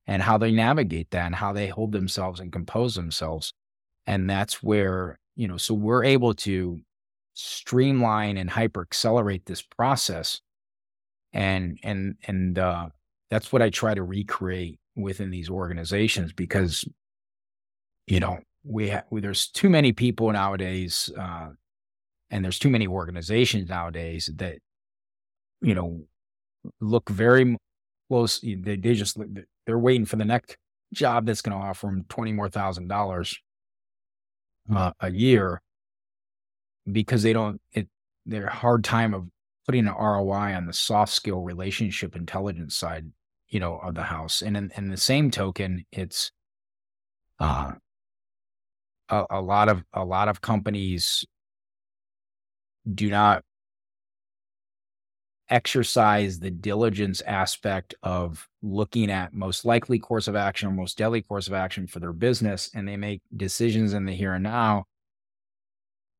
and 0.06 0.22
how 0.22 0.38
they 0.38 0.50
navigate 0.50 1.10
that 1.10 1.26
and 1.26 1.34
how 1.34 1.52
they 1.52 1.68
hold 1.68 1.92
themselves 1.92 2.40
and 2.40 2.52
compose 2.52 2.94
themselves 2.94 3.52
and 4.06 4.28
that's 4.28 4.62
where 4.62 5.18
you 5.36 5.46
know 5.46 5.56
so 5.56 5.74
we're 5.74 6.04
able 6.04 6.34
to 6.34 6.80
streamline 7.34 8.36
and 8.36 8.50
hyper 8.50 8.82
accelerate 8.82 9.46
this 9.46 9.62
process 9.62 10.40
and 11.32 11.78
and 11.82 12.16
and 12.26 12.58
uh 12.58 12.88
that's 13.30 13.52
what 13.52 13.62
I 13.62 13.70
try 13.70 13.94
to 13.94 14.02
recreate 14.02 14.78
within 14.96 15.30
these 15.30 15.48
organizations 15.48 16.32
because, 16.32 16.84
you 18.06 18.20
know, 18.20 18.40
we, 18.64 18.90
ha- 18.90 19.04
we 19.10 19.20
there's 19.20 19.48
too 19.48 19.70
many 19.70 19.92
people 19.92 20.30
nowadays, 20.32 21.10
uh, 21.18 21.48
and 22.30 22.44
there's 22.44 22.58
too 22.58 22.70
many 22.70 22.86
organizations 22.86 23.68
nowadays 23.68 24.30
that, 24.36 24.58
you 25.62 25.74
know, 25.74 26.02
look 26.80 27.08
very 27.08 27.56
close. 28.08 28.40
They, 28.40 28.54
they 28.54 28.94
just 28.94 29.18
they're 29.66 29.78
waiting 29.78 30.04
for 30.04 30.16
the 30.16 30.24
next 30.24 30.56
job 30.92 31.26
that's 31.26 31.42
going 31.42 31.58
to 31.58 31.64
offer 31.64 31.86
them 31.86 32.04
twenty 32.08 32.32
more 32.32 32.48
thousand 32.48 32.88
dollars 32.88 33.38
uh, 34.74 34.92
a 35.00 35.10
year 35.10 35.60
because 36.90 37.22
they 37.22 37.32
don't. 37.32 37.60
It 37.72 37.88
their 38.26 38.46
hard 38.46 38.84
time 38.84 39.14
of 39.14 39.26
putting 39.66 39.86
an 39.86 39.94
ROI 39.94 40.54
on 40.54 40.66
the 40.66 40.72
soft 40.72 41.12
skill 41.12 41.40
relationship 41.40 42.14
intelligence 42.14 42.76
side 42.76 43.10
you 43.50 43.58
know, 43.58 43.78
of 43.78 43.94
the 43.94 44.02
house. 44.02 44.42
And 44.42 44.56
in, 44.56 44.72
in 44.76 44.88
the 44.90 44.96
same 44.96 45.30
token, 45.30 45.84
it's 45.92 46.30
uh, 47.38 47.72
a, 49.10 49.24
a 49.30 49.40
lot 49.40 49.68
of 49.68 49.82
a 49.92 50.04
lot 50.04 50.28
of 50.28 50.40
companies 50.40 51.24
do 52.94 53.10
not 53.10 53.42
exercise 55.50 56.38
the 56.38 56.50
diligence 56.50 57.20
aspect 57.22 57.94
of 58.04 58.48
looking 58.62 59.10
at 59.10 59.34
most 59.34 59.64
likely 59.64 59.98
course 59.98 60.28
of 60.28 60.36
action 60.36 60.68
or 60.68 60.72
most 60.72 60.96
deadly 60.96 61.22
course 61.22 61.48
of 61.48 61.52
action 61.52 61.88
for 61.88 61.98
their 61.98 62.12
business 62.12 62.70
and 62.72 62.86
they 62.86 62.96
make 62.96 63.20
decisions 63.36 63.92
in 63.92 64.04
the 64.06 64.12
here 64.12 64.34
and 64.34 64.44
now 64.44 64.84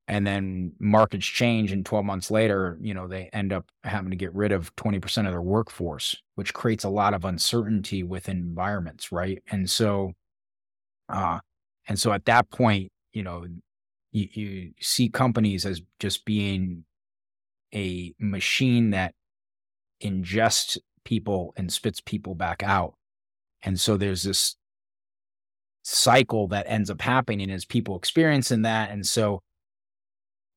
and 0.09 0.27
then 0.27 0.73
markets 0.79 1.25
change 1.25 1.71
and 1.71 1.85
12 1.85 2.03
months 2.03 2.29
later 2.29 2.77
you 2.81 2.93
know 2.93 3.07
they 3.07 3.29
end 3.31 3.53
up 3.53 3.65
having 3.85 4.09
to 4.09 4.17
get 4.17 4.35
rid 4.35 4.51
of 4.51 4.75
20% 4.75 5.25
of 5.25 5.31
their 5.31 5.41
workforce 5.41 6.17
which 6.35 6.53
creates 6.53 6.83
a 6.83 6.89
lot 6.89 7.13
of 7.13 7.23
uncertainty 7.23 8.03
within 8.03 8.37
environments 8.37 9.13
right? 9.13 9.41
And 9.49 9.69
so 9.69 10.11
uh 11.07 11.39
and 11.87 11.99
so 11.99 12.11
at 12.11 12.25
that 12.25 12.49
point 12.49 12.91
you 13.13 13.23
know 13.23 13.45
you, 14.11 14.27
you 14.33 14.71
see 14.79 15.09
companies 15.09 15.65
as 15.65 15.81
just 15.99 16.25
being 16.25 16.83
a 17.73 18.13
machine 18.19 18.91
that 18.91 19.13
ingests 20.03 20.77
people 21.05 21.53
and 21.55 21.71
spits 21.71 22.01
people 22.01 22.35
back 22.35 22.61
out. 22.61 22.95
And 23.63 23.79
so 23.79 23.95
there's 23.95 24.23
this 24.23 24.55
cycle 25.83 26.47
that 26.49 26.65
ends 26.67 26.89
up 26.89 27.01
happening 27.01 27.49
as 27.49 27.65
people 27.65 27.95
experiencing 27.95 28.63
that. 28.63 28.91
And 28.91 29.05
so 29.05 29.41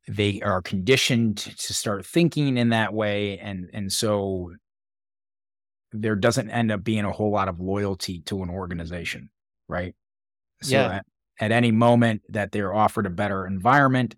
they 0.08 0.40
are 0.42 0.60
conditioned 0.60 1.36
to 1.38 1.72
start 1.72 2.04
thinking 2.04 2.56
in 2.56 2.70
that 2.70 2.92
way. 2.92 3.38
And 3.38 3.70
and 3.72 3.92
so 3.92 4.52
there 5.92 6.16
doesn't 6.16 6.50
end 6.50 6.72
up 6.72 6.82
being 6.82 7.04
a 7.04 7.12
whole 7.12 7.30
lot 7.30 7.48
of 7.48 7.60
loyalty 7.60 8.20
to 8.22 8.42
an 8.42 8.50
organization 8.50 9.30
right? 9.68 9.94
So 10.62 10.76
yeah. 10.76 10.96
at, 10.96 11.06
at 11.40 11.52
any 11.52 11.72
moment 11.72 12.22
that 12.28 12.52
they're 12.52 12.74
offered 12.74 13.06
a 13.06 13.10
better 13.10 13.46
environment 13.46 14.14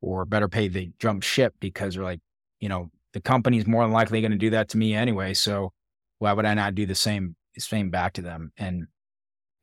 or 0.00 0.24
better 0.24 0.48
pay 0.48 0.68
they 0.68 0.90
jump 0.98 1.22
ship 1.22 1.54
because 1.60 1.94
they're 1.94 2.04
like 2.04 2.20
you 2.60 2.68
know 2.68 2.90
the 3.12 3.20
company's 3.20 3.66
more 3.66 3.82
than 3.82 3.92
likely 3.92 4.20
going 4.20 4.30
to 4.30 4.38
do 4.38 4.50
that 4.50 4.68
to 4.68 4.78
me 4.78 4.94
anyway 4.94 5.32
so 5.34 5.72
why 6.18 6.32
would 6.32 6.46
i 6.46 6.54
not 6.54 6.74
do 6.74 6.86
the 6.86 6.94
same 6.94 7.34
same 7.58 7.90
back 7.90 8.12
to 8.12 8.22
them 8.22 8.52
and 8.58 8.86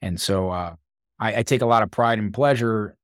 and 0.04 0.20
so 0.20 0.50
uh, 0.50 0.76
I, 1.18 1.38
I 1.38 1.44
take 1.44 1.62
a 1.62 1.66
lot 1.66 1.82
of 1.82 1.90
pride 1.90 2.20
and 2.20 2.34
pleasure 2.34 2.98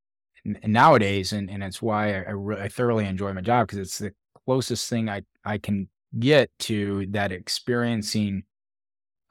nowadays, 0.44 1.32
and, 1.32 1.50
and 1.50 1.64
it's 1.64 1.82
why 1.82 2.14
I, 2.14 2.24
I, 2.24 2.32
re- 2.32 2.62
I 2.62 2.68
thoroughly 2.68 3.06
enjoy 3.06 3.32
my 3.34 3.42
job 3.42 3.68
because 3.68 3.80
it's 3.80 3.98
the 3.98 4.12
closest 4.46 4.90
thing 4.90 5.10
I, 5.10 5.22
I 5.46 5.58
can 5.58 5.88
get 6.20 6.52
to 6.60 7.06
that 7.12 7.32
experiencing 7.32 8.44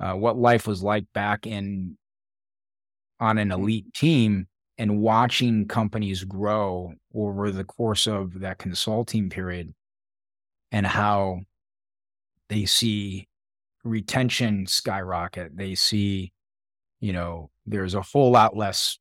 uh, 0.00 0.14
what 0.14 0.38
life 0.38 0.66
was 0.66 0.82
like 0.82 1.04
back 1.12 1.46
in 1.46 1.98
on 3.20 3.36
an 3.36 3.50
mm-hmm. 3.50 3.60
elite 3.60 3.94
team 3.94 4.47
and 4.78 5.00
watching 5.00 5.66
companies 5.66 6.24
grow 6.24 6.94
over 7.12 7.50
the 7.50 7.64
course 7.64 8.06
of 8.06 8.40
that 8.40 8.58
consulting 8.58 9.28
period 9.28 9.74
and 10.70 10.86
how 10.86 11.40
they 12.48 12.64
see 12.64 13.28
retention 13.84 14.66
skyrocket. 14.66 15.56
They 15.56 15.74
see, 15.74 16.32
you 17.00 17.12
know, 17.12 17.50
there's 17.66 17.94
a 17.94 18.02
whole 18.02 18.30
lot 18.30 18.56
less 18.56 18.98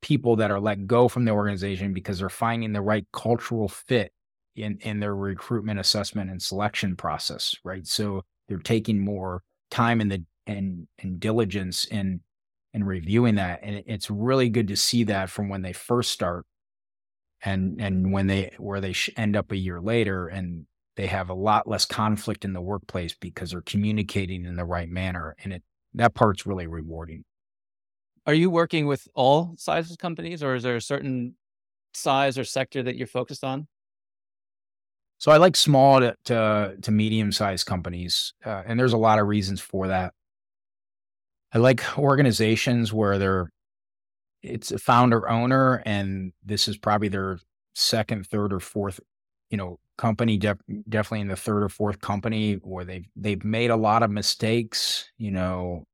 people 0.00 0.36
that 0.36 0.50
are 0.50 0.60
let 0.60 0.86
go 0.86 1.08
from 1.08 1.24
the 1.24 1.32
organization 1.32 1.92
because 1.92 2.18
they're 2.18 2.28
finding 2.28 2.72
the 2.72 2.82
right 2.82 3.06
cultural 3.12 3.68
fit 3.68 4.12
in 4.54 4.78
in 4.82 5.00
their 5.00 5.16
recruitment 5.16 5.80
assessment 5.80 6.30
and 6.30 6.40
selection 6.40 6.94
process 6.94 7.56
right 7.64 7.86
so 7.86 8.22
they're 8.46 8.58
taking 8.58 9.02
more 9.02 9.42
time 9.70 10.02
in 10.02 10.08
the 10.08 10.22
and 10.46 10.86
and 10.98 11.18
diligence 11.18 11.86
in 11.86 12.20
and 12.74 12.86
reviewing 12.86 13.36
that. 13.36 13.60
And 13.62 13.82
it's 13.86 14.10
really 14.10 14.50
good 14.50 14.68
to 14.68 14.76
see 14.76 15.04
that 15.04 15.30
from 15.30 15.48
when 15.48 15.62
they 15.62 15.72
first 15.72 16.10
start 16.10 16.44
and, 17.42 17.80
and 17.80 18.12
when 18.12 18.26
they, 18.26 18.52
where 18.58 18.80
they 18.80 18.94
end 19.16 19.36
up 19.36 19.52
a 19.52 19.56
year 19.56 19.80
later 19.80 20.26
and 20.26 20.66
they 20.96 21.06
have 21.06 21.30
a 21.30 21.34
lot 21.34 21.66
less 21.66 21.84
conflict 21.84 22.44
in 22.44 22.52
the 22.52 22.60
workplace 22.60 23.14
because 23.14 23.52
they're 23.52 23.62
communicating 23.62 24.44
in 24.44 24.56
the 24.56 24.64
right 24.64 24.88
manner. 24.88 25.34
And 25.42 25.52
it, 25.54 25.62
that 25.94 26.14
part's 26.14 26.44
really 26.44 26.66
rewarding. 26.66 27.24
Are 28.26 28.34
you 28.34 28.50
working 28.50 28.86
with 28.86 29.06
all 29.14 29.54
sizes 29.56 29.96
companies 29.96 30.42
or 30.42 30.54
is 30.54 30.64
there 30.64 30.76
a 30.76 30.80
certain 30.80 31.36
size 31.94 32.38
or 32.38 32.44
sector 32.44 32.82
that 32.82 32.96
you're 32.96 33.06
focused 33.06 33.44
on? 33.44 33.68
So 35.18 35.30
I 35.30 35.36
like 35.36 35.56
small 35.56 36.00
to 36.00 36.16
to, 36.26 36.76
to 36.82 36.90
medium 36.90 37.32
sized 37.32 37.66
companies, 37.66 38.34
uh, 38.44 38.62
and 38.66 38.78
there's 38.78 38.92
a 38.92 38.98
lot 38.98 39.18
of 39.18 39.26
reasons 39.26 39.60
for 39.60 39.88
that. 39.88 40.12
I 41.54 41.58
like 41.58 41.82
organizations 41.96 42.92
where 42.92 43.16
they're 43.18 43.50
it's 44.42 44.72
a 44.72 44.78
founder 44.78 45.28
owner, 45.28 45.82
and 45.86 46.32
this 46.44 46.68
is 46.68 46.76
probably 46.76 47.08
their 47.08 47.38
second, 47.74 48.26
third, 48.26 48.52
or 48.52 48.60
fourth, 48.60 49.00
you 49.48 49.56
know, 49.56 49.78
company. 49.96 50.36
Def, 50.36 50.58
definitely 50.88 51.20
in 51.20 51.28
the 51.28 51.36
third 51.36 51.62
or 51.62 51.68
fourth 51.68 52.00
company 52.00 52.54
where 52.54 52.84
they've 52.84 53.06
they've 53.16 53.42
made 53.44 53.70
a 53.70 53.76
lot 53.76 54.02
of 54.02 54.10
mistakes. 54.10 55.10
You 55.16 55.30
know, 55.30 55.84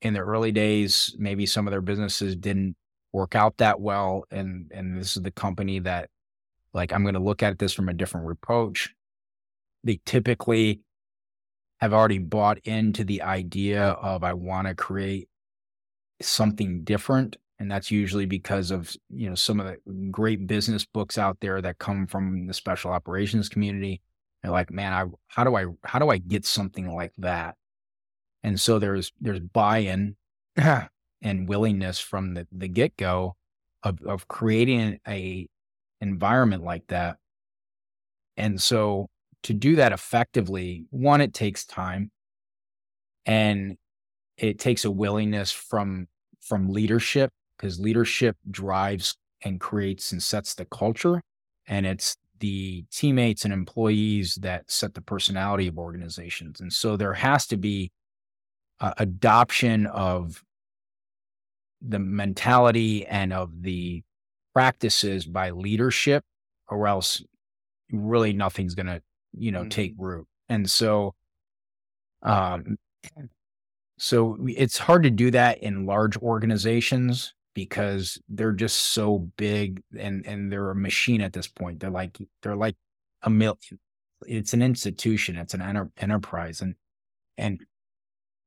in 0.00 0.14
the 0.14 0.20
early 0.20 0.50
days, 0.50 1.14
maybe 1.18 1.44
some 1.44 1.66
of 1.66 1.70
their 1.70 1.82
businesses 1.82 2.34
didn't 2.34 2.74
work 3.12 3.34
out 3.34 3.58
that 3.58 3.80
well, 3.80 4.24
and 4.30 4.72
and 4.74 4.98
this 4.98 5.16
is 5.16 5.22
the 5.22 5.30
company 5.30 5.78
that 5.80 6.08
like 6.72 6.92
I'm 6.92 7.02
going 7.02 7.14
to 7.14 7.20
look 7.20 7.42
at 7.42 7.58
this 7.58 7.74
from 7.74 7.90
a 7.90 7.94
different 7.94 8.30
approach. 8.30 8.94
They 9.84 10.00
typically 10.06 10.80
have 11.80 11.92
already 11.92 12.18
bought 12.18 12.58
into 12.64 13.04
the 13.04 13.22
idea 13.22 13.82
of 13.82 14.24
I 14.24 14.32
want 14.32 14.68
to 14.68 14.74
create 14.74 15.28
something 16.22 16.82
different 16.82 17.36
and 17.58 17.70
that's 17.70 17.90
usually 17.90 18.24
because 18.24 18.70
of 18.70 18.94
you 19.10 19.28
know 19.28 19.34
some 19.34 19.60
of 19.60 19.66
the 19.66 20.08
great 20.10 20.46
business 20.46 20.86
books 20.86 21.18
out 21.18 21.38
there 21.40 21.60
that 21.60 21.78
come 21.78 22.06
from 22.06 22.46
the 22.46 22.54
special 22.54 22.90
operations 22.90 23.50
community 23.50 24.00
they're 24.42 24.50
like 24.50 24.70
man 24.70 24.94
i 24.94 25.04
how 25.28 25.44
do 25.44 25.54
i 25.54 25.66
how 25.84 25.98
do 25.98 26.08
i 26.08 26.16
get 26.16 26.46
something 26.46 26.94
like 26.94 27.12
that 27.18 27.54
and 28.42 28.58
so 28.58 28.78
there's 28.78 29.12
there's 29.20 29.40
buy-in 29.40 30.16
and 30.56 31.48
willingness 31.48 31.98
from 31.98 32.32
the, 32.32 32.46
the 32.52 32.68
get-go 32.68 33.36
of, 33.82 34.00
of 34.02 34.28
creating 34.28 35.00
a 35.06 35.48
environment 36.00 36.62
like 36.62 36.86
that. 36.88 37.16
And 38.36 38.60
so 38.60 39.08
to 39.46 39.54
do 39.54 39.76
that 39.76 39.92
effectively, 39.92 40.86
one, 40.90 41.20
it 41.20 41.32
takes 41.32 41.64
time 41.64 42.10
and 43.24 43.76
it 44.36 44.58
takes 44.58 44.84
a 44.84 44.90
willingness 44.90 45.52
from 45.52 46.08
from 46.40 46.68
leadership 46.68 47.30
because 47.56 47.78
leadership 47.78 48.36
drives 48.50 49.16
and 49.44 49.60
creates 49.60 50.10
and 50.10 50.20
sets 50.20 50.54
the 50.54 50.64
culture 50.64 51.22
and 51.68 51.86
it's 51.86 52.16
the 52.40 52.84
teammates 52.90 53.44
and 53.44 53.54
employees 53.54 54.34
that 54.42 54.68
set 54.68 54.94
the 54.94 55.00
personality 55.00 55.68
of 55.68 55.78
organizations 55.78 56.60
and 56.60 56.72
so 56.72 56.96
there 56.96 57.14
has 57.14 57.46
to 57.46 57.56
be 57.56 57.90
uh, 58.80 58.94
adoption 58.98 59.86
of 59.86 60.42
the 61.80 62.00
mentality 62.00 63.06
and 63.06 63.32
of 63.32 63.62
the 63.62 64.02
practices 64.52 65.24
by 65.24 65.50
leadership 65.50 66.24
or 66.68 66.88
else 66.88 67.22
really 67.92 68.32
nothing's 68.32 68.74
going 68.74 68.86
to 68.86 69.00
you 69.36 69.52
know 69.52 69.60
mm-hmm. 69.60 69.68
take 69.70 69.94
root. 69.98 70.26
And 70.48 70.68
so 70.68 71.14
um 72.22 72.78
so 73.98 74.36
it's 74.46 74.78
hard 74.78 75.02
to 75.04 75.10
do 75.10 75.30
that 75.30 75.62
in 75.62 75.86
large 75.86 76.16
organizations 76.18 77.34
because 77.54 78.20
they're 78.28 78.52
just 78.52 78.78
so 78.78 79.30
big 79.36 79.82
and 79.98 80.26
and 80.26 80.52
they're 80.52 80.70
a 80.70 80.76
machine 80.76 81.20
at 81.20 81.32
this 81.32 81.48
point. 81.48 81.80
They're 81.80 81.90
like 81.90 82.18
they're 82.42 82.56
like 82.56 82.76
a 83.22 83.30
million 83.30 83.58
it's 84.26 84.54
an 84.54 84.62
institution. 84.62 85.36
It's 85.36 85.54
an 85.54 85.62
enter- 85.62 85.90
enterprise. 85.98 86.60
And 86.60 86.74
and 87.38 87.60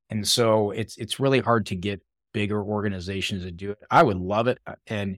and 0.09 0.27
so 0.27 0.71
it's 0.71 0.97
it's 0.97 1.19
really 1.19 1.39
hard 1.39 1.65
to 1.67 1.75
get 1.75 2.01
bigger 2.33 2.61
organizations 2.61 3.43
to 3.43 3.51
do 3.51 3.71
it. 3.71 3.79
I 3.89 4.03
would 4.03 4.17
love 4.17 4.47
it 4.47 4.59
uh, 4.65 4.75
and 4.87 5.17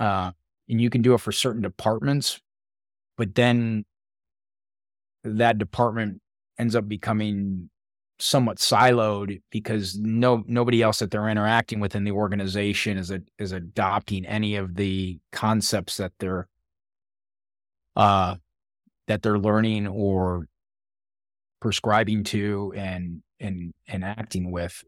uh, 0.00 0.32
and 0.68 0.80
you 0.80 0.90
can 0.90 1.02
do 1.02 1.14
it 1.14 1.20
for 1.20 1.32
certain 1.32 1.62
departments, 1.62 2.40
but 3.16 3.34
then 3.34 3.84
that 5.24 5.58
department 5.58 6.20
ends 6.58 6.74
up 6.74 6.88
becoming 6.88 7.70
somewhat 8.18 8.58
siloed 8.58 9.40
because 9.50 9.98
no 9.98 10.44
nobody 10.46 10.80
else 10.80 11.00
that 11.00 11.10
they're 11.10 11.28
interacting 11.28 11.80
with 11.80 11.96
in 11.96 12.04
the 12.04 12.12
organization 12.12 12.96
is 12.96 13.10
a, 13.10 13.20
is 13.38 13.50
adopting 13.50 14.24
any 14.26 14.54
of 14.54 14.76
the 14.76 15.18
concepts 15.32 15.96
that 15.96 16.12
they're 16.20 16.46
uh 17.96 18.36
that 19.08 19.22
they're 19.22 19.38
learning 19.38 19.88
or 19.88 20.46
prescribing 21.60 22.22
to 22.22 22.72
and 22.76 23.22
and 23.40 23.72
and 23.88 24.04
acting 24.04 24.50
with. 24.52 24.84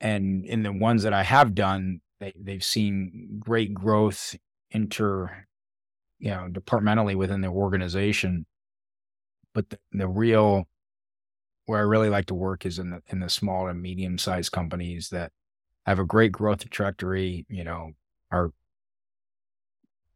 And 0.00 0.44
in 0.44 0.62
the 0.62 0.72
ones 0.72 1.04
that 1.04 1.12
I 1.12 1.22
have 1.22 1.54
done 1.54 2.00
they 2.18 2.32
they've 2.36 2.64
seen 2.64 3.38
great 3.38 3.72
growth 3.74 4.34
inter 4.70 5.46
you 6.18 6.30
know 6.30 6.48
departmentally 6.50 7.14
within 7.14 7.40
the 7.40 7.48
organization 7.48 8.46
but 9.54 9.70
the, 9.70 9.78
the 9.92 10.08
real 10.08 10.68
where 11.66 11.78
I 11.78 11.82
really 11.82 12.10
like 12.10 12.26
to 12.26 12.34
work 12.34 12.66
is 12.66 12.78
in 12.78 12.90
the 12.90 13.02
in 13.08 13.20
the 13.20 13.28
small 13.28 13.68
and 13.68 13.80
medium 13.80 14.18
sized 14.18 14.52
companies 14.52 15.10
that 15.10 15.32
have 15.86 15.98
a 15.98 16.04
great 16.04 16.32
growth 16.32 16.68
trajectory, 16.68 17.46
you 17.48 17.64
know, 17.64 17.92
are 18.30 18.50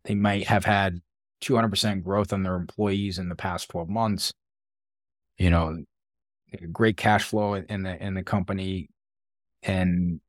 they 0.04 0.14
might 0.14 0.46
have 0.46 0.64
had 0.64 1.00
200% 1.42 2.02
growth 2.02 2.32
on 2.32 2.42
their 2.42 2.56
employees 2.56 3.18
in 3.18 3.28
the 3.28 3.34
past 3.34 3.68
12 3.70 3.88
months. 3.88 4.32
You 5.38 5.50
know, 5.50 5.84
great 6.72 6.96
cash 6.96 7.24
flow 7.24 7.54
in 7.54 7.82
the 7.82 8.02
in 8.02 8.14
the 8.14 8.22
company 8.22 8.88
and 9.62 10.20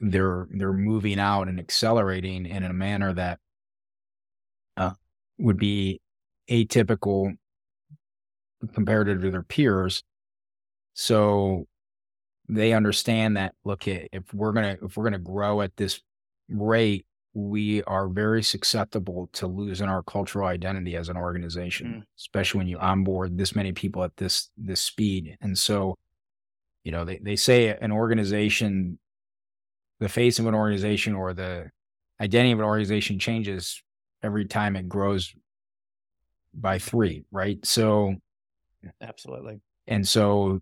they're 0.00 0.46
they're 0.50 0.72
moving 0.72 1.18
out 1.18 1.48
and 1.48 1.58
accelerating 1.58 2.46
in 2.46 2.64
a 2.64 2.72
manner 2.72 3.12
that 3.12 3.38
uh, 4.76 4.92
would 5.38 5.56
be 5.56 6.00
atypical 6.50 7.36
compared 8.74 9.06
to 9.06 9.30
their 9.30 9.42
peers. 9.42 10.02
So 10.94 11.66
they 12.48 12.72
understand 12.72 13.36
that 13.36 13.54
look 13.64 13.88
if 13.88 14.32
we're 14.32 14.52
gonna 14.52 14.76
if 14.82 14.96
we're 14.96 15.04
gonna 15.04 15.18
grow 15.18 15.60
at 15.60 15.76
this 15.76 16.00
rate, 16.48 17.06
we 17.34 17.82
are 17.84 18.08
very 18.08 18.42
susceptible 18.42 19.28
to 19.34 19.46
losing 19.46 19.88
our 19.88 20.02
cultural 20.02 20.46
identity 20.46 20.96
as 20.96 21.08
an 21.08 21.16
organization, 21.16 21.86
mm. 21.86 22.02
especially 22.18 22.58
when 22.58 22.68
you 22.68 22.78
onboard 22.78 23.36
this 23.36 23.54
many 23.54 23.72
people 23.72 24.02
at 24.04 24.16
this 24.16 24.50
this 24.56 24.80
speed. 24.80 25.36
And 25.40 25.58
so, 25.58 25.96
you 26.84 26.92
know, 26.92 27.04
they, 27.04 27.18
they 27.18 27.36
say 27.36 27.76
an 27.80 27.92
organization 27.92 28.98
the 29.98 30.08
face 30.08 30.38
of 30.38 30.46
an 30.46 30.54
organization 30.54 31.14
or 31.14 31.32
the 31.32 31.70
identity 32.20 32.52
of 32.52 32.58
an 32.58 32.64
organization 32.64 33.18
changes 33.18 33.82
every 34.22 34.46
time 34.46 34.76
it 34.76 34.88
grows 34.88 35.34
by 36.54 36.78
three, 36.78 37.24
right? 37.30 37.64
So, 37.64 38.16
absolutely. 39.00 39.60
And 39.86 40.06
so, 40.06 40.60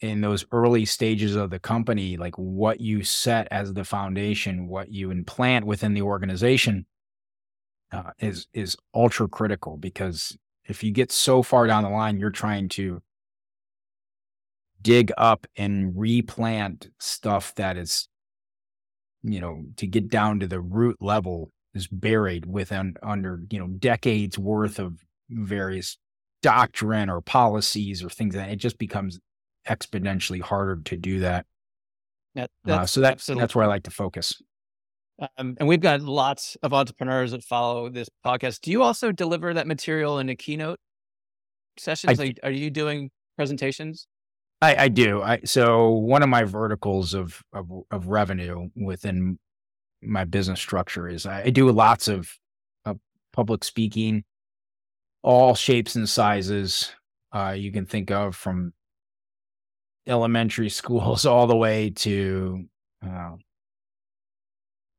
in 0.00 0.20
those 0.20 0.44
early 0.52 0.84
stages 0.84 1.34
of 1.34 1.50
the 1.50 1.58
company, 1.58 2.16
like 2.16 2.36
what 2.36 2.80
you 2.80 3.02
set 3.02 3.48
as 3.50 3.72
the 3.72 3.84
foundation, 3.84 4.68
what 4.68 4.92
you 4.92 5.10
implant 5.10 5.66
within 5.66 5.92
the 5.94 6.02
organization, 6.02 6.86
uh, 7.90 8.10
is 8.18 8.46
is 8.52 8.76
ultra 8.94 9.28
critical 9.28 9.76
because 9.76 10.36
if 10.64 10.84
you 10.84 10.92
get 10.92 11.10
so 11.10 11.42
far 11.42 11.66
down 11.66 11.82
the 11.82 11.88
line, 11.88 12.18
you're 12.18 12.30
trying 12.30 12.68
to 12.68 13.02
dig 14.80 15.10
up 15.18 15.46
and 15.56 15.98
replant 15.98 16.88
stuff 16.98 17.54
that 17.56 17.76
is 17.76 18.08
you 19.22 19.40
know, 19.40 19.64
to 19.76 19.86
get 19.86 20.08
down 20.08 20.40
to 20.40 20.46
the 20.46 20.60
root 20.60 20.96
level 21.00 21.50
is 21.74 21.86
buried 21.86 22.46
within 22.46 22.94
under, 23.02 23.40
you 23.50 23.58
know, 23.58 23.66
decades 23.66 24.38
worth 24.38 24.78
of 24.78 25.04
various 25.28 25.98
doctrine 26.42 27.10
or 27.10 27.20
policies 27.20 28.02
or 28.02 28.08
things 28.08 28.34
that 28.34 28.48
it 28.48 28.56
just 28.56 28.78
becomes 28.78 29.18
exponentially 29.66 30.40
harder 30.40 30.80
to 30.84 30.96
do 30.96 31.20
that. 31.20 31.46
Yeah, 32.34 32.46
uh, 32.66 32.86
so 32.86 33.00
that, 33.00 33.18
that's 33.18 33.54
where 33.54 33.64
I 33.64 33.68
like 33.68 33.84
to 33.84 33.90
focus. 33.90 34.40
Um, 35.36 35.56
and 35.58 35.68
we've 35.68 35.80
got 35.80 36.00
lots 36.00 36.56
of 36.62 36.72
entrepreneurs 36.72 37.32
that 37.32 37.42
follow 37.42 37.88
this 37.88 38.08
podcast. 38.24 38.60
Do 38.60 38.70
you 38.70 38.82
also 38.82 39.10
deliver 39.10 39.52
that 39.54 39.66
material 39.66 40.20
in 40.20 40.28
a 40.28 40.36
keynote 40.36 40.78
sessions? 41.76 42.20
I, 42.20 42.34
are 42.44 42.50
you 42.50 42.70
doing 42.70 43.10
presentations? 43.36 44.06
I, 44.60 44.76
I 44.76 44.88
do. 44.88 45.22
I 45.22 45.40
so 45.44 45.90
one 45.90 46.22
of 46.22 46.28
my 46.28 46.44
verticals 46.44 47.14
of, 47.14 47.42
of 47.52 47.70
of 47.90 48.08
revenue 48.08 48.68
within 48.76 49.38
my 50.02 50.24
business 50.24 50.60
structure 50.60 51.08
is 51.08 51.26
I, 51.26 51.42
I 51.44 51.50
do 51.50 51.70
lots 51.70 52.08
of 52.08 52.30
uh, 52.84 52.94
public 53.32 53.64
speaking, 53.64 54.24
all 55.28 55.54
shapes 55.54 55.94
and 55.94 56.08
sizes 56.08 56.90
uh, 57.32 57.50
you 57.50 57.70
can 57.70 57.84
think 57.84 58.10
of, 58.10 58.34
from 58.34 58.72
elementary 60.06 60.70
schools 60.80 61.26
all 61.26 61.46
the 61.46 61.54
way 61.56 61.90
to 61.90 62.64
uh, 63.06 63.32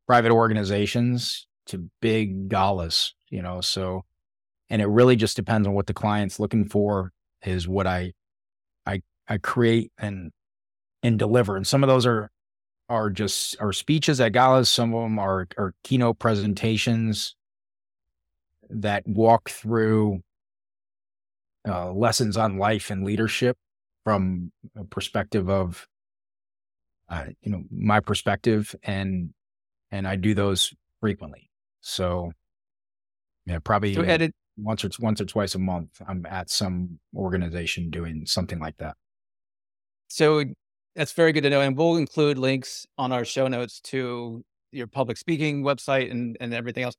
private 0.07 0.31
organizations 0.31 1.47
to 1.65 1.89
big 1.99 2.47
galas, 2.47 3.15
you 3.31 3.41
know. 3.41 3.59
So, 3.61 4.05
and 4.69 4.83
it 4.83 4.87
really 4.87 5.15
just 5.15 5.35
depends 5.35 5.67
on 5.67 5.73
what 5.73 5.87
the 5.87 5.95
client's 5.95 6.39
looking 6.39 6.69
for. 6.69 7.11
Is 7.43 7.67
what 7.67 7.87
I, 7.87 8.13
I, 8.85 9.01
I 9.27 9.39
create 9.39 9.91
and 9.97 10.31
and 11.01 11.17
deliver. 11.17 11.57
And 11.57 11.65
some 11.65 11.83
of 11.83 11.87
those 11.87 12.05
are 12.05 12.29
are 12.87 13.09
just 13.09 13.59
are 13.59 13.73
speeches 13.73 14.21
at 14.21 14.33
galas. 14.33 14.69
Some 14.69 14.93
of 14.93 15.01
them 15.01 15.17
are 15.17 15.47
are 15.57 15.73
keynote 15.83 16.19
presentations 16.19 17.35
that 18.69 19.07
walk 19.07 19.49
through 19.49 20.21
uh, 21.67 21.91
lessons 21.91 22.37
on 22.37 22.57
life 22.57 22.89
and 22.89 23.03
leadership 23.03 23.57
from 24.03 24.51
a 24.77 24.83
perspective 24.83 25.49
of 25.49 25.87
uh, 27.09 27.25
you 27.41 27.51
know 27.51 27.63
my 27.71 27.99
perspective 27.99 28.75
and 28.83 29.33
and 29.91 30.07
I 30.07 30.15
do 30.15 30.33
those 30.33 30.73
frequently. 31.01 31.49
So 31.81 32.31
yeah, 33.45 33.59
probably 33.59 33.93
so 33.93 34.01
edit 34.01 34.33
once 34.57 34.85
or 34.85 34.89
once 34.99 35.19
or 35.21 35.25
twice 35.25 35.55
a 35.55 35.59
month. 35.59 36.01
I'm 36.07 36.25
at 36.25 36.49
some 36.49 36.99
organization 37.15 37.89
doing 37.89 38.25
something 38.25 38.59
like 38.59 38.77
that. 38.77 38.95
So 40.07 40.43
that's 40.95 41.13
very 41.13 41.31
good 41.31 41.41
to 41.41 41.49
know, 41.49 41.61
and 41.61 41.77
we'll 41.77 41.97
include 41.97 42.37
links 42.37 42.85
on 42.97 43.11
our 43.11 43.25
show 43.25 43.47
notes 43.47 43.79
to 43.81 44.43
your 44.71 44.87
public 44.87 45.17
speaking 45.17 45.63
website 45.63 46.11
and 46.11 46.37
and 46.39 46.53
everything 46.53 46.83
else. 46.83 46.95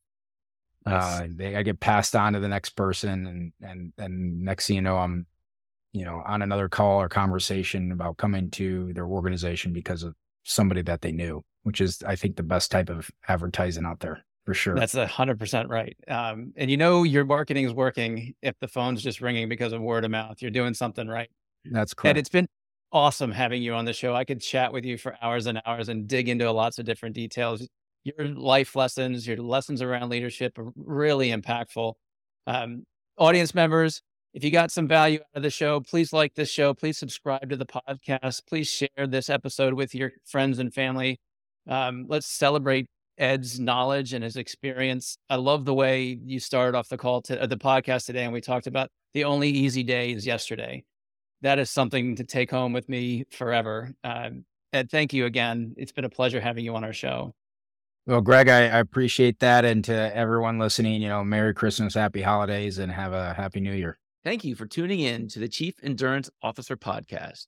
Uh 0.84 1.26
they, 1.28 1.56
i 1.56 1.62
get 1.62 1.80
passed 1.80 2.14
on 2.14 2.34
to 2.34 2.40
the 2.40 2.48
next 2.48 2.70
person 2.70 3.26
and 3.26 3.52
and 3.60 3.92
and 3.98 4.42
next 4.42 4.68
thing 4.68 4.76
you 4.76 4.82
know 4.82 4.96
i'm 4.96 5.26
you 5.92 6.04
know 6.04 6.22
on 6.24 6.42
another 6.42 6.68
call 6.68 7.00
or 7.00 7.08
conversation 7.08 7.90
about 7.90 8.18
coming 8.18 8.50
to 8.50 8.92
their 8.92 9.06
organization 9.06 9.72
because 9.72 10.02
of 10.02 10.14
somebody 10.44 10.82
that 10.82 11.00
they 11.00 11.10
knew 11.10 11.42
which 11.64 11.80
is 11.80 12.02
i 12.06 12.14
think 12.14 12.36
the 12.36 12.42
best 12.42 12.70
type 12.70 12.88
of 12.88 13.10
advertising 13.26 13.84
out 13.84 14.00
there 14.00 14.24
for 14.46 14.54
sure 14.54 14.74
that's 14.74 14.94
a 14.94 15.06
hundred 15.06 15.38
percent 15.38 15.68
right 15.68 15.96
um 16.08 16.52
and 16.56 16.70
you 16.70 16.76
know 16.78 17.02
your 17.02 17.24
marketing 17.24 17.64
is 17.64 17.74
working 17.74 18.32
if 18.40 18.58
the 18.60 18.68
phone's 18.68 19.02
just 19.02 19.20
ringing 19.20 19.48
because 19.48 19.74
of 19.74 19.82
word 19.82 20.04
of 20.04 20.10
mouth 20.10 20.40
you're 20.40 20.50
doing 20.50 20.72
something 20.72 21.08
right 21.08 21.28
that's 21.66 21.92
correct 21.92 22.10
and 22.10 22.18
it's 22.18 22.30
been 22.30 22.46
awesome 22.92 23.30
having 23.30 23.62
you 23.62 23.74
on 23.74 23.84
the 23.84 23.92
show. 23.92 24.14
I 24.14 24.24
could 24.24 24.40
chat 24.40 24.72
with 24.72 24.84
you 24.84 24.96
for 24.96 25.16
hours 25.20 25.46
and 25.46 25.60
hours 25.66 25.88
and 25.88 26.06
dig 26.06 26.28
into 26.28 26.50
lots 26.50 26.78
of 26.78 26.86
different 26.86 27.14
details. 27.14 27.66
Your 28.04 28.28
life 28.28 28.76
lessons, 28.76 29.26
your 29.26 29.36
lessons 29.36 29.82
around 29.82 30.08
leadership 30.08 30.58
are 30.58 30.70
really 30.76 31.30
impactful. 31.30 31.94
Um, 32.46 32.84
audience 33.18 33.54
members, 33.54 34.00
if 34.32 34.44
you 34.44 34.50
got 34.50 34.70
some 34.70 34.86
value 34.86 35.18
out 35.18 35.26
of 35.34 35.42
the 35.42 35.50
show, 35.50 35.80
please 35.80 36.12
like 36.12 36.34
this 36.34 36.48
show. 36.48 36.72
Please 36.72 36.96
subscribe 36.96 37.50
to 37.50 37.56
the 37.56 37.66
podcast. 37.66 38.42
Please 38.48 38.68
share 38.68 39.06
this 39.06 39.28
episode 39.28 39.74
with 39.74 39.94
your 39.94 40.12
friends 40.24 40.58
and 40.58 40.72
family. 40.72 41.18
Um, 41.68 42.06
let's 42.08 42.26
celebrate 42.26 42.86
Ed's 43.18 43.58
knowledge 43.58 44.12
and 44.12 44.22
his 44.22 44.36
experience. 44.36 45.18
I 45.30 45.36
love 45.36 45.64
the 45.64 45.74
way 45.74 46.18
you 46.24 46.40
started 46.40 46.76
off 46.76 46.88
the 46.88 46.98
call 46.98 47.22
to 47.22 47.42
uh, 47.42 47.46
the 47.46 47.56
podcast 47.56 48.06
today, 48.06 48.24
and 48.24 48.32
we 48.32 48.40
talked 48.40 48.66
about 48.66 48.90
the 49.14 49.24
only 49.24 49.48
easy 49.48 49.82
day 49.82 50.12
is 50.12 50.26
yesterday 50.26 50.84
that 51.42 51.58
is 51.58 51.70
something 51.70 52.16
to 52.16 52.24
take 52.24 52.50
home 52.50 52.72
with 52.72 52.88
me 52.88 53.24
forever. 53.30 53.92
Um, 54.04 54.44
Ed, 54.72 54.90
thank 54.90 55.12
you 55.12 55.26
again. 55.26 55.74
It's 55.76 55.92
been 55.92 56.04
a 56.04 56.10
pleasure 56.10 56.40
having 56.40 56.64
you 56.64 56.74
on 56.74 56.84
our 56.84 56.92
show. 56.92 57.34
Well, 58.06 58.20
Greg, 58.20 58.48
I, 58.48 58.62
I, 58.62 58.78
appreciate 58.78 59.40
that. 59.40 59.64
And 59.64 59.82
to 59.84 60.16
everyone 60.16 60.58
listening, 60.58 61.02
you 61.02 61.08
know, 61.08 61.24
Merry 61.24 61.52
Christmas, 61.54 61.94
Happy 61.94 62.22
Holidays, 62.22 62.78
and 62.78 62.90
have 62.92 63.12
a 63.12 63.34
Happy 63.34 63.60
New 63.60 63.72
Year. 63.72 63.98
Thank 64.22 64.44
you 64.44 64.54
for 64.54 64.66
tuning 64.66 65.00
in 65.00 65.28
to 65.28 65.40
the 65.40 65.48
Chief 65.48 65.74
Endurance 65.82 66.30
Officer 66.42 66.76
podcast. 66.76 67.46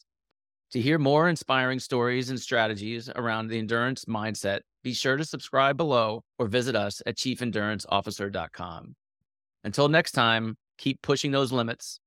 To 0.72 0.80
hear 0.80 0.98
more 0.98 1.30
inspiring 1.30 1.78
stories 1.78 2.28
and 2.28 2.38
strategies 2.38 3.08
around 3.16 3.48
the 3.48 3.58
endurance 3.58 4.04
mindset, 4.04 4.60
be 4.84 4.92
sure 4.92 5.16
to 5.16 5.24
subscribe 5.24 5.78
below 5.78 6.22
or 6.38 6.46
visit 6.46 6.76
us 6.76 7.00
at 7.06 7.16
chiefenduranceofficer.com. 7.16 8.94
Until 9.64 9.88
next 9.88 10.12
time, 10.12 10.56
keep 10.76 11.00
pushing 11.00 11.30
those 11.30 11.52
limits 11.52 12.00